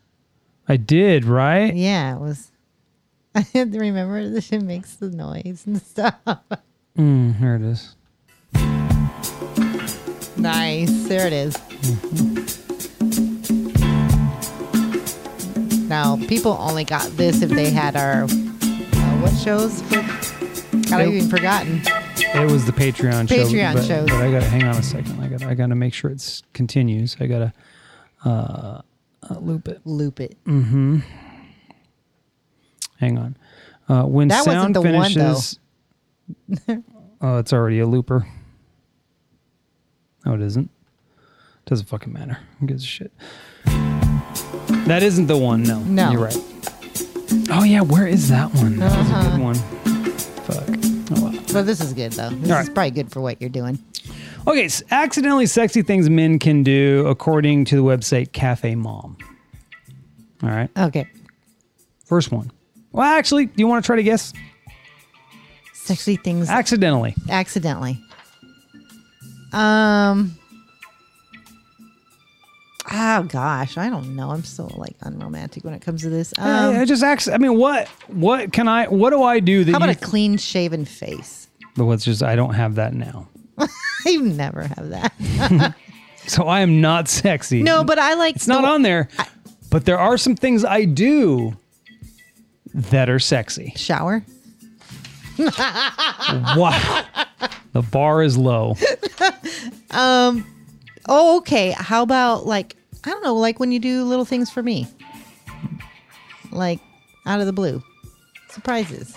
I 0.68 0.78
did, 0.78 1.26
right? 1.26 1.74
Yeah, 1.74 2.16
it 2.16 2.20
was. 2.22 2.52
I 3.36 3.42
had 3.54 3.72
to 3.74 3.80
remember 3.80 4.30
that 4.34 4.52
it 4.52 4.62
makes 4.62 4.96
the 4.96 5.10
noise 5.10 5.64
and 5.66 5.82
stuff. 5.82 6.16
Mm, 6.98 7.38
here 7.38 7.56
it 7.56 7.62
is. 7.62 7.96
Nice. 10.38 11.08
There 11.08 11.26
it 11.26 11.32
is. 11.32 11.56
Now, 15.88 16.18
people 16.28 16.58
only 16.60 16.84
got 16.84 17.06
this 17.18 17.42
if 17.42 17.50
they 17.50 17.70
had 17.70 17.96
our 17.96 18.24
uh, 18.24 18.28
what 19.22 19.34
shows? 19.38 19.82
I've 20.92 21.08
even 21.14 21.30
forgotten. 21.30 21.82
It 22.34 22.50
was 22.50 22.66
the 22.66 22.72
Patreon, 22.72 23.28
show. 23.30 23.36
Patreon 23.36 23.74
but, 23.74 23.86
shows. 23.86 24.10
But 24.10 24.22
I 24.22 24.32
got 24.32 24.40
to 24.42 24.48
hang 24.50 24.64
on 24.64 24.76
a 24.78 24.84
second. 24.84 25.20
I 25.22 25.28
got 25.28 25.44
I 25.44 25.54
got 25.54 25.68
to 25.68 25.76
make 25.76 25.94
sure 25.94 26.10
it 26.12 26.42
continues. 26.54 27.16
I 27.20 27.28
got 27.28 27.40
to 27.40 27.54
uh, 28.26 28.82
uh, 29.30 29.36
loop 29.40 29.68
it. 29.68 29.82
Loop 29.86 30.20
it. 30.20 30.38
Mm-hmm. 30.46 31.00
Hang 33.00 33.18
on. 33.18 33.38
Uh, 33.90 34.04
when 34.04 34.30
That 34.30 34.46
wasn't 34.46 34.54
sound 34.62 34.76
the 34.76 34.82
one, 34.82 35.14
though. 35.14 35.36
finishes. 35.36 35.60
oh, 37.22 37.38
it's 37.40 37.52
already 37.52 37.80
a 37.80 37.86
looper. 37.88 38.26
No, 40.26 40.34
it 40.36 40.42
isn't. 40.42 40.70
Doesn't 41.66 41.88
fucking 41.88 42.14
matter. 42.14 42.38
Who 42.60 42.68
gives 42.68 42.84
a 42.84 42.88
shit? 42.88 43.12
That 43.66 45.02
isn't 45.04 45.28
the 45.28 45.38
one. 45.38 45.64
No. 45.64 45.80
No. 45.80 46.12
You're 46.12 46.22
right. 46.24 46.38
Oh 47.50 47.64
yeah, 47.64 47.82
where 47.82 48.08
is 48.08 48.30
that 48.30 48.54
one? 48.54 48.78
That 48.78 48.98
was 48.98 49.10
a 49.10 49.14
Uh-huh. 49.14 49.32
good 49.32 49.42
one. 49.44 49.56
Fuck. 50.46 50.81
Well. 51.54 51.64
But 51.64 51.68
this 51.68 51.82
is 51.82 51.94
good 51.94 52.14
though. 52.14 52.30
This 52.30 52.52
All 52.52 52.60
is 52.60 52.68
right. 52.68 52.74
probably 52.76 52.92
good 52.92 53.12
for 53.12 53.22
what 53.22 53.40
you're 53.42 53.50
doing. 53.50 53.78
Okay, 54.48 54.66
s 54.66 54.82
accidentally 54.92 55.46
sexy 55.46 55.82
things 55.84 56.10
men 56.10 56.40
can 56.40 56.64
do 56.64 57.06
according 57.08 57.66
to 57.66 57.76
the 57.76 57.84
website 57.84 58.32
Cafe 58.32 58.76
Mom. 58.76 59.18
All 60.44 60.50
right, 60.50 60.70
Okay. 60.78 61.08
first 62.06 62.32
one. 62.32 62.52
Well, 62.92 63.06
actually, 63.06 63.46
do 63.46 63.54
you 63.58 63.68
want 63.68 63.84
to 63.84 63.86
try 63.86 63.96
to 63.98 64.04
guess? 64.04 64.34
Sexy 65.74 66.16
things 66.16 66.50
Accidentally. 66.50 67.16
accidentally. 67.30 68.00
Um. 69.54 70.38
Oh 72.94 73.24
gosh, 73.24 73.78
I 73.78 73.90
don't 73.90 74.16
know. 74.16 74.32
I'm 74.32 74.44
so 74.44 74.66
like 74.76 74.96
unromantic 75.02 75.64
when 75.64 75.74
it 75.74 75.82
comes 75.82 76.02
to 76.02 76.10
this. 76.10 76.34
Um, 76.38 76.76
I 76.76 76.86
just 76.86 77.04
acc- 77.04 77.30
I 77.30 77.38
mean, 77.38 77.58
what 77.58 77.88
what 78.08 78.52
can 78.52 78.68
I 78.68 78.88
what 78.88 79.12
do 79.12 79.24
I 79.24 79.40
do 79.40 79.64
that 79.64 79.72
how 79.72 79.78
about 79.78 79.88
you 79.88 79.92
a 79.94 79.96
clean 79.96 80.38
shaven 80.38 80.84
face? 80.86 81.48
But 81.76 81.86
what's 81.86 82.04
just 82.04 82.22
I 82.22 82.36
don't 82.36 82.54
have 82.54 82.76
that 82.76 82.94
now. 82.94 83.28
You 84.06 84.24
never 84.24 84.64
have 84.64 84.90
that. 84.90 85.76
So 86.28 86.46
I 86.48 86.62
am 86.62 86.82
not 86.82 87.08
sexy. 87.08 87.64
No, 87.64 87.84
but 87.84 87.98
I 87.98 88.14
like 88.14 88.36
it's 88.36 88.48
not 88.48 88.64
on 88.64 88.84
there. 88.84 89.10
But 89.70 89.86
there 89.86 89.98
are 89.98 90.18
some 90.18 90.36
things 90.36 90.64
I 90.64 90.86
do 90.86 91.58
that 92.76 93.10
are 93.10 93.20
sexy. 93.20 93.74
shower. 93.76 94.24
Wow. 95.40 97.06
the 97.74 97.82
bar 97.82 98.22
is 98.22 98.38
low. 98.38 98.76
Oh, 99.92 101.38
okay. 101.38 101.72
How 101.72 102.04
about 102.04 102.46
like 102.46 102.76
I 103.04 103.10
don't 103.10 103.24
know, 103.24 103.34
like 103.36 103.60
when 103.60 103.72
you 103.72 103.80
do 103.80 104.04
little 104.04 104.26
things 104.26 104.50
for 104.52 104.62
me, 104.64 104.88
like 106.52 106.80
out 107.26 107.40
of 107.40 107.46
the 107.48 107.54
blue, 107.54 107.82
surprises. 108.50 109.16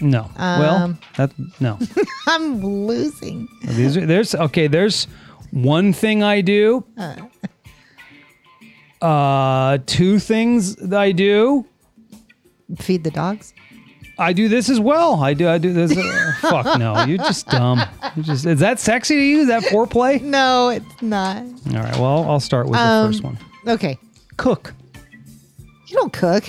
No. 0.00 0.30
well, 0.38 0.76
Um, 0.76 0.98
that 1.16 1.30
no. 1.60 1.78
I'm 2.26 2.64
losing. 2.64 3.46
These 3.64 3.96
are 3.98 4.06
there's 4.06 4.34
okay, 4.34 4.66
there's 4.66 5.06
one 5.50 5.92
thing 5.92 6.22
I 6.22 6.40
do. 6.40 6.84
Uh 9.02 9.78
two 9.86 10.18
things 10.18 10.76
that 10.76 10.98
I 11.00 11.12
do. 11.12 11.66
Feed 12.78 13.04
the 13.04 13.10
dogs. 13.10 13.52
I 14.20 14.32
do 14.32 14.48
this 14.48 14.68
as 14.68 14.78
well. 14.78 15.22
I 15.22 15.34
do. 15.34 15.48
I 15.48 15.58
do 15.58 15.72
this. 15.72 15.92
fuck 16.40 16.78
no, 16.78 17.04
you're 17.04 17.18
just 17.18 17.46
dumb. 17.48 17.80
You 18.16 18.22
just 18.22 18.44
is 18.46 18.60
that 18.60 18.78
sexy 18.78 19.16
to 19.16 19.22
you? 19.22 19.40
Is 19.40 19.46
that 19.48 19.62
foreplay? 19.64 20.20
No, 20.30 20.68
it's 20.68 21.02
not. 21.02 21.38
All 21.38 21.72
right. 21.82 21.96
Well, 21.96 22.30
I'll 22.30 22.38
start 22.40 22.68
with 22.68 22.78
Um, 22.78 23.06
the 23.06 23.12
first 23.12 23.24
one. 23.24 23.38
Okay. 23.66 23.98
Cook. 24.36 24.74
You 25.86 25.96
don't 25.96 26.12
cook. 26.12 26.44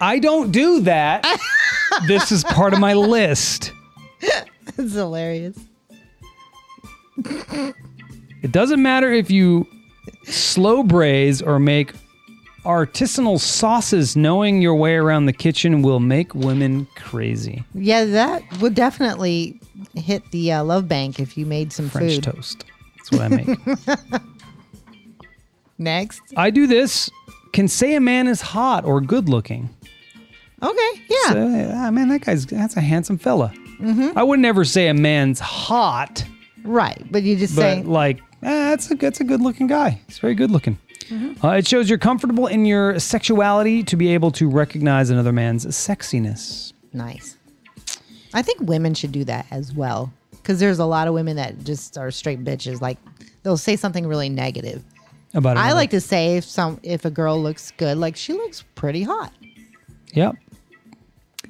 I 0.00 0.18
don't 0.18 0.50
do 0.52 0.80
that. 0.82 1.24
this 2.06 2.30
is 2.32 2.44
part 2.44 2.74
of 2.74 2.80
my 2.80 2.92
list. 2.94 3.72
It's 4.76 4.92
hilarious. 4.94 5.58
It 8.42 8.52
doesn't 8.52 8.82
matter 8.82 9.12
if 9.12 9.30
you 9.30 9.66
slow 10.24 10.82
braise 10.82 11.40
or 11.40 11.58
make 11.58 11.92
artisanal 12.64 13.38
sauces. 13.38 14.16
Knowing 14.16 14.60
your 14.62 14.74
way 14.74 14.94
around 14.94 15.26
the 15.26 15.32
kitchen 15.32 15.82
will 15.82 16.00
make 16.00 16.34
women 16.34 16.86
crazy. 16.96 17.64
Yeah, 17.74 18.04
that 18.04 18.42
would 18.60 18.74
definitely 18.74 19.60
hit 19.94 20.30
the 20.30 20.52
uh, 20.52 20.64
love 20.64 20.88
bank 20.88 21.20
if 21.20 21.36
you 21.36 21.46
made 21.46 21.72
some 21.72 21.88
French 21.88 22.14
food. 22.14 22.24
toast. 22.24 22.64
That's 22.96 23.10
what 23.12 23.20
I 23.20 23.28
make. 23.28 23.58
Next. 25.78 26.22
I 26.36 26.50
do 26.50 26.66
this. 26.66 27.10
Can 27.52 27.68
say 27.68 27.94
a 27.94 28.00
man 28.00 28.26
is 28.26 28.40
hot 28.40 28.84
or 28.84 29.00
good 29.00 29.28
looking. 29.28 29.68
Okay. 30.62 30.90
Yeah. 31.08 31.32
So, 31.32 31.70
ah, 31.74 31.90
man, 31.90 32.08
that 32.08 32.22
guy's 32.22 32.46
that's 32.46 32.76
a 32.76 32.80
handsome 32.80 33.18
fella. 33.18 33.52
I 34.16 34.22
would 34.22 34.40
never 34.40 34.64
say 34.64 34.88
a 34.88 34.94
man's 34.94 35.40
hot, 35.40 36.24
right. 36.64 37.04
But 37.10 37.22
you 37.22 37.36
just 37.36 37.54
but 37.54 37.60
say 37.62 37.82
like, 37.82 38.18
eh, 38.42 38.70
that's 38.70 38.90
a 38.90 38.94
that's 38.94 39.20
a 39.20 39.24
good 39.24 39.42
looking 39.42 39.66
guy. 39.66 40.00
He's 40.06 40.18
very 40.18 40.34
good 40.34 40.50
looking. 40.50 40.78
Uh, 41.10 41.48
it 41.50 41.66
shows 41.66 41.88
you're 41.88 41.98
comfortable 41.98 42.46
in 42.46 42.64
your 42.64 42.98
sexuality 42.98 43.82
to 43.84 43.96
be 43.96 44.08
able 44.14 44.30
to 44.32 44.48
recognize 44.48 45.10
another 45.10 45.32
man's 45.32 45.66
sexiness. 45.66 46.72
nice. 46.92 47.36
I 48.32 48.42
think 48.42 48.60
women 48.62 48.94
should 48.94 49.12
do 49.12 49.22
that 49.24 49.46
as 49.52 49.72
well. 49.72 50.12
Because 50.32 50.58
there's 50.58 50.80
a 50.80 50.84
lot 50.84 51.06
of 51.06 51.14
women 51.14 51.36
that 51.36 51.62
just 51.64 51.96
are 51.96 52.10
straight 52.10 52.42
bitches. 52.42 52.80
Like 52.80 52.98
they'll 53.44 53.56
say 53.56 53.76
something 53.76 54.06
really 54.06 54.28
negative. 54.28 54.82
About 55.34 55.56
I 55.56 55.72
like 55.72 55.90
to 55.90 56.00
say 56.00 56.36
if 56.36 56.44
some 56.44 56.80
if 56.82 57.04
a 57.04 57.10
girl 57.10 57.40
looks 57.40 57.70
good, 57.76 57.96
like 57.96 58.16
she 58.16 58.32
looks 58.32 58.64
pretty 58.74 59.02
hot. 59.04 59.32
Yep. 60.14 60.34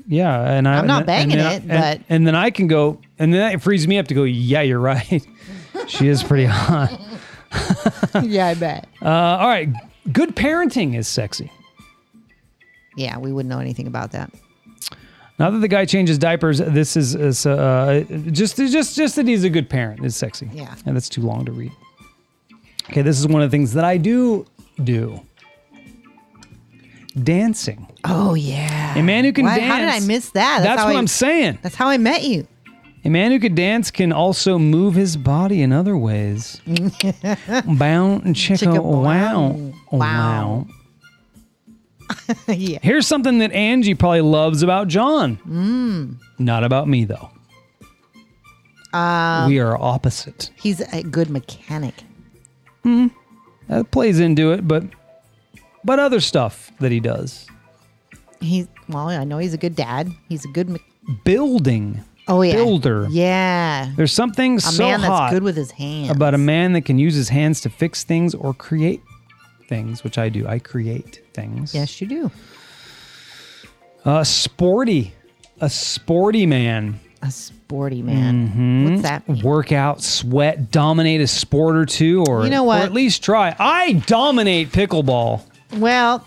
Yeah, 0.07 0.39
and 0.53 0.69
I, 0.69 0.79
I'm 0.79 0.87
not 0.87 0.99
and 0.99 1.07
banging 1.07 1.41
I- 1.41 1.53
it, 1.55 1.63
and- 1.63 1.69
but- 1.69 2.01
and 2.09 2.27
then 2.27 2.35
I 2.35 2.51
can 2.51 2.67
go, 2.67 3.01
and 3.19 3.33
then 3.33 3.53
it 3.53 3.63
frees 3.63 3.89
me 3.89 3.99
up 3.99 4.07
to 4.09 4.15
go. 4.15 4.25
Yeah, 4.25 4.61
you're 4.61 4.79
right. 4.81 5.27
she 5.87 6.09
is 6.09 6.23
pretty 6.23 6.45
hot. 6.47 7.01
yeah, 8.23 8.47
I 8.47 8.55
bet. 8.55 8.89
Uh, 9.03 9.09
all 9.09 9.49
right, 9.49 9.69
good 10.13 10.35
parenting 10.37 10.97
is 10.97 11.09
sexy. 11.09 11.51
Yeah, 12.97 13.19
we 13.19 13.33
wouldn't 13.33 13.51
know 13.51 13.59
anything 13.59 13.87
about 13.87 14.13
that. 14.13 14.33
Now 15.39 15.51
that 15.51 15.59
the 15.59 15.69
guy 15.69 15.85
changes 15.85 16.17
diapers, 16.17 16.59
this 16.59 16.97
is, 16.97 17.17
is 17.17 17.45
uh, 17.45 18.05
just 18.31 18.57
just 18.57 18.95
just 18.97 19.17
that 19.17 19.27
he's 19.27 19.43
a 19.43 19.51
good 19.51 19.69
parent 19.69 20.05
is 20.05 20.15
sexy. 20.15 20.49
Yeah. 20.53 20.75
and 20.87 20.95
that's 20.95 21.09
too 21.09 21.23
long 21.23 21.45
to 21.47 21.53
read. 21.53 21.73
Okay, 22.91 23.03
this 23.03 23.19
is 23.19 23.27
one 23.27 23.43
of 23.43 23.51
the 23.51 23.55
things 23.57 23.73
that 23.73 23.85
I 23.85 23.97
do 23.97 24.47
do. 24.83 25.21
Dancing. 27.21 27.87
Oh 28.05 28.35
yeah. 28.35 28.97
A 28.99 29.03
man 29.03 29.25
who 29.25 29.33
can 29.33 29.47
Why- 29.47 29.59
dance. 29.59 29.73
How 29.73 29.79
did 29.79 29.89
I 29.89 30.01
miss 30.07 30.31
that? 30.31 30.61
That's, 30.63 30.81
how 30.81 30.89
what 30.89 30.97
I, 30.97 30.99
I'm 30.99 31.07
saying. 31.07 31.59
That's 31.63 31.75
how 31.75 31.89
I 31.89 31.97
met 31.97 32.23
you. 32.23 32.47
A 33.05 33.11
man 33.11 33.33
who 33.33 33.39
can 33.39 33.55
dance 33.55 33.91
can 33.91 34.13
also 34.13 34.59
move 34.59 34.95
his 34.95 35.17
body 35.17 35.61
in 35.63 35.73
other 35.73 35.97
ways. 35.97 36.61
Bow 36.67 36.77
and 38.25 38.35
chicka 38.35 38.65
Chicka 38.65 38.83
wow. 38.83 39.51
wow. 39.91 40.67
Wow. 40.67 40.67
yeah. 42.49 42.79
Here's 42.83 43.07
something 43.07 43.39
that 43.39 43.53
Angie 43.53 43.95
probably 43.95 44.23
loves 44.23 44.63
about 44.63 44.89
John. 44.89 45.37
Mm. 45.47 46.17
Not 46.39 46.65
about 46.65 46.89
me, 46.89 47.05
though. 47.05 47.31
Um, 48.95 49.49
we 49.49 49.59
are 49.59 49.77
opposite. 49.77 50.51
He's 50.57 50.81
a 50.81 51.03
good 51.03 51.29
mechanic. 51.29 52.05
Hmm. 52.85 53.09
That 53.69 53.91
plays 53.91 54.21
into 54.21 54.53
it, 54.53 54.67
but 54.69 54.85
but 55.85 55.99
other 55.99 56.21
stuff 56.21 56.71
that 56.81 56.93
he 56.93 57.01
does. 57.01 57.47
He's 58.41 58.69
well, 58.89 59.09
I 59.09 59.25
know 59.25 59.39
he's 59.39 59.55
a 59.55 59.59
good 59.59 59.75
dad. 59.75 60.11
He's 60.29 60.45
a 60.45 60.49
good. 60.49 60.69
Me- 60.71 60.81
Building. 61.25 62.03
Oh 62.29 62.43
yeah. 62.43 62.55
Builder. 62.55 63.07
Yeah. 63.11 63.91
There's 63.97 64.13
something 64.13 64.57
A 64.57 64.61
so 64.61 64.83
man 64.85 65.01
hot 65.01 65.09
that's 65.31 65.35
good 65.35 65.43
with 65.43 65.57
his 65.57 65.71
hands. 65.71 66.11
about 66.11 66.35
a 66.35 66.39
man 66.39 66.73
that 66.75 66.83
can 66.85 66.99
use 66.99 67.15
his 67.15 67.29
hands 67.29 67.61
to 67.63 67.71
fix 67.71 68.05
things 68.05 68.35
or 68.35 68.55
create 68.55 69.01
things, 69.69 70.05
which 70.05 70.19
I 70.19 70.29
do. 70.29 70.47
I 70.47 70.59
create 70.59 71.21
things. 71.35 71.75
Yes, 71.75 72.01
you 72.01 72.07
do. 72.07 72.31
A 74.05 74.25
sporty. 74.25 75.15
A 75.61 75.71
sporty 75.71 76.47
man. 76.47 77.01
A 77.23 77.31
sporty 77.31 78.03
man. 78.03 78.49
Mm-hmm. 78.49 78.85
What's 78.91 79.03
that 79.03 79.27
mean? 79.29 79.43
Work 79.43 79.73
out, 79.73 80.03
sweat, 80.03 80.71
dominate 80.71 81.23
a 81.23 81.27
sport 81.27 81.77
or 81.77 81.87
two, 81.87 82.23
or 82.29 82.45
You 82.45 82.51
know 82.51 82.65
or 82.65 82.67
what? 82.67 82.83
at 82.83 82.93
least 82.93 83.23
try. 83.25 83.57
I 83.59 83.95
dominate 84.07 84.71
pickleball. 84.73 85.41
Well, 85.79 86.27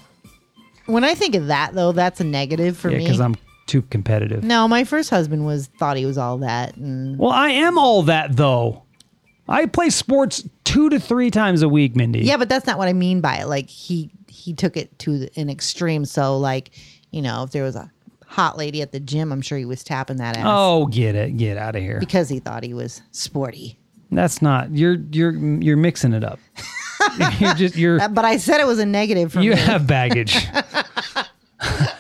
when 0.87 1.03
I 1.03 1.13
think 1.13 1.35
of 1.35 1.47
that 1.47 1.73
though, 1.75 1.91
that's 1.91 2.19
a 2.19 2.23
negative 2.23 2.77
for 2.77 2.89
Yeah, 2.89 2.97
me. 2.97 3.03
because 3.03 3.19
I'm 3.21 3.35
too 3.68 3.82
competitive. 3.84 4.43
no, 4.43 4.68
my 4.68 4.84
first 4.84 5.09
husband 5.09 5.45
was 5.45 5.68
thought 5.80 5.97
he 5.97 6.05
was 6.05 6.18
all 6.18 6.38
that, 6.39 6.76
and 6.78 7.18
Well, 7.20 7.32
I 7.32 7.49
am 7.49 7.78
all 7.78 8.03
that 8.03 8.36
though. 8.36 8.84
I 9.49 9.65
play 9.65 9.89
sports 9.89 10.47
two 10.65 10.89
to 10.89 10.99
three 10.99 11.32
times 11.32 11.61
a 11.61 11.70
week, 11.70 11.95
Mindy. 11.95 12.20
yeah, 12.22 12.36
but 12.38 12.49
that's 12.49 12.65
not 12.65 12.78
what 12.78 12.88
I 12.89 12.93
mean 12.93 13.22
by 13.22 13.38
it. 13.38 13.47
Like 13.47 13.70
he 13.70 14.09
he 14.28 14.53
took 14.53 14.76
it 14.78 14.97
to 14.99 15.20
the- 15.20 15.39
an 15.39 15.49
extreme. 15.49 16.03
So 16.05 16.38
like, 16.38 16.72
you 17.11 17.22
know, 17.22 17.43
if 17.43 17.51
there 17.51 17.63
was 17.63 17.76
a 17.76 17.89
hot 18.26 18.57
lady 18.57 18.82
at 18.82 18.91
the 18.91 18.99
gym, 18.99 19.32
I'm 19.32 19.41
sure 19.41 19.57
he 19.57 19.63
was 19.65 19.84
tapping 19.84 20.18
that 20.18 20.36
ass 20.38 20.45
Oh, 20.47 20.86
get 20.88 21.15
it, 21.15 21.38
get 21.38 21.57
out 21.57 21.76
of 21.78 21.82
here. 21.82 21.99
because 21.99 22.28
he 22.30 22.39
thought 22.39 22.63
he 22.63 22.74
was 22.74 23.01
sporty. 23.11 23.78
That's 24.11 24.41
not. 24.41 24.72
You're 24.72 24.97
you're 25.11 25.32
you're 25.34 25.78
mixing 25.78 26.13
it 26.13 26.24
up. 26.26 26.39
you're 27.39 27.53
just 27.53 27.76
you're 27.78 28.01
Uh, 28.01 28.07
But 28.09 28.26
I 28.26 28.38
said 28.38 28.59
it 28.61 28.68
was 28.68 28.80
a 28.80 28.86
negative 28.86 29.32
for 29.34 29.39
you 29.41 29.51
me. 29.51 29.57
have 29.57 29.88
baggage. 29.88 30.47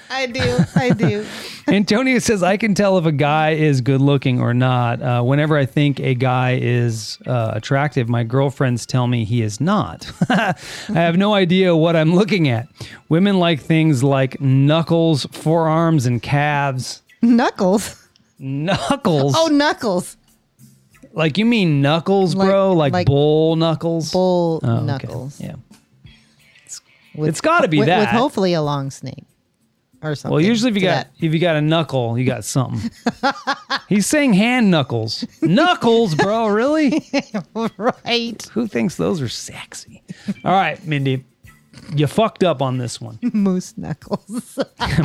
I 0.09 0.25
do. 0.27 0.57
I 0.75 0.89
do. 0.91 1.25
Antonio 1.67 2.19
says, 2.19 2.43
I 2.43 2.55
can 2.57 2.73
tell 2.73 2.97
if 2.97 3.05
a 3.05 3.11
guy 3.11 3.51
is 3.51 3.81
good 3.81 3.99
looking 4.01 4.39
or 4.39 4.53
not. 4.53 5.01
Uh, 5.01 5.21
whenever 5.21 5.57
I 5.57 5.65
think 5.65 5.99
a 5.99 6.13
guy 6.13 6.57
is 6.61 7.17
uh, 7.27 7.51
attractive, 7.53 8.07
my 8.07 8.23
girlfriends 8.23 8.85
tell 8.85 9.07
me 9.07 9.25
he 9.25 9.41
is 9.41 9.59
not. 9.59 10.09
I 10.29 10.55
have 10.93 11.17
no 11.17 11.33
idea 11.33 11.75
what 11.75 11.95
I'm 11.95 12.15
looking 12.15 12.47
at. 12.47 12.67
Women 13.09 13.39
like 13.39 13.59
things 13.59 14.03
like 14.03 14.39
knuckles, 14.39 15.25
forearms, 15.33 16.05
and 16.05 16.21
calves. 16.21 17.01
Knuckles. 17.21 18.01
Knuckles? 18.39 19.33
Oh, 19.35 19.47
knuckles. 19.47 20.15
like 21.13 21.37
you 21.37 21.45
mean 21.45 21.81
knuckles, 21.81 22.35
Like- 22.35 22.47
bro? 22.47 22.73
Like, 22.73 22.93
like 22.93 23.07
bull 23.07 23.55
knuckles? 23.55 24.11
Bull 24.11 24.61
Oh, 24.63 24.71
okay. 24.77 24.85
knuckles. 24.85 25.41
Yeah. 25.41 25.55
With- 27.15 27.29
It's 27.29 27.41
gotta 27.41 27.67
be 27.67 27.79
with, 27.79 27.87
that. 27.87 27.99
With 27.99 28.09
hopefully 28.09 28.53
a 28.53 28.61
long 28.61 28.91
snake 28.91 29.25
or 30.01 30.15
something. 30.15 30.31
Well, 30.33 30.41
usually 30.41 30.71
if 30.71 30.75
you 30.75 30.81
got 30.81 31.07
if 31.19 31.33
you 31.33 31.39
got 31.39 31.55
a 31.55 31.61
knuckle, 31.61 32.17
you 32.17 32.25
got 32.25 32.43
something. 32.43 32.91
He's 33.89 34.05
saying 34.05 34.33
hand 34.33 34.69
knuckles. 34.69 35.25
Knuckles, 35.41 36.15
bro, 36.15 36.47
really? 36.47 37.03
right. 37.77 38.41
Who 38.53 38.67
thinks 38.67 38.95
those 38.95 39.21
are 39.21 39.29
sexy? 39.29 40.03
All 40.43 40.51
right, 40.51 40.83
Mindy, 40.85 41.23
you 41.95 42.07
fucked 42.07 42.43
up 42.43 42.61
on 42.61 42.77
this 42.77 42.99
one. 42.99 43.19
Moose 43.33 43.77
knuckles. 43.77 44.59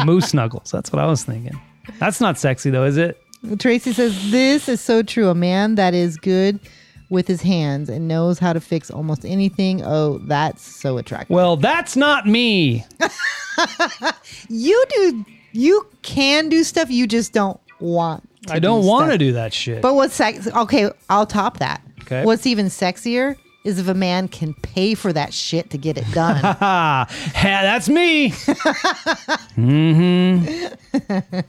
Moose 0.04 0.34
knuckles. 0.34 0.70
That's 0.70 0.92
what 0.92 1.00
I 1.00 1.06
was 1.06 1.24
thinking. 1.24 1.58
That's 1.98 2.20
not 2.20 2.38
sexy 2.38 2.70
though, 2.70 2.84
is 2.84 2.96
it? 2.96 3.18
Tracy 3.58 3.92
says 3.92 4.30
this 4.30 4.68
is 4.68 4.80
so 4.80 5.02
true. 5.02 5.28
A 5.28 5.34
man 5.34 5.74
that 5.74 5.94
is 5.94 6.16
good 6.16 6.60
with 7.12 7.28
his 7.28 7.42
hands 7.42 7.90
and 7.90 8.08
knows 8.08 8.38
how 8.38 8.54
to 8.54 8.60
fix 8.60 8.90
almost 8.90 9.26
anything. 9.26 9.82
Oh, 9.84 10.18
that's 10.24 10.62
so 10.62 10.96
attractive. 10.96 11.34
Well, 11.34 11.56
that's 11.56 11.94
not 11.94 12.26
me. 12.26 12.84
You 14.48 14.82
do. 14.88 15.24
You 15.52 15.86
can 16.00 16.48
do 16.48 16.64
stuff. 16.64 16.90
You 16.90 17.06
just 17.06 17.34
don't 17.34 17.60
want. 17.80 18.26
To 18.46 18.54
I 18.54 18.58
don't 18.58 18.80
do 18.80 18.88
want 18.88 19.10
to 19.12 19.18
do 19.18 19.32
that 19.32 19.52
shit. 19.52 19.82
But 19.82 19.94
what's 19.94 20.14
sex? 20.14 20.48
Okay, 20.48 20.90
I'll 21.10 21.26
top 21.26 21.58
that. 21.58 21.82
Okay. 22.02 22.24
What's 22.24 22.46
even 22.46 22.66
sexier 22.66 23.36
is 23.64 23.78
if 23.78 23.88
a 23.88 23.94
man 23.94 24.28
can 24.28 24.54
pay 24.54 24.94
for 24.94 25.12
that 25.12 25.34
shit 25.34 25.68
to 25.70 25.78
get 25.78 25.98
it 25.98 26.10
done. 26.12 26.40
ah, 26.42 27.06
ha, 27.34 27.60
that's 27.62 27.90
me. 27.90 28.30
mm-hmm. 29.58 31.40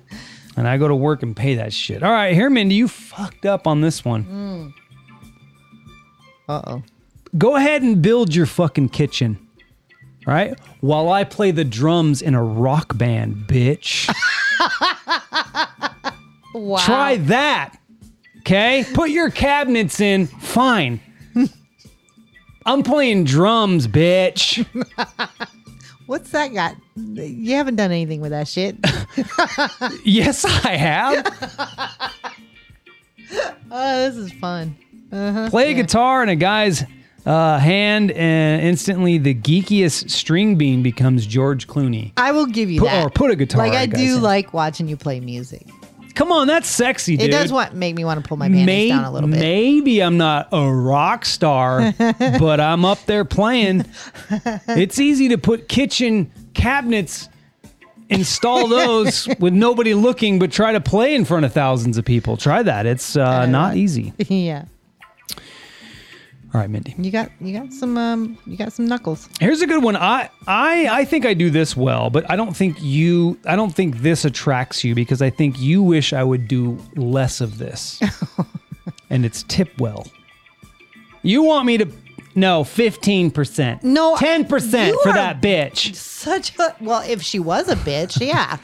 and 0.58 0.68
I 0.68 0.78
go 0.78 0.90
to 0.90 0.96
work 0.96 1.24
and 1.24 1.34
pay 1.36 1.56
that 1.56 1.72
shit. 1.72 2.04
All 2.04 2.12
right, 2.12 2.34
here, 2.34 2.50
Mindy, 2.50 2.76
you 2.76 2.90
fucked 2.90 3.46
up 3.46 3.66
on 3.66 3.80
this 3.80 4.04
one. 4.04 4.74
Uh 6.50 6.62
oh. 6.68 6.84
Go 7.38 7.56
ahead 7.56 7.82
and 7.82 8.02
build 8.02 8.36
your 8.36 8.46
fucking 8.46 8.90
kitchen. 8.90 9.40
Right? 10.26 10.58
While 10.80 11.10
I 11.10 11.26
play 11.26 11.52
the 11.52 11.66
drums 11.66 12.22
in 12.22 12.34
a 12.34 12.44
rock 12.44 12.98
band, 12.98 13.46
bitch. 13.48 14.14
Wow. 16.54 16.78
Try 16.78 17.18
that. 17.18 17.76
Okay? 18.40 18.86
Put 18.94 19.10
your 19.10 19.30
cabinets 19.30 20.00
in. 20.00 20.28
Fine. 20.28 21.00
I'm 22.66 22.84
playing 22.84 23.24
drums, 23.24 23.88
bitch. 23.88 24.66
What's 26.06 26.30
that 26.32 26.54
got? 26.54 26.76
You 26.96 27.56
haven't 27.56 27.76
done 27.78 27.92
anything 27.92 28.22
with 28.22 28.32
that 28.32 28.48
shit. 28.48 28.78
yes, 30.06 30.46
I 30.46 30.76
have. 30.76 31.26
oh, 33.72 34.10
this 34.10 34.16
is 34.18 34.32
fun. 34.34 34.78
Play 35.50 35.72
a 35.72 35.74
guitar 35.76 36.24
in 36.24 36.30
a 36.30 36.36
guy's 36.36 36.84
uh, 37.26 37.58
hand, 37.60 38.12
and 38.12 38.62
instantly 38.62 39.18
the 39.18 39.34
geekiest 39.36 40.10
string 40.10 40.56
bean 40.58 40.84
becomes 40.84 41.26
George 41.26 41.68
Clooney. 41.68 42.12
I 42.18 42.32
will 42.32 42.46
give 42.48 42.70
you 42.70 42.82
that. 42.82 43.06
or 43.06 43.10
put 43.10 43.32
a 43.32 43.36
guitar 43.36 43.66
Like 43.68 43.74
in 43.74 43.80
I 43.80 43.86
do 43.86 44.12
hand. 44.14 44.24
like 44.24 44.54
watching 44.54 44.88
you 44.88 44.98
play 44.98 45.20
music. 45.20 45.66
Come 46.16 46.32
on, 46.32 46.46
that's 46.48 46.68
sexy, 46.70 47.18
dude. 47.18 47.30
It 47.30 47.32
does 47.32 47.52
what 47.52 47.74
make 47.74 47.96
me 47.96 48.06
want 48.06 48.22
to 48.22 48.28
pull 48.28 48.38
my 48.38 48.48
panties 48.48 48.66
May- 48.68 48.90
down 48.90 49.04
a 49.04 49.12
little 49.12 49.28
bit. 49.30 49.40
Maybe 49.40 50.02
I'm 50.04 50.18
not 50.18 50.48
a 50.52 50.72
rock 50.72 51.26
star, 51.26 51.92
but 51.98 52.60
I'm 52.60 52.86
up 52.86 53.04
there 53.08 53.26
playing. 53.26 53.86
It's 54.68 55.00
easy 55.00 55.30
to 55.30 55.40
put 55.40 55.68
kitchen 55.68 56.32
cabinets, 56.54 57.30
install 58.10 58.68
those 58.68 59.28
with 59.40 59.54
nobody 59.54 59.96
looking, 59.96 60.38
but 60.38 60.52
try 60.52 60.72
to 60.74 60.82
play 60.82 61.16
in 61.16 61.26
front 61.26 61.46
of 61.46 61.54
thousands 61.54 61.98
of 61.98 62.06
people. 62.06 62.38
Try 62.38 62.62
that. 62.62 62.86
It's 62.86 63.16
uh, 63.16 63.46
not 63.48 63.76
easy. 63.76 64.14
yeah. 64.20 64.66
All 66.54 66.62
right, 66.62 66.70
Mindy. 66.70 66.94
You 67.00 67.10
got 67.10 67.32
you 67.42 67.58
got 67.60 67.74
some 67.74 67.98
um 67.98 68.38
you 68.46 68.56
got 68.58 68.72
some 68.74 68.88
knuckles. 68.88 69.28
Here's 69.40 69.62
a 69.62 69.68
good 69.68 69.84
one. 69.84 69.96
I 69.96 70.30
I 70.46 70.88
I 71.02 71.06
think 71.06 71.26
I 71.26 71.34
do 71.34 71.50
this 71.50 71.76
well, 71.76 72.12
but 72.12 72.30
I 72.30 72.36
don't 72.36 72.56
think 72.56 72.80
you 72.82 73.40
I 73.46 73.56
don't 73.56 73.74
think 73.74 73.98
this 73.98 74.24
attracts 74.24 74.84
you 74.84 74.94
because 74.94 75.22
I 75.22 75.32
think 75.32 75.60
you 75.60 75.82
wish 75.82 76.14
I 76.14 76.24
would 76.24 76.48
do 76.48 76.78
less 76.96 77.42
of 77.42 77.58
this. 77.58 78.00
and 79.10 79.26
it's 79.26 79.44
tip 79.44 79.70
well. 79.80 80.06
You 81.24 81.42
want 81.44 81.66
me 81.66 81.78
to 81.80 81.88
no, 82.36 82.64
15%. 82.64 83.84
No, 83.84 84.16
10% 84.16 84.88
you 84.88 85.00
for 85.04 85.10
are- 85.10 85.14
that 85.14 85.40
bitch. 85.42 85.94
Such 85.96 86.58
a 86.58 86.76
well, 86.82 87.04
if 87.08 87.22
she 87.22 87.40
was 87.40 87.68
a 87.68 87.76
bitch, 87.76 88.26
yeah. 88.26 88.58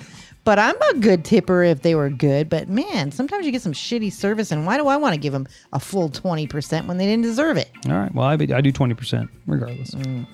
But 0.50 0.58
I'm 0.58 0.82
a 0.82 0.94
good 0.96 1.24
tipper 1.26 1.62
if 1.62 1.84
they 1.84 1.94
were 1.94 2.10
good. 2.10 2.50
But 2.50 2.70
man, 2.70 3.12
sometimes 3.12 3.46
you 3.46 3.52
get 3.52 3.62
some 3.62 3.72
shitty 3.72 4.12
service, 4.12 4.52
and 4.52 4.66
why 4.66 4.78
do 4.78 4.88
I 4.88 4.98
want 4.98 5.14
to 5.14 5.20
give 5.20 5.32
them 5.32 5.46
a 5.74 5.80
full 5.80 6.10
twenty 6.10 6.48
percent 6.48 6.88
when 6.88 6.98
they 6.98 7.06
didn't 7.06 7.22
deserve 7.22 7.58
it? 7.58 7.70
All 7.88 7.94
right. 7.94 8.12
Well, 8.16 8.26
I, 8.26 8.36
be- 8.36 8.52
I 8.52 8.60
do 8.60 8.72
20% 8.72 9.30
regardless. 9.46 9.92
Mm. 9.92 10.26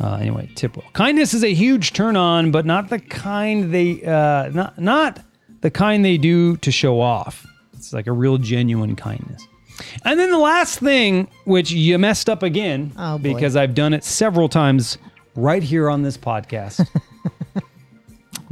Uh, 0.00 0.14
anyway, 0.16 0.50
tip 0.56 0.76
well. 0.76 0.84
Kindness 0.92 1.34
is 1.34 1.44
a 1.44 1.54
huge 1.54 1.92
turn 1.92 2.16
on, 2.16 2.50
but 2.50 2.66
not 2.66 2.88
the 2.88 2.98
kind 2.98 3.72
they 3.72 4.02
uh, 4.02 4.48
not 4.48 4.76
not 4.80 5.20
the 5.60 5.70
kind 5.70 6.04
they 6.04 6.18
do 6.18 6.56
to 6.56 6.72
show 6.72 7.00
off. 7.00 7.46
It's 7.74 7.92
like 7.92 8.08
a 8.08 8.12
real 8.12 8.38
genuine 8.38 8.96
kindness. 8.96 9.46
And 10.04 10.18
then 10.18 10.32
the 10.32 10.38
last 10.38 10.80
thing, 10.80 11.28
which 11.44 11.70
you 11.70 11.96
messed 11.96 12.28
up 12.28 12.42
again, 12.42 12.92
Oh, 12.98 13.18
because 13.18 13.54
I've 13.54 13.76
done 13.76 13.94
it 13.94 14.02
several 14.02 14.48
times 14.48 14.98
right 15.36 15.62
here 15.62 15.88
on 15.88 16.02
this 16.02 16.16
podcast. 16.18 16.84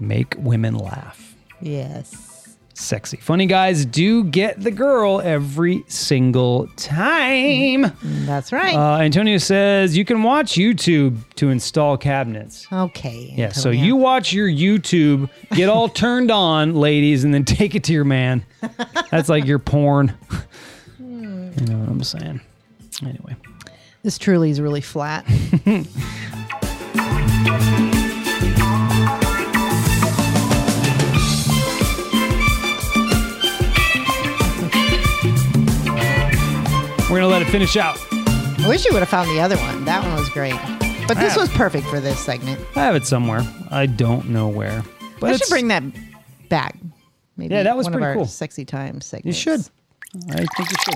Make 0.01 0.35
women 0.39 0.75
laugh. 0.75 1.35
Yes. 1.61 2.57
Sexy. 2.73 3.19
Funny 3.19 3.45
guys 3.45 3.85
do 3.85 4.25
get 4.25 4.59
the 4.59 4.71
girl 4.71 5.21
every 5.21 5.85
single 5.87 6.67
time. 6.77 7.93
That's 8.03 8.53
right. 8.53 8.75
Uh, 8.75 8.99
Antonio 9.03 9.37
says 9.37 9.95
you 9.95 10.07
can 10.07 10.23
watch 10.23 10.53
YouTube 10.53 11.19
to 11.35 11.51
install 11.51 11.99
cabinets. 11.99 12.67
okay. 12.73 13.35
Yeah, 13.37 13.53
so 13.53 13.69
Antonio. 13.69 13.85
you 13.87 13.97
watch 13.97 14.33
your 14.33 14.49
YouTube, 14.49 15.29
get 15.53 15.69
all 15.69 15.89
turned 15.91 16.31
on, 16.31 16.75
ladies, 16.75 17.23
and 17.23 17.35
then 17.35 17.45
take 17.45 17.75
it 17.75 17.85
to 17.85 17.93
your 17.93 18.05
man. 18.05 18.47
That's 19.11 19.29
like 19.29 19.45
your 19.45 19.59
porn. 19.59 20.15
you 20.99 21.07
know 21.67 21.79
what 21.81 21.89
I'm 21.91 22.03
saying? 22.03 22.41
Anyway. 23.03 23.37
This 24.03 24.17
truly 24.17 24.49
is 24.49 24.59
really 24.59 24.81
flat. 24.81 25.27
We're 37.11 37.19
going 37.19 37.23
to 37.23 37.27
let 37.29 37.43
it 37.43 37.47
finish 37.51 37.77
out. 37.77 37.99
I 38.13 38.67
wish 38.69 38.85
you 38.85 38.93
would 38.93 39.01
have 39.01 39.09
found 39.09 39.29
the 39.31 39.41
other 39.41 39.57
one. 39.57 39.85
That 39.85 40.05
one 40.05 40.15
was 40.15 40.29
great. 40.29 40.55
But 41.09 41.17
this 41.19 41.37
was 41.37 41.49
perfect 41.49 41.89
for 41.89 41.99
this 41.99 42.21
segment. 42.25 42.61
I 42.77 42.85
have 42.85 42.95
it 42.95 43.05
somewhere. 43.05 43.41
I 43.69 43.87
don't 43.87 44.29
know 44.31 44.47
where. 44.47 44.85
But 45.19 45.31
I 45.31 45.33
should 45.33 45.37
it's- 45.43 45.51
bring 45.51 45.69
that 45.69 45.83
back. 46.49 46.79
Maybe 47.37 47.53
Yeah, 47.55 47.65
that 47.65 47.77
was 47.77 47.85
one 47.87 47.95
pretty 47.95 48.05
of 48.05 48.09
our 48.11 48.15
cool. 48.15 48.27
Sexy 48.27 48.65
time 48.65 49.01
segment. 49.01 49.27
You 49.27 49.33
should. 49.33 49.61
I 50.31 50.37
think 50.37 50.71
you 50.71 50.77
should. 50.85 50.95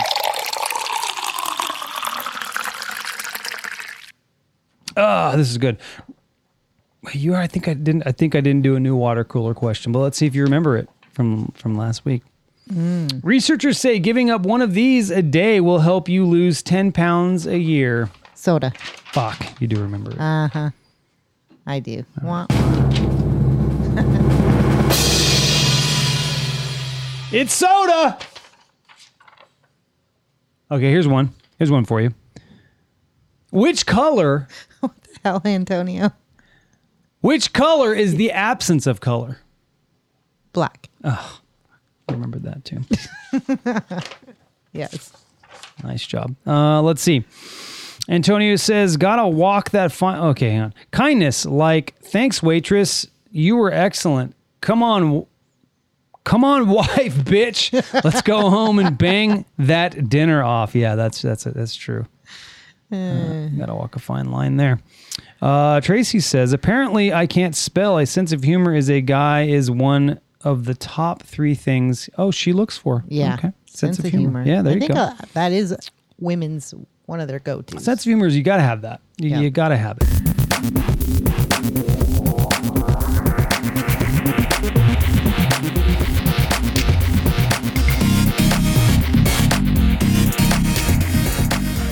Ah, 4.96 5.34
this 5.36 5.50
is 5.50 5.58
good. 5.58 5.78
You 7.12 7.34
are. 7.34 7.40
I 7.40 7.46
think 7.48 7.66
I 7.66 7.74
didn't. 7.74 8.04
I 8.06 8.12
think 8.12 8.34
I 8.34 8.40
didn't 8.40 8.62
do 8.62 8.76
a 8.76 8.80
new 8.80 8.94
water 8.94 9.24
cooler 9.24 9.52
question, 9.54 9.90
but 9.92 9.98
let's 9.98 10.16
see 10.16 10.26
if 10.26 10.34
you 10.34 10.42
remember 10.44 10.76
it 10.76 10.88
from 11.12 11.48
from 11.56 11.76
last 11.76 12.04
week. 12.04 12.22
Researchers 12.70 13.78
say 13.78 13.98
giving 13.98 14.30
up 14.30 14.42
one 14.42 14.62
of 14.62 14.74
these 14.74 15.10
a 15.10 15.22
day 15.22 15.60
will 15.60 15.80
help 15.80 16.08
you 16.08 16.24
lose 16.26 16.62
ten 16.62 16.92
pounds 16.92 17.46
a 17.46 17.58
year. 17.58 18.10
Soda. 18.34 18.72
Fuck, 19.12 19.60
you 19.60 19.66
do 19.66 19.80
remember 19.80 20.12
it. 20.12 20.18
Uh 20.20 20.48
huh. 20.48 20.70
I 21.66 21.80
do. 21.80 22.04
Wah. 22.22 22.46
It's 27.34 27.52
soda. 27.52 28.16
Okay, 30.70 30.88
here's 30.88 31.08
one. 31.08 31.34
Here's 31.58 31.70
one 31.70 31.84
for 31.84 32.00
you. 32.00 32.14
Which 33.50 33.86
color? 33.86 34.46
What 34.80 34.92
the 35.02 35.18
hell, 35.24 35.42
Antonio. 35.44 36.12
Which 37.22 37.52
color 37.52 37.92
is 37.92 38.14
the 38.14 38.30
absence 38.30 38.86
of 38.86 39.00
color? 39.00 39.38
Black. 40.52 40.90
I 41.02 41.28
remembered 42.09 42.42
that 42.44 42.64
too. 42.64 42.80
Yes. 44.72 45.12
nice 45.84 46.05
job. 46.05 46.34
Uh, 46.44 46.82
let's 46.82 47.00
see. 47.00 47.24
Antonio 48.09 48.57
says, 48.57 48.96
"Gotta 48.96 49.26
walk 49.28 49.70
that 49.70 49.92
fine." 49.92 50.18
Okay, 50.30 50.50
hang 50.50 50.61
on. 50.62 50.74
Kindness, 50.90 51.46
like 51.46 51.94
thanks, 52.02 52.42
waitress. 52.42 53.07
You 53.30 53.55
were 53.57 53.72
excellent. 53.72 54.34
Come 54.61 54.82
on, 54.82 55.26
come 56.24 56.42
on, 56.42 56.68
wife, 56.68 57.14
bitch. 57.14 57.72
Let's 58.05 58.20
go 58.22 58.50
home 58.50 58.80
and 58.80 58.98
bang 58.98 59.44
that 59.59 60.09
dinner 60.09 60.42
off. 60.42 60.74
Yeah, 60.74 60.96
that's 60.96 61.22
that's 61.22 61.46
it. 61.46 61.55
That's 61.55 61.76
true. 61.76 62.07
Uh, 62.92 63.46
gotta 63.57 63.74
walk 63.74 63.94
a 63.94 64.00
fine 64.00 64.30
line 64.32 64.57
there. 64.57 64.80
Uh, 65.40 65.80
Tracy 65.80 66.20
says, 66.20 66.52
apparently 66.52 67.12
I 67.12 67.26
can't 67.26 67.55
spell. 67.55 67.98
A 67.98 68.07
sense 68.07 68.32
of 68.32 68.42
humor 68.42 68.74
is 68.74 68.90
a 68.90 69.00
guy 69.00 69.42
is 69.42 69.70
one 69.70 70.18
of 70.45 70.64
the 70.66 70.74
top 70.74 71.22
three 71.22 71.55
things. 71.55 72.09
Oh, 72.18 72.30
she 72.30 72.53
looks 72.53 72.76
for. 72.78 73.05
Yeah. 73.09 73.34
Okay. 73.34 73.53
Sense, 73.66 73.99
of, 73.99 74.05
humor. 74.07 74.45
Yeah, 74.45 74.62
there 74.62 74.72
I 74.72 74.74
you 74.74 74.80
think 74.80 74.92
go. 74.92 75.01
uh, 75.01 75.14
that 75.32 75.51
is 75.53 75.74
women's 76.20 76.72
one 77.07 77.20
of 77.20 77.26
their 77.28 77.40
go-tos. 77.40 77.82
Sense 77.84 78.03
of 78.03 78.05
humor 78.05 78.26
is 78.26 78.36
you 78.36 78.42
got 78.45 78.57
to 78.59 78.62
have 78.62 78.82
that. 78.82 79.01
You, 79.18 79.30
Yeah. 79.30 79.40
you 79.40 79.51
got 79.51 79.68
to 79.70 79.76
have 79.76 79.99
it. 80.01 81.14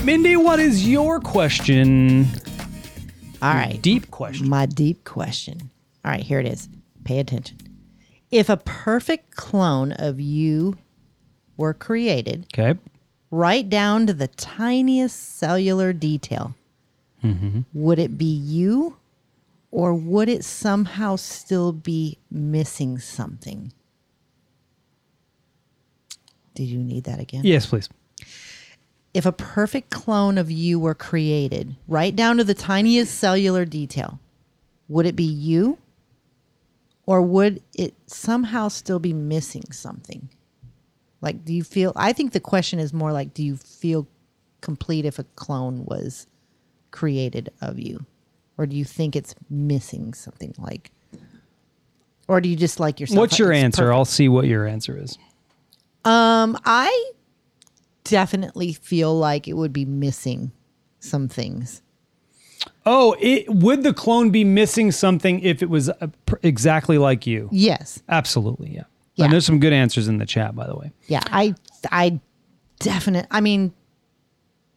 Mindy, 0.04 0.36
what 0.36 0.58
is 0.58 0.88
your 0.88 1.20
question? 1.20 2.26
All 3.40 3.54
right. 3.54 3.80
Deep 3.80 4.10
question. 4.10 4.48
My 4.48 4.66
deep 4.66 5.04
question. 5.04 5.70
All 6.04 6.10
right, 6.10 6.20
here 6.22 6.40
it 6.40 6.46
is. 6.46 6.68
Pay 7.04 7.20
attention. 7.20 7.56
If 8.32 8.48
a 8.48 8.56
perfect 8.56 9.36
clone 9.36 9.92
of 9.92 10.18
you 10.18 10.78
were 11.56 11.74
created, 11.74 12.46
Okay. 12.52 12.78
right 13.30 13.68
down 13.68 14.06
to 14.06 14.14
the 14.14 14.28
tiniest 14.28 15.36
cellular 15.36 15.92
detail, 15.92 16.54
mm-hmm. 17.22 17.60
would 17.74 17.98
it 17.98 18.16
be 18.16 18.24
you 18.24 18.96
or 19.70 19.94
would 19.94 20.28
it 20.30 20.44
somehow 20.44 21.16
still 21.16 21.72
be 21.72 22.18
missing 22.30 22.98
something? 22.98 23.72
Did 26.54 26.64
you 26.64 26.78
need 26.78 27.04
that 27.04 27.20
again? 27.20 27.42
Yes, 27.44 27.66
please. 27.66 27.88
If 29.14 29.26
a 29.26 29.32
perfect 29.32 29.90
clone 29.90 30.38
of 30.38 30.50
you 30.50 30.80
were 30.80 30.94
created, 30.94 31.76
right 31.86 32.16
down 32.16 32.38
to 32.38 32.44
the 32.44 32.54
tiniest 32.54 33.14
cellular 33.18 33.66
detail, 33.66 34.20
would 34.88 35.04
it 35.04 35.16
be 35.16 35.24
you? 35.24 35.76
Or 37.06 37.20
would 37.20 37.62
it 37.74 37.94
somehow 38.06 38.68
still 38.68 38.98
be 38.98 39.12
missing 39.12 39.64
something? 39.72 40.28
Like, 41.20 41.44
do 41.44 41.52
you 41.52 41.64
feel? 41.64 41.92
I 41.96 42.12
think 42.12 42.32
the 42.32 42.40
question 42.40 42.78
is 42.78 42.92
more 42.92 43.12
like, 43.12 43.34
do 43.34 43.42
you 43.42 43.56
feel 43.56 44.06
complete 44.60 45.04
if 45.04 45.18
a 45.18 45.24
clone 45.36 45.84
was 45.84 46.26
created 46.90 47.50
of 47.60 47.78
you? 47.78 48.06
Or 48.58 48.66
do 48.66 48.76
you 48.76 48.84
think 48.84 49.16
it's 49.16 49.34
missing 49.50 50.14
something? 50.14 50.54
Like, 50.58 50.90
or 52.28 52.40
do 52.40 52.48
you 52.48 52.56
just 52.56 52.78
like 52.78 53.00
yourself? 53.00 53.18
What's 53.18 53.38
your 53.38 53.52
it's 53.52 53.64
answer? 53.64 53.82
perfect? 53.82 53.94
I'll 53.94 54.04
see 54.04 54.28
what 54.28 54.46
your 54.46 54.66
answer 54.66 54.96
is. 54.96 55.18
Um, 56.04 56.58
I 56.64 57.12
definitely 58.04 58.72
feel 58.72 59.16
like 59.16 59.48
it 59.48 59.54
would 59.54 59.72
be 59.72 59.84
missing 59.84 60.52
some 61.00 61.28
things. 61.28 61.82
Oh, 62.84 63.14
it 63.20 63.48
would 63.48 63.82
the 63.84 63.94
clone 63.94 64.30
be 64.30 64.42
missing 64.44 64.90
something 64.90 65.40
if 65.40 65.62
it 65.62 65.70
was 65.70 65.88
uh, 65.88 66.08
pr- 66.26 66.36
exactly 66.42 66.98
like 66.98 67.26
you? 67.26 67.48
Yes. 67.52 68.02
Absolutely, 68.08 68.70
yeah. 68.74 68.82
Yeah. 69.14 69.24
And 69.26 69.32
there's 69.32 69.46
some 69.46 69.60
good 69.60 69.72
answers 69.72 70.08
in 70.08 70.18
the 70.18 70.26
chat, 70.26 70.56
by 70.56 70.66
the 70.66 70.74
way. 70.74 70.90
Yeah. 71.06 71.22
I, 71.26 71.54
I 71.92 72.18
definitely, 72.80 73.28
I 73.30 73.40
mean, 73.40 73.72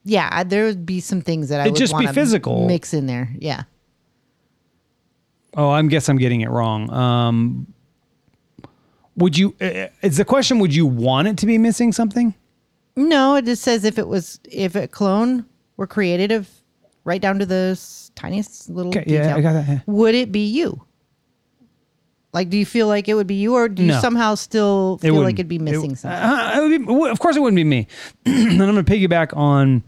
yeah, 0.03 0.29
I, 0.31 0.43
there 0.43 0.65
would 0.65 0.85
be 0.85 0.99
some 0.99 1.21
things 1.21 1.49
that 1.49 1.59
I 1.59 1.63
It'd 1.63 1.73
would 1.73 1.79
just 1.79 1.97
be 1.97 2.05
physical. 2.07 2.67
mix 2.67 2.93
in 2.93 3.07
there. 3.07 3.33
Yeah. 3.39 3.63
Oh, 5.57 5.69
I 5.69 5.81
guess 5.83 6.09
I'm 6.09 6.17
getting 6.17 6.41
it 6.41 6.49
wrong. 6.49 6.91
Um, 6.91 7.73
would 9.15 9.37
you? 9.37 9.55
Uh, 9.61 9.87
is 10.01 10.17
the 10.17 10.25
question? 10.25 10.59
Would 10.59 10.75
you 10.75 10.85
want 10.85 11.29
it 11.29 11.37
to 11.37 11.45
be 11.45 11.57
missing 11.57 11.93
something? 11.93 12.35
No, 12.97 13.35
it 13.35 13.45
just 13.45 13.63
says 13.63 13.85
if 13.85 13.97
it 13.97 14.07
was, 14.07 14.39
if 14.43 14.75
a 14.75 14.87
clone 14.87 15.45
were 15.77 15.87
created 15.87 16.31
of 16.33 16.49
right 17.05 17.21
down 17.21 17.39
to 17.39 17.45
the 17.45 17.69
s- 17.71 18.11
tiniest 18.15 18.69
little 18.69 18.89
Okay, 18.89 19.03
yeah, 19.07 19.21
detail, 19.23 19.37
I 19.37 19.41
got 19.41 19.53
that, 19.53 19.67
yeah. 19.67 19.79
would 19.85 20.13
it 20.15 20.31
be 20.33 20.45
you? 20.45 20.81
Like, 22.33 22.49
do 22.49 22.57
you 22.57 22.65
feel 22.65 22.87
like 22.87 23.07
it 23.07 23.13
would 23.13 23.27
be 23.27 23.35
you, 23.35 23.53
or 23.55 23.69
do 23.69 23.81
you 23.81 23.87
No. 23.93 24.01
somehow 24.01 24.35
still 24.35 24.97
feel 24.97 25.13
like 25.13 25.19
wouldn't. 25.19 25.39
it'd 25.39 25.47
be 25.47 25.59
missing 25.59 25.91
It- 25.91 25.97
something? 25.99 26.19
uh, 26.19 26.53
it 26.57 26.61
would 26.85 26.85
be- 27.05 27.09
of 27.09 27.19
course, 27.19 27.37
it 27.37 27.41
wouldn't 27.41 27.55
be 27.55 27.63
me. 27.63 27.87
and 28.25 28.51
I'm 28.61 28.73
going 28.73 28.83
to 28.83 28.91
piggyback 28.91 29.35
on 29.37 29.83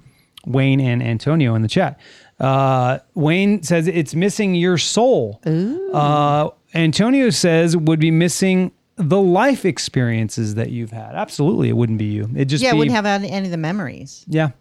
Wayne 0.46 0.80
and 0.80 1.04
Antonio 1.04 1.56
in 1.56 1.62
the 1.62 1.68
chat. 1.68 2.00
Uh, 2.40 3.00
Wayne 3.16 3.64
says 3.64 3.88
it's 3.88 4.16
missing 4.16 4.56
your 4.56 4.78
soul. 4.78 5.42
Uh, 5.46 6.50
Antonio 6.74 7.32
says 7.32 7.76
would 7.76 8.00
be 8.00 8.12
missing 8.12 8.72
the 8.96 9.20
life 9.20 9.66
experiences 9.66 10.56
that 10.56 10.70
you've 10.72 10.92
had. 10.92 11.16
Absolutely, 11.16 11.68
it 11.68 11.76
wouldn't 11.76 11.98
be 11.98 12.06
you. 12.06 12.30
It 12.36 12.46
just 12.46 12.64
yeah, 12.64 12.72
be, 12.72 12.78
wouldn't 12.78 12.96
have 12.96 13.06
any, 13.06 13.30
any 13.30 13.48
of 13.48 13.52
the 13.52 13.58
memories. 13.58 14.24
Yeah. 14.30 14.52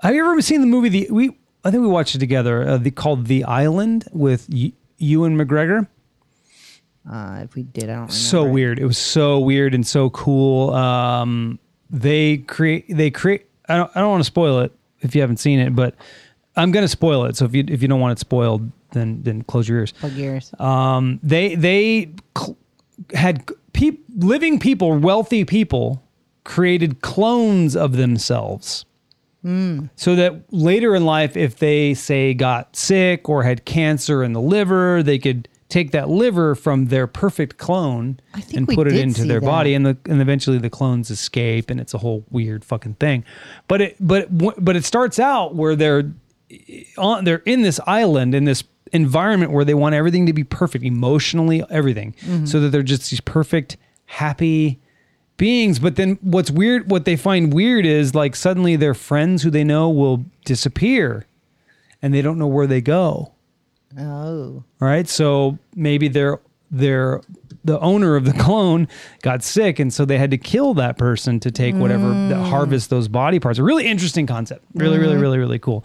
Have 0.00 0.14
you 0.14 0.24
ever 0.28 0.40
seen 0.40 0.60
the 0.60 0.66
movie? 0.66 0.88
The 0.88 1.08
we 1.10 1.36
I 1.64 1.70
think 1.70 1.82
we 1.82 1.88
watched 1.88 2.14
it 2.14 2.18
together. 2.18 2.66
Uh, 2.68 2.76
the 2.78 2.90
called 2.90 3.26
The 3.26 3.44
Island 3.44 4.06
with 4.12 4.48
y- 4.50 4.72
Ewan 4.98 5.36
McGregor. 5.36 5.86
Uh, 7.10 7.40
if 7.42 7.54
we 7.54 7.62
did, 7.62 7.84
I 7.84 7.86
don't 7.86 7.94
remember. 8.02 8.12
so 8.12 8.44
weird. 8.44 8.78
It 8.78 8.84
was 8.84 8.98
so 8.98 9.38
weird 9.38 9.74
and 9.74 9.86
so 9.86 10.10
cool. 10.10 10.70
Um, 10.74 11.58
they 11.90 12.38
create. 12.38 12.84
They 12.88 13.10
create. 13.10 13.46
I 13.68 13.76
don't. 13.76 13.90
I 13.94 14.00
don't 14.00 14.10
want 14.10 14.20
to 14.20 14.26
spoil 14.26 14.60
it 14.60 14.72
if 15.00 15.14
you 15.14 15.20
haven't 15.20 15.38
seen 15.38 15.58
it, 15.58 15.74
but 15.74 15.94
I'm 16.56 16.70
going 16.70 16.84
to 16.84 16.88
spoil 16.88 17.24
it. 17.24 17.36
So 17.36 17.44
if 17.44 17.54
you 17.54 17.64
if 17.66 17.82
you 17.82 17.88
don't 17.88 18.00
want 18.00 18.12
it 18.12 18.20
spoiled, 18.20 18.70
then 18.92 19.22
then 19.22 19.42
close 19.42 19.68
your 19.68 19.78
ears. 19.78 19.92
Plug 19.92 20.12
yours. 20.12 20.52
Um, 20.58 21.18
they 21.22 21.54
they 21.54 22.12
cl- 22.36 22.56
had 23.14 23.50
peop 23.72 24.04
living 24.16 24.58
people, 24.60 24.96
wealthy 24.98 25.44
people, 25.44 26.02
created 26.44 27.00
clones 27.00 27.74
of 27.74 27.92
themselves. 27.96 28.84
So 29.96 30.14
that 30.16 30.42
later 30.52 30.94
in 30.94 31.04
life, 31.04 31.36
if 31.36 31.56
they 31.58 31.94
say 31.94 32.34
got 32.34 32.76
sick 32.76 33.28
or 33.28 33.42
had 33.44 33.64
cancer 33.64 34.22
in 34.22 34.32
the 34.32 34.40
liver, 34.40 35.02
they 35.02 35.18
could 35.18 35.48
take 35.68 35.90
that 35.92 36.08
liver 36.08 36.54
from 36.54 36.86
their 36.86 37.06
perfect 37.06 37.58
clone 37.58 38.18
and 38.54 38.66
put 38.66 38.86
it 38.86 38.94
into 38.94 39.24
their 39.24 39.40
that. 39.40 39.46
body, 39.46 39.74
and 39.74 39.84
the 39.86 39.96
and 40.06 40.20
eventually 40.20 40.58
the 40.58 40.70
clones 40.70 41.10
escape, 41.10 41.70
and 41.70 41.78
it's 41.80 41.94
a 41.94 41.98
whole 41.98 42.24
weird 42.30 42.64
fucking 42.64 42.94
thing. 42.94 43.24
But 43.68 43.80
it 43.80 43.96
but 44.00 44.26
but 44.62 44.76
it 44.76 44.84
starts 44.84 45.18
out 45.18 45.54
where 45.54 45.76
they're 45.76 46.10
on 46.96 47.24
they're 47.24 47.42
in 47.44 47.62
this 47.62 47.78
island 47.86 48.34
in 48.34 48.44
this 48.44 48.64
environment 48.92 49.52
where 49.52 49.66
they 49.66 49.74
want 49.74 49.94
everything 49.94 50.24
to 50.24 50.32
be 50.32 50.42
perfect 50.44 50.82
emotionally 50.82 51.62
everything 51.68 52.14
Mm-hmm. 52.22 52.46
so 52.46 52.60
that 52.60 52.70
they're 52.70 52.82
just 52.82 53.10
these 53.10 53.20
perfect 53.20 53.76
happy 54.06 54.80
beings 55.38 55.78
but 55.78 55.96
then 55.96 56.18
what's 56.20 56.50
weird 56.50 56.90
what 56.90 57.04
they 57.06 57.16
find 57.16 57.54
weird 57.54 57.86
is 57.86 58.14
like 58.14 58.36
suddenly 58.36 58.76
their 58.76 58.92
friends 58.92 59.42
who 59.42 59.50
they 59.50 59.64
know 59.64 59.88
will 59.88 60.24
disappear 60.44 61.24
and 62.02 62.12
they 62.14 62.22
don't 62.22 62.38
know 62.38 62.46
where 62.46 62.66
they 62.66 62.80
go. 62.80 63.32
Oh. 63.98 64.62
right? 64.80 65.08
So 65.08 65.58
maybe 65.74 66.08
they're 66.08 66.40
they're 66.70 67.22
the 67.64 67.80
owner 67.80 68.14
of 68.14 68.24
the 68.24 68.32
clone 68.34 68.88
got 69.22 69.42
sick 69.42 69.78
and 69.78 69.92
so 69.92 70.04
they 70.04 70.18
had 70.18 70.30
to 70.30 70.38
kill 70.38 70.74
that 70.74 70.98
person 70.98 71.40
to 71.40 71.50
take 71.50 71.74
whatever 71.74 72.10
that 72.28 72.46
harvest 72.46 72.90
those 72.90 73.08
body 73.08 73.40
parts 73.40 73.58
a 73.58 73.62
really 73.62 73.86
interesting 73.86 74.26
concept. 74.26 74.64
Really 74.74 74.98
really 74.98 75.16
really 75.16 75.38
really 75.38 75.58
cool. 75.58 75.84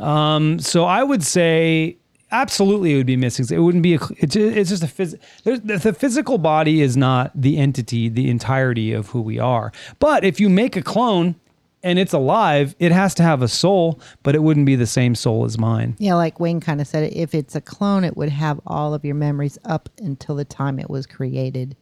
Um 0.00 0.58
so 0.58 0.84
i 0.84 1.02
would 1.02 1.22
say 1.22 1.98
absolutely 2.32 2.94
it 2.94 2.96
would 2.96 3.06
be 3.06 3.16
missing 3.16 3.46
it 3.54 3.60
wouldn't 3.60 3.82
be 3.82 3.94
a 3.94 3.98
it's, 4.18 4.34
it's 4.34 4.70
just 4.70 4.82
a 4.82 4.86
phys- 4.86 5.18
the, 5.44 5.92
physical 5.92 6.38
body 6.38 6.80
is 6.80 6.96
not 6.96 7.30
the 7.34 7.58
entity 7.58 8.08
the 8.08 8.28
entirety 8.30 8.92
of 8.92 9.08
who 9.10 9.20
we 9.20 9.38
are 9.38 9.70
but 9.98 10.24
if 10.24 10.40
you 10.40 10.48
make 10.48 10.74
a 10.76 10.82
clone 10.82 11.34
and 11.82 11.98
it's 11.98 12.12
alive 12.12 12.74
it 12.78 12.92
has 12.92 13.14
to 13.14 13.22
have 13.22 13.42
a 13.42 13.48
soul 13.48 14.00
but 14.22 14.34
it 14.34 14.42
wouldn't 14.42 14.66
be 14.66 14.76
the 14.76 14.86
same 14.86 15.14
soul 15.14 15.44
as 15.44 15.58
mine 15.58 15.96
Yeah, 15.98 16.14
like 16.14 16.40
Wayne 16.40 16.60
kind 16.60 16.80
of 16.80 16.86
said. 16.86 17.12
If 17.12 17.34
it's 17.34 17.54
a 17.54 17.60
clone, 17.60 18.04
it 18.04 18.16
would 18.16 18.28
have 18.30 18.60
all 18.66 18.94
of 18.94 19.04
your 19.04 19.14
memories 19.14 19.58
up 19.64 19.88
until 19.98 20.36
the 20.36 20.44
time 20.44 20.78
it 20.78 20.88
was 20.88 21.06
created. 21.06 21.76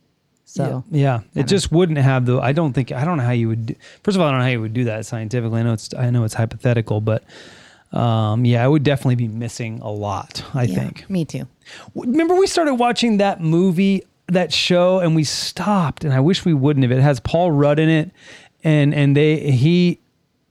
So 0.47 0.83
Yeah, 0.91 1.21
it 1.35 1.47
just 1.47 1.71
wouldn't 1.71 1.99
have 1.99 2.27
the. 2.27 2.41
I 2.41 2.53
don't 2.53 2.73
think. 2.73 2.91
I 2.91 3.05
don't 3.05 3.19
know 3.19 3.25
how 3.25 3.31
you 3.31 3.49
would. 3.49 3.67
Do, 3.67 3.75
first 4.03 4.17
of 4.17 4.21
all, 4.21 4.29
I 4.29 4.31
don't 4.33 4.41
know 4.41 4.47
how 4.47 4.51
you 4.51 4.61
would 4.61 4.73
do 4.75 4.85
that 4.85 5.07
scientifically. 5.07 5.61
I 5.61 5.63
know 5.63 5.75
it's. 5.75 5.95
I 5.95 6.11
know 6.11 6.25
it's 6.25 6.35
hypothetical, 6.35 7.01
but 7.01 7.23
um, 7.93 8.45
yeah, 8.45 8.65
I 8.65 8.69
would 8.69 8.85
definitely 8.85 9.17
be 9.17 9.29
missing 9.29 9.81
a 9.81 9.91
lot. 9.91 10.45
I 10.55 10.65
yeah, 10.65 10.75
think. 10.77 11.11
me 11.11 11.25
too. 11.25 11.49
Remember, 11.95 12.35
we 12.37 12.47
started 12.47 12.75
watching 12.75 13.17
that 13.17 13.41
movie, 13.41 14.05
that 14.29 14.53
show, 14.53 15.01
and 15.01 15.17
we 15.17 15.25
stopped. 15.25 16.05
And 16.05 16.13
I 16.13 16.21
wish 16.21 16.45
we 16.45 16.55
wouldn't 16.55 16.85
have. 16.85 16.93
It 16.93 17.03
has 17.03 17.19
Paul 17.21 17.51
Rudd 17.51 17.79
in 17.79 17.89
it, 17.89 18.11
and 18.63 18.95
and 18.95 19.17
they 19.17 19.51
he 19.51 20.01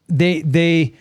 they 0.08 0.42
they. 0.42 0.94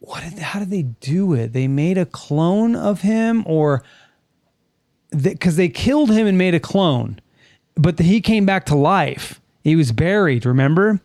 What 0.00 0.24
did 0.24 0.38
how 0.40 0.58
did 0.58 0.70
they 0.70 0.82
do 0.82 1.34
it? 1.34 1.52
They 1.52 1.68
made 1.68 1.96
a 1.96 2.06
clone 2.06 2.74
of 2.74 3.02
him, 3.02 3.44
or 3.46 3.84
because 5.10 5.54
they 5.54 5.68
killed 5.68 6.10
him 6.10 6.26
and 6.26 6.36
made 6.36 6.54
a 6.54 6.60
clone, 6.60 7.20
but 7.76 7.98
he 7.98 8.20
came 8.20 8.44
back 8.44 8.66
to 8.66 8.74
life. 8.74 9.40
He 9.62 9.76
was 9.76 9.92
buried, 9.92 10.46
remember? 10.46 11.00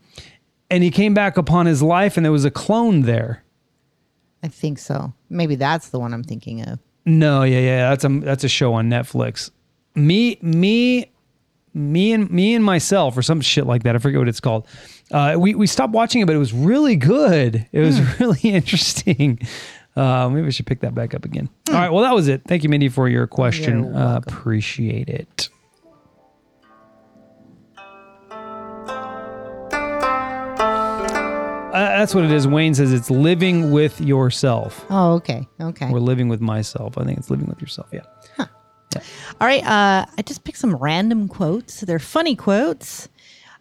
And 0.69 0.83
he 0.83 0.89
came 0.91 1.13
back 1.13 1.37
upon 1.37 1.65
his 1.67 1.81
life, 1.83 2.17
and 2.17 2.25
there 2.25 2.31
was 2.31 2.45
a 2.45 2.51
clone 2.51 3.01
there. 3.01 3.43
I 4.43 4.47
think 4.47 4.79
so. 4.79 5.13
Maybe 5.29 5.55
that's 5.55 5.89
the 5.89 5.99
one 5.99 6.13
I'm 6.13 6.23
thinking 6.23 6.61
of. 6.61 6.79
No, 7.05 7.43
yeah, 7.43 7.59
yeah, 7.59 7.89
that's 7.89 8.03
a 8.03 8.09
that's 8.19 8.43
a 8.43 8.47
show 8.49 8.73
on 8.73 8.89
Netflix. 8.89 9.51
Me, 9.93 10.37
me, 10.41 11.11
me 11.73 12.13
and 12.13 12.29
me 12.31 12.55
and 12.55 12.65
myself, 12.65 13.15
or 13.17 13.21
some 13.21 13.41
shit 13.41 13.67
like 13.67 13.83
that. 13.83 13.95
I 13.95 13.99
forget 13.99 14.19
what 14.19 14.27
it's 14.27 14.39
called. 14.39 14.67
Uh, 15.11 15.35
we 15.37 15.53
we 15.53 15.67
stopped 15.67 15.93
watching 15.93 16.21
it, 16.21 16.25
but 16.25 16.35
it 16.35 16.39
was 16.39 16.51
really 16.53 16.95
good. 16.95 17.67
It 17.71 17.79
was 17.79 18.19
really 18.19 18.39
interesting. 18.41 19.39
Uh, 19.95 20.29
maybe 20.29 20.45
we 20.45 20.51
should 20.51 20.65
pick 20.65 20.81
that 20.81 20.93
back 20.95 21.13
up 21.13 21.25
again. 21.25 21.47
All 21.69 21.75
right, 21.75 21.89
well, 21.91 22.03
that 22.03 22.13
was 22.13 22.27
it. 22.27 22.41
Thank 22.47 22.63
you, 22.63 22.69
Mindy, 22.69 22.89
for 22.89 23.07
your 23.07 23.27
question. 23.27 23.95
Uh, 23.95 24.19
appreciate 24.25 25.09
it. 25.09 25.49
That's 31.79 32.15
what 32.15 32.23
it 32.23 32.31
is. 32.31 32.47
Wayne 32.47 32.73
says 32.73 32.91
it's 32.93 33.09
living 33.11 33.71
with 33.71 33.99
yourself. 34.01 34.85
Oh, 34.89 35.13
okay. 35.15 35.47
Okay. 35.59 35.89
We're 35.91 35.99
living 35.99 36.27
with 36.29 36.41
myself. 36.41 36.97
I 36.97 37.03
think 37.03 37.17
it's 37.17 37.29
living 37.29 37.47
with 37.47 37.61
yourself. 37.61 37.87
Yeah. 37.91 38.01
All 38.39 38.47
right. 39.47 39.63
Uh, 39.63 40.05
I 40.17 40.21
just 40.25 40.43
picked 40.43 40.57
some 40.57 40.75
random 40.75 41.27
quotes. 41.27 41.81
They're 41.81 41.99
funny 41.99 42.35
quotes. 42.35 43.09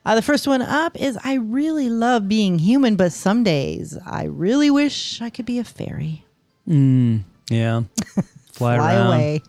Uh, 0.06 0.14
the 0.14 0.22
first 0.22 0.46
one 0.46 0.62
up 0.62 1.00
is 1.00 1.18
I 1.24 1.34
really 1.34 1.88
love 1.88 2.28
being 2.28 2.58
human, 2.58 2.94
but 2.96 3.12
some 3.12 3.42
days 3.42 3.98
I 4.06 4.24
really 4.24 4.70
wish 4.70 5.20
I 5.22 5.30
could 5.30 5.46
be 5.46 5.58
a 5.58 5.64
fairy. 5.64 6.24
Yeah. 6.66 7.82
Fly, 8.52 8.76
Fly 8.76 8.76
around. 8.94 9.06
away. 9.08 9.42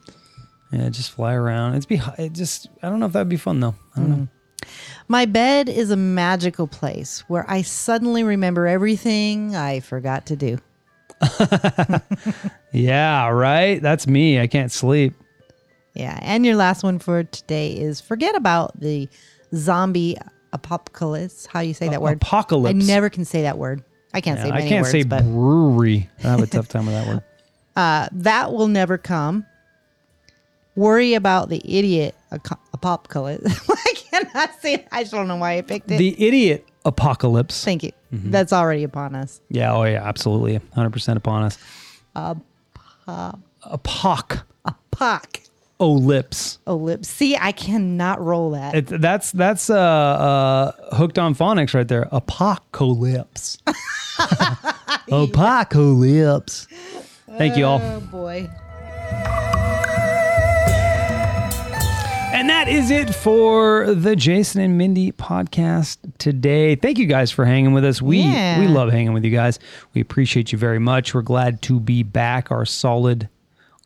Yeah, 0.72 0.89
just 0.89 1.11
fly 1.11 1.34
around. 1.36 1.76
It's 1.76 1.86
be 1.86 2.01
it 2.18 2.34
just 2.34 2.68
I 2.82 2.89
don't 2.89 2.99
know 2.99 3.05
if 3.05 3.13
that'd 3.13 3.30
be 3.30 3.38
fun 3.38 3.59
though. 3.59 3.76
I 3.95 3.99
don't 3.99 4.09
know. 4.09 4.28
My 5.07 5.26
bed 5.26 5.70
is 5.70 5.91
a 5.91 5.95
magical 5.95 6.68
place 6.68 7.24
where 7.28 7.45
I 7.49 7.61
suddenly 7.61 8.24
remember 8.24 8.68
everything 8.68 9.55
I 9.55 9.80
forgot 9.80 10.26
to 10.28 10.36
do. 10.36 10.57
Yeah, 12.72 13.30
right? 13.30 13.82
That's 13.82 14.05
me. 14.05 14.38
I 14.39 14.47
can't 14.47 14.70
sleep. 14.72 15.13
Yeah. 15.93 16.20
And 16.22 16.45
your 16.45 16.57
last 16.57 16.84
one 16.84 16.99
for 16.99 17.24
today 17.24 17.72
is 17.72 18.01
forget 18.01 18.36
about 18.36 18.78
the 18.78 19.07
zombie 19.55 20.18
apocalypse. 20.51 21.45
How 21.45 21.61
you 21.61 21.74
say 21.74 21.88
that 21.88 22.01
word? 22.01 22.18
Apocalypse. 22.18 22.76
I 22.84 22.86
never 22.86 23.09
can 23.09 23.24
say 23.24 23.43
that 23.43 23.57
word. 23.57 23.82
I 24.13 24.20
can't 24.20 24.39
say 24.39 24.47
Yeah, 24.47 24.53
many 24.55 24.66
I 24.66 24.68
can't 24.70 24.82
words, 24.84 24.91
say 24.91 25.03
but 25.03 25.24
brewery. 25.24 26.09
I 26.20 26.28
have 26.28 26.41
a 26.41 26.47
tough 26.47 26.68
time 26.68 26.86
with 26.86 26.95
that 26.95 27.07
word. 27.07 27.24
uh, 27.78 28.09
that 28.11 28.51
will 28.51 28.68
never 28.68 28.97
come. 28.97 29.45
Worry 30.76 31.13
about 31.13 31.47
the 31.47 31.61
idiot 31.63 32.13
aco- 32.34 32.59
apocalypse. 32.76 33.61
I 33.69 33.93
cannot 33.95 34.61
say. 34.61 34.76
it. 34.76 34.88
I 34.91 35.03
just 35.03 35.13
don't 35.13 35.28
know 35.28 35.38
why 35.38 35.57
I 35.57 35.61
picked 35.61 35.91
it. 35.91 35.97
The 35.97 36.28
idiot 36.28 36.67
apocalypse. 36.84 37.63
Thank 37.63 37.84
you. 37.84 37.91
Mm-hmm. 38.13 38.32
That's 38.32 38.53
already 38.53 38.84
upon 38.84 39.15
us. 39.15 39.41
Yeah, 39.49 39.73
oh 39.73 39.84
yeah, 39.84 40.03
absolutely. 40.03 40.59
100% 40.59 41.17
upon 41.17 41.43
us. 41.43 41.57
Apoc. 43.07 44.43
Pock. 44.91 45.41
Oh 45.78 45.91
lips. 45.91 46.59
Oh, 46.65 46.76
lips. 46.76 47.09
See, 47.09 47.36
I 47.36 47.51
cannot 47.51 48.23
roll 48.23 48.51
that. 48.51 48.76
It, 48.76 48.88
that's 48.88 49.34
that's 49.34 49.69
uh, 49.69 49.76
uh, 49.78 50.95
hooked 50.95 51.19
on 51.19 51.36
phonics 51.36 51.73
right 51.73 51.88
there. 51.88 52.07
Apocalypse. 52.13 53.57
Apocalypse. 55.11 56.67
Thank 57.38 57.57
you 57.57 57.65
all. 57.65 57.82
oh 57.82 57.99
boy. 57.99 58.49
And 62.34 62.49
that 62.49 62.67
is 62.67 62.91
it 62.91 63.13
for 63.15 63.93
the 63.93 64.15
Jason 64.15 64.61
and 64.61 64.78
Mindy 64.78 65.11
podcast 65.13 65.97
today. 66.17 66.76
Thank 66.76 66.97
you 66.97 67.05
guys 67.05 67.32
for 67.32 67.45
hanging 67.45 67.73
with 67.73 67.86
us. 67.86 68.01
We 68.01 68.19
Yeah. 68.19 68.59
we 68.59 68.67
love 68.67 68.91
hanging 68.91 69.13
with 69.13 69.23
you 69.23 69.32
guys. 69.32 69.57
We 69.93 70.01
appreciate 70.01 70.51
you 70.51 70.57
very 70.57 70.80
much. 70.80 71.13
We're 71.13 71.21
glad 71.21 71.61
to 71.63 71.80
be 71.80 72.03
back. 72.03 72.51
Our 72.51 72.65
solid 72.65 73.30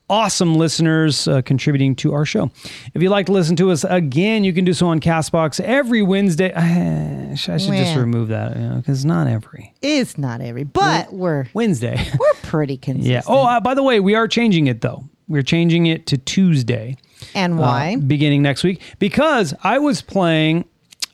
awesome 0.09 0.55
listeners 0.55 1.27
uh, 1.27 1.43
contributing 1.43 1.95
to 1.97 2.13
our 2.13 2.25
show. 2.25 2.49
If 2.95 3.03
you'd 3.03 3.11
like 3.11 3.27
to 3.27 3.31
listen 3.31 3.55
to 3.57 3.69
us 3.69 3.83
again, 3.83 4.43
you 4.43 4.51
can 4.53 4.65
do 4.65 4.73
so 4.73 4.87
on 4.87 4.99
Castbox 4.99 5.59
every 5.59 6.01
Wednesday. 6.01 6.51
I 6.55 7.35
should 7.35 7.59
just 7.59 7.95
remove 7.95 8.29
that 8.29 8.77
because 8.77 9.05
not 9.05 9.27
every 9.27 9.73
It's 9.83 10.17
not 10.17 10.41
every, 10.41 10.63
but 10.63 11.13
we're 11.13 11.45
Wednesday. 11.53 12.03
we're 12.19 12.33
pretty 12.41 12.77
consistent. 12.77 13.11
yeah. 13.13 13.21
Oh, 13.27 13.43
uh, 13.45 13.59
by 13.59 13.75
the 13.75 13.83
way, 13.83 13.99
we 13.99 14.15
are 14.15 14.27
changing 14.27 14.65
it 14.65 14.81
though. 14.81 15.03
We're 15.27 15.43
changing 15.43 15.85
it 15.85 16.07
to 16.07 16.17
Tuesday 16.17 16.97
and 17.35 17.57
why? 17.57 17.95
uh, 17.95 17.97
beginning 17.97 18.41
next 18.41 18.63
week 18.63 18.81
because 18.99 19.53
I 19.63 19.79
was 19.79 20.01
playing 20.01 20.65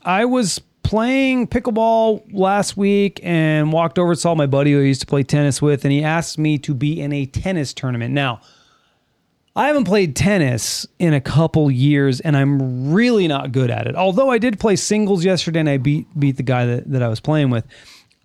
I 0.03 0.25
was 0.25 0.61
playing 0.83 1.47
pickleball 1.47 2.23
last 2.31 2.77
week 2.77 3.19
and 3.23 3.73
walked 3.73 3.97
over 3.97 4.11
and 4.11 4.19
saw 4.19 4.35
my 4.35 4.45
buddy 4.45 4.71
who 4.71 4.79
I 4.79 4.83
used 4.83 5.01
to 5.01 5.07
play 5.07 5.23
tennis 5.23 5.61
with 5.61 5.83
and 5.83 5.91
he 5.91 6.03
asked 6.03 6.37
me 6.37 6.57
to 6.59 6.73
be 6.75 7.01
in 7.01 7.11
a 7.11 7.25
tennis 7.25 7.73
tournament. 7.73 8.13
Now, 8.13 8.39
I 9.55 9.67
haven't 9.67 9.85
played 9.85 10.15
tennis 10.15 10.85
in 10.99 11.13
a 11.13 11.21
couple 11.21 11.71
years 11.71 12.19
and 12.19 12.37
I'm 12.37 12.93
really 12.93 13.27
not 13.27 13.51
good 13.51 13.71
at 13.71 13.87
it. 13.87 13.95
Although 13.95 14.29
I 14.29 14.37
did 14.37 14.59
play 14.59 14.75
singles 14.75 15.25
yesterday 15.25 15.61
and 15.61 15.69
I 15.69 15.77
beat 15.77 16.07
beat 16.19 16.37
the 16.37 16.43
guy 16.43 16.65
that, 16.65 16.91
that 16.91 17.01
I 17.01 17.07
was 17.07 17.19
playing 17.19 17.49
with. 17.49 17.65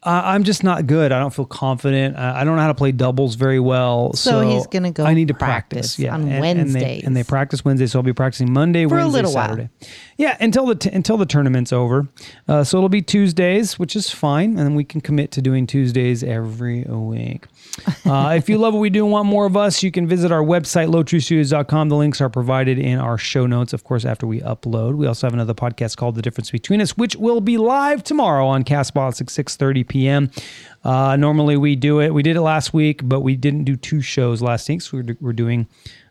I, 0.03 0.34
I'm 0.34 0.44
just 0.44 0.64
not 0.64 0.86
good. 0.86 1.12
I 1.12 1.18
don't 1.18 1.32
feel 1.34 1.44
confident. 1.44 2.16
I, 2.16 2.40
I 2.40 2.44
don't 2.44 2.57
know 2.57 2.62
how 2.62 2.68
to 2.68 2.74
play 2.74 2.92
doubles 2.92 3.34
very 3.34 3.61
well. 3.61 4.12
So, 4.14 4.30
So 4.30 4.48
he's 4.48 4.66
gonna 4.66 4.90
go 4.90 5.05
I 5.05 5.14
need 5.14 5.28
to 5.28 5.34
practice 5.34 5.51
practice. 5.96 5.98
Yeah, 5.98 6.14
on 6.14 6.22
and, 6.22 6.32
and 6.32 6.38
they, 6.38 6.40
Wednesdays. 6.40 7.05
and 7.05 7.16
they 7.16 7.22
practice 7.24 7.64
Wednesday, 7.64 7.86
so 7.86 7.98
I'll 7.98 8.03
be 8.03 8.12
practicing 8.12 8.53
Monday, 8.53 8.86
For 8.86 8.94
Wednesday, 8.96 9.12
little 9.12 9.34
while. 9.34 9.48
Saturday. 9.48 9.70
Yeah, 10.16 10.36
until 10.40 10.66
the 10.66 10.74
t- 10.74 10.90
until 10.90 11.16
the 11.16 11.26
tournament's 11.26 11.72
over. 11.72 12.09
Uh, 12.48 12.64
so 12.64 12.78
it'll 12.78 12.88
be 12.88 13.03
Tuesdays, 13.03 13.78
which 13.78 13.94
is 13.96 14.11
fine, 14.11 14.51
and 14.51 14.59
then 14.59 14.74
we 14.74 14.84
can 14.84 15.01
commit 15.01 15.30
to 15.32 15.42
doing 15.42 15.66
Tuesdays 15.66 16.22
every 16.22 16.84
week. 16.84 17.46
Uh, 18.07 18.34
if 18.36 18.48
you 18.48 18.59
love 18.59 18.74
what 18.74 18.80
we 18.80 18.90
do 18.90 19.05
and 19.05 19.12
want 19.12 19.26
more 19.26 19.46
of 19.46 19.57
us, 19.57 19.82
you 19.82 19.90
can 19.90 20.07
visit 20.07 20.32
our 20.32 20.42
website, 20.42 20.88
lowtreestudios.com. 20.88 21.88
The 21.88 21.96
links 21.96 22.20
are 22.20 22.28
provided 22.30 22.78
in 22.78 22.98
our 22.98 23.18
show 23.18 23.46
notes, 23.46 23.72
of 23.72 23.84
course, 23.84 24.05
after 24.05 24.26
we 24.26 24.40
upload. 24.40 24.96
We 24.96 25.07
also 25.07 25.26
have 25.26 25.34
another 25.34 25.55
podcast 25.55 25.96
called 25.96 26.14
The 26.14 26.22
Difference 26.22 26.51
Between 26.51 26.80
Us, 26.80 26.96
which 26.96 27.16
will 27.16 27.40
be 27.40 27.57
live 27.57 28.03
tomorrow 28.03 28.46
on 28.46 28.64
Castbox 28.64 29.20
at 29.20 29.26
6.30 29.28 29.86
p.m. 29.91 30.30
Uh, 30.82 31.16
normally 31.16 31.59
we 31.59 31.76
do 31.76 32.01
it. 32.01 32.14
We 32.14 32.22
did 32.22 32.36
it 32.36 32.41
last 32.41 32.72
week, 32.72 33.03
but 33.05 33.20
we 33.20 33.36
didn't 33.36 33.64
do 33.64 33.76
two 33.76 34.01
shows 34.01 34.41
last 34.41 34.66
week, 34.70 34.80
so 34.80 34.97
we're, 34.97 35.16
we're 35.20 35.32
doing 35.34 35.66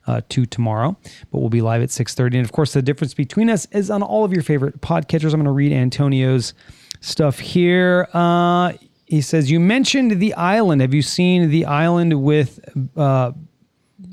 uh, 0.06 0.22
two 0.30 0.46
tomorrow, 0.46 0.96
but 1.32 1.40
we'll 1.40 1.50
be 1.50 1.62
live 1.62 1.82
at 1.82 1.90
6.30. 1.90 2.36
And, 2.36 2.46
of 2.46 2.52
course, 2.52 2.74
The 2.74 2.82
Difference 2.84 3.14
Between 3.16 3.50
Us 3.50 3.66
is 3.72 3.90
on 3.90 4.04
all 4.04 4.24
of 4.24 4.32
your 4.32 4.44
favorite 4.44 4.80
podcatchers. 4.82 5.34
I'm 5.34 5.40
going 5.40 5.46
to 5.46 5.52
read 5.52 5.72
Antonio's 5.72 6.54
stuff 7.02 7.40
here. 7.40 8.08
Uh, 8.14 8.74
he 9.08 9.22
says, 9.22 9.50
you 9.50 9.60
mentioned 9.60 10.20
The 10.20 10.34
Island. 10.36 10.82
Have 10.82 10.94
you 10.94 11.02
seen 11.02 11.50
The 11.50 11.66
Island 11.66 12.22
with... 12.22 12.60
Uh, 12.96 13.32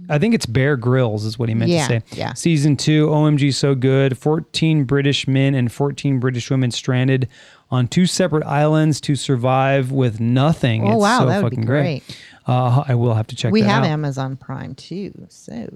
I 0.09 0.19
think 0.19 0.35
it's 0.35 0.47
Bear 0.47 0.77
Grylls 0.77 1.25
is 1.25 1.39
what 1.39 1.49
he 1.49 1.55
meant 1.55 1.71
Yeah, 1.71 1.87
to 1.89 2.01
say. 2.01 2.03
yeah. 2.17 2.33
Season 2.35 2.77
two, 2.77 3.09
OMG, 3.09 3.53
so 3.55 3.75
good. 3.75 4.17
14 4.17 4.85
British 4.85 5.27
men 5.27 5.55
and 5.55 5.71
14 5.71 6.21
British 6.21 6.49
women 6.51 6.71
stranded 6.71 7.29
on 7.71 7.89
two 7.89 8.07
separate 8.07 8.45
islands 8.45 9.01
to 9.03 9.17
survive 9.17 9.91
with 9.91 10.21
nothing. 10.21 10.85
Oh, 10.87 10.93
It's 10.93 11.01
wow, 11.01 11.19
so 11.21 11.27
that 11.27 11.43
would 11.43 11.51
be 11.51 11.57
fucking 11.57 11.67
great. 11.67 12.05
great. 12.07 12.19
Uh, 12.47 12.85
I 12.87 12.95
will 12.95 13.15
have 13.15 13.27
to 13.29 13.37
check 13.37 13.53
We 13.53 13.63
have 13.63 13.83
out. 13.83 13.89
Amazon 13.89 14.37
Prime 14.37 14.75
too. 14.77 15.13
So 15.29 15.69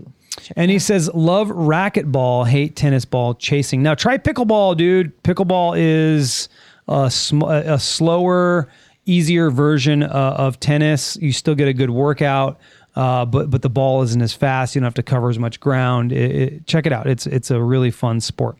And 0.56 0.70
he 0.70 0.78
says, 0.78 1.10
love 1.12 1.48
racquetball, 1.48 2.46
hate 2.46 2.76
tennis 2.76 3.04
ball 3.04 3.34
chasing. 3.34 3.82
Now 3.82 3.94
try 3.94 4.18
pickleball, 4.18 4.76
dude. 4.76 5.20
Pickleball 5.24 5.74
is 5.76 6.48
a, 6.86 7.10
sm- 7.10 7.42
a 7.42 7.78
slower, 7.80 8.68
easier 9.04 9.50
version 9.50 10.04
uh, 10.04 10.08
of 10.38 10.60
tennis. 10.60 11.16
You 11.16 11.32
still 11.32 11.56
get 11.56 11.66
a 11.66 11.72
good 11.72 11.90
workout, 11.90 12.60
uh, 12.96 13.24
but 13.24 13.50
but 13.50 13.62
the 13.62 13.70
ball 13.70 14.02
isn't 14.02 14.20
as 14.20 14.32
fast. 14.32 14.74
You 14.74 14.80
don't 14.80 14.86
have 14.86 14.94
to 14.94 15.02
cover 15.02 15.28
as 15.28 15.38
much 15.38 15.60
ground. 15.60 16.12
It, 16.12 16.30
it, 16.30 16.66
check 16.66 16.86
it 16.86 16.92
out. 16.92 17.06
It's 17.06 17.26
it's 17.26 17.50
a 17.50 17.62
really 17.62 17.90
fun 17.90 18.20
sport. 18.20 18.56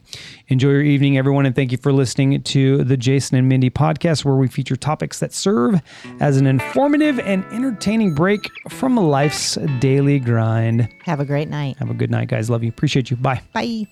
Enjoy 0.49 0.71
your 0.71 0.83
evening, 0.83 1.19
everyone, 1.19 1.47
and 1.47 1.55
thank 1.55 1.73
you 1.73 1.79
for 1.79 1.93
listening 1.93 2.43
to 2.43 2.85
the 2.85 2.97
Jason 2.97 3.37
and 3.37 3.49
Mindy 3.49 3.71
podcast, 3.71 4.25
where 4.25 4.37
we 4.37 4.49
feature 4.49 4.77
topics 4.77 5.19
that 5.21 5.33
serve 5.33 5.81
as 6.21 6.37
an 6.37 6.47
informative 6.47 7.19
and 7.21 7.45
entertaining 7.53 8.15
break 8.15 8.51
from 8.69 8.97
life's 8.97 9.57
daily 9.81 10.19
grind. 10.19 10.89
Have 11.05 11.21
a 11.21 11.25
great 11.25 11.49
night. 11.49 11.77
Have 11.79 11.91
a 11.91 11.95
good 11.95 12.11
night, 12.11 12.29
guys. 12.29 12.49
Love 12.51 12.63
you. 12.63 12.69
Appreciate 12.69 13.11
you. 13.11 13.17
Bye. 13.17 13.41
Bye. 13.53 13.87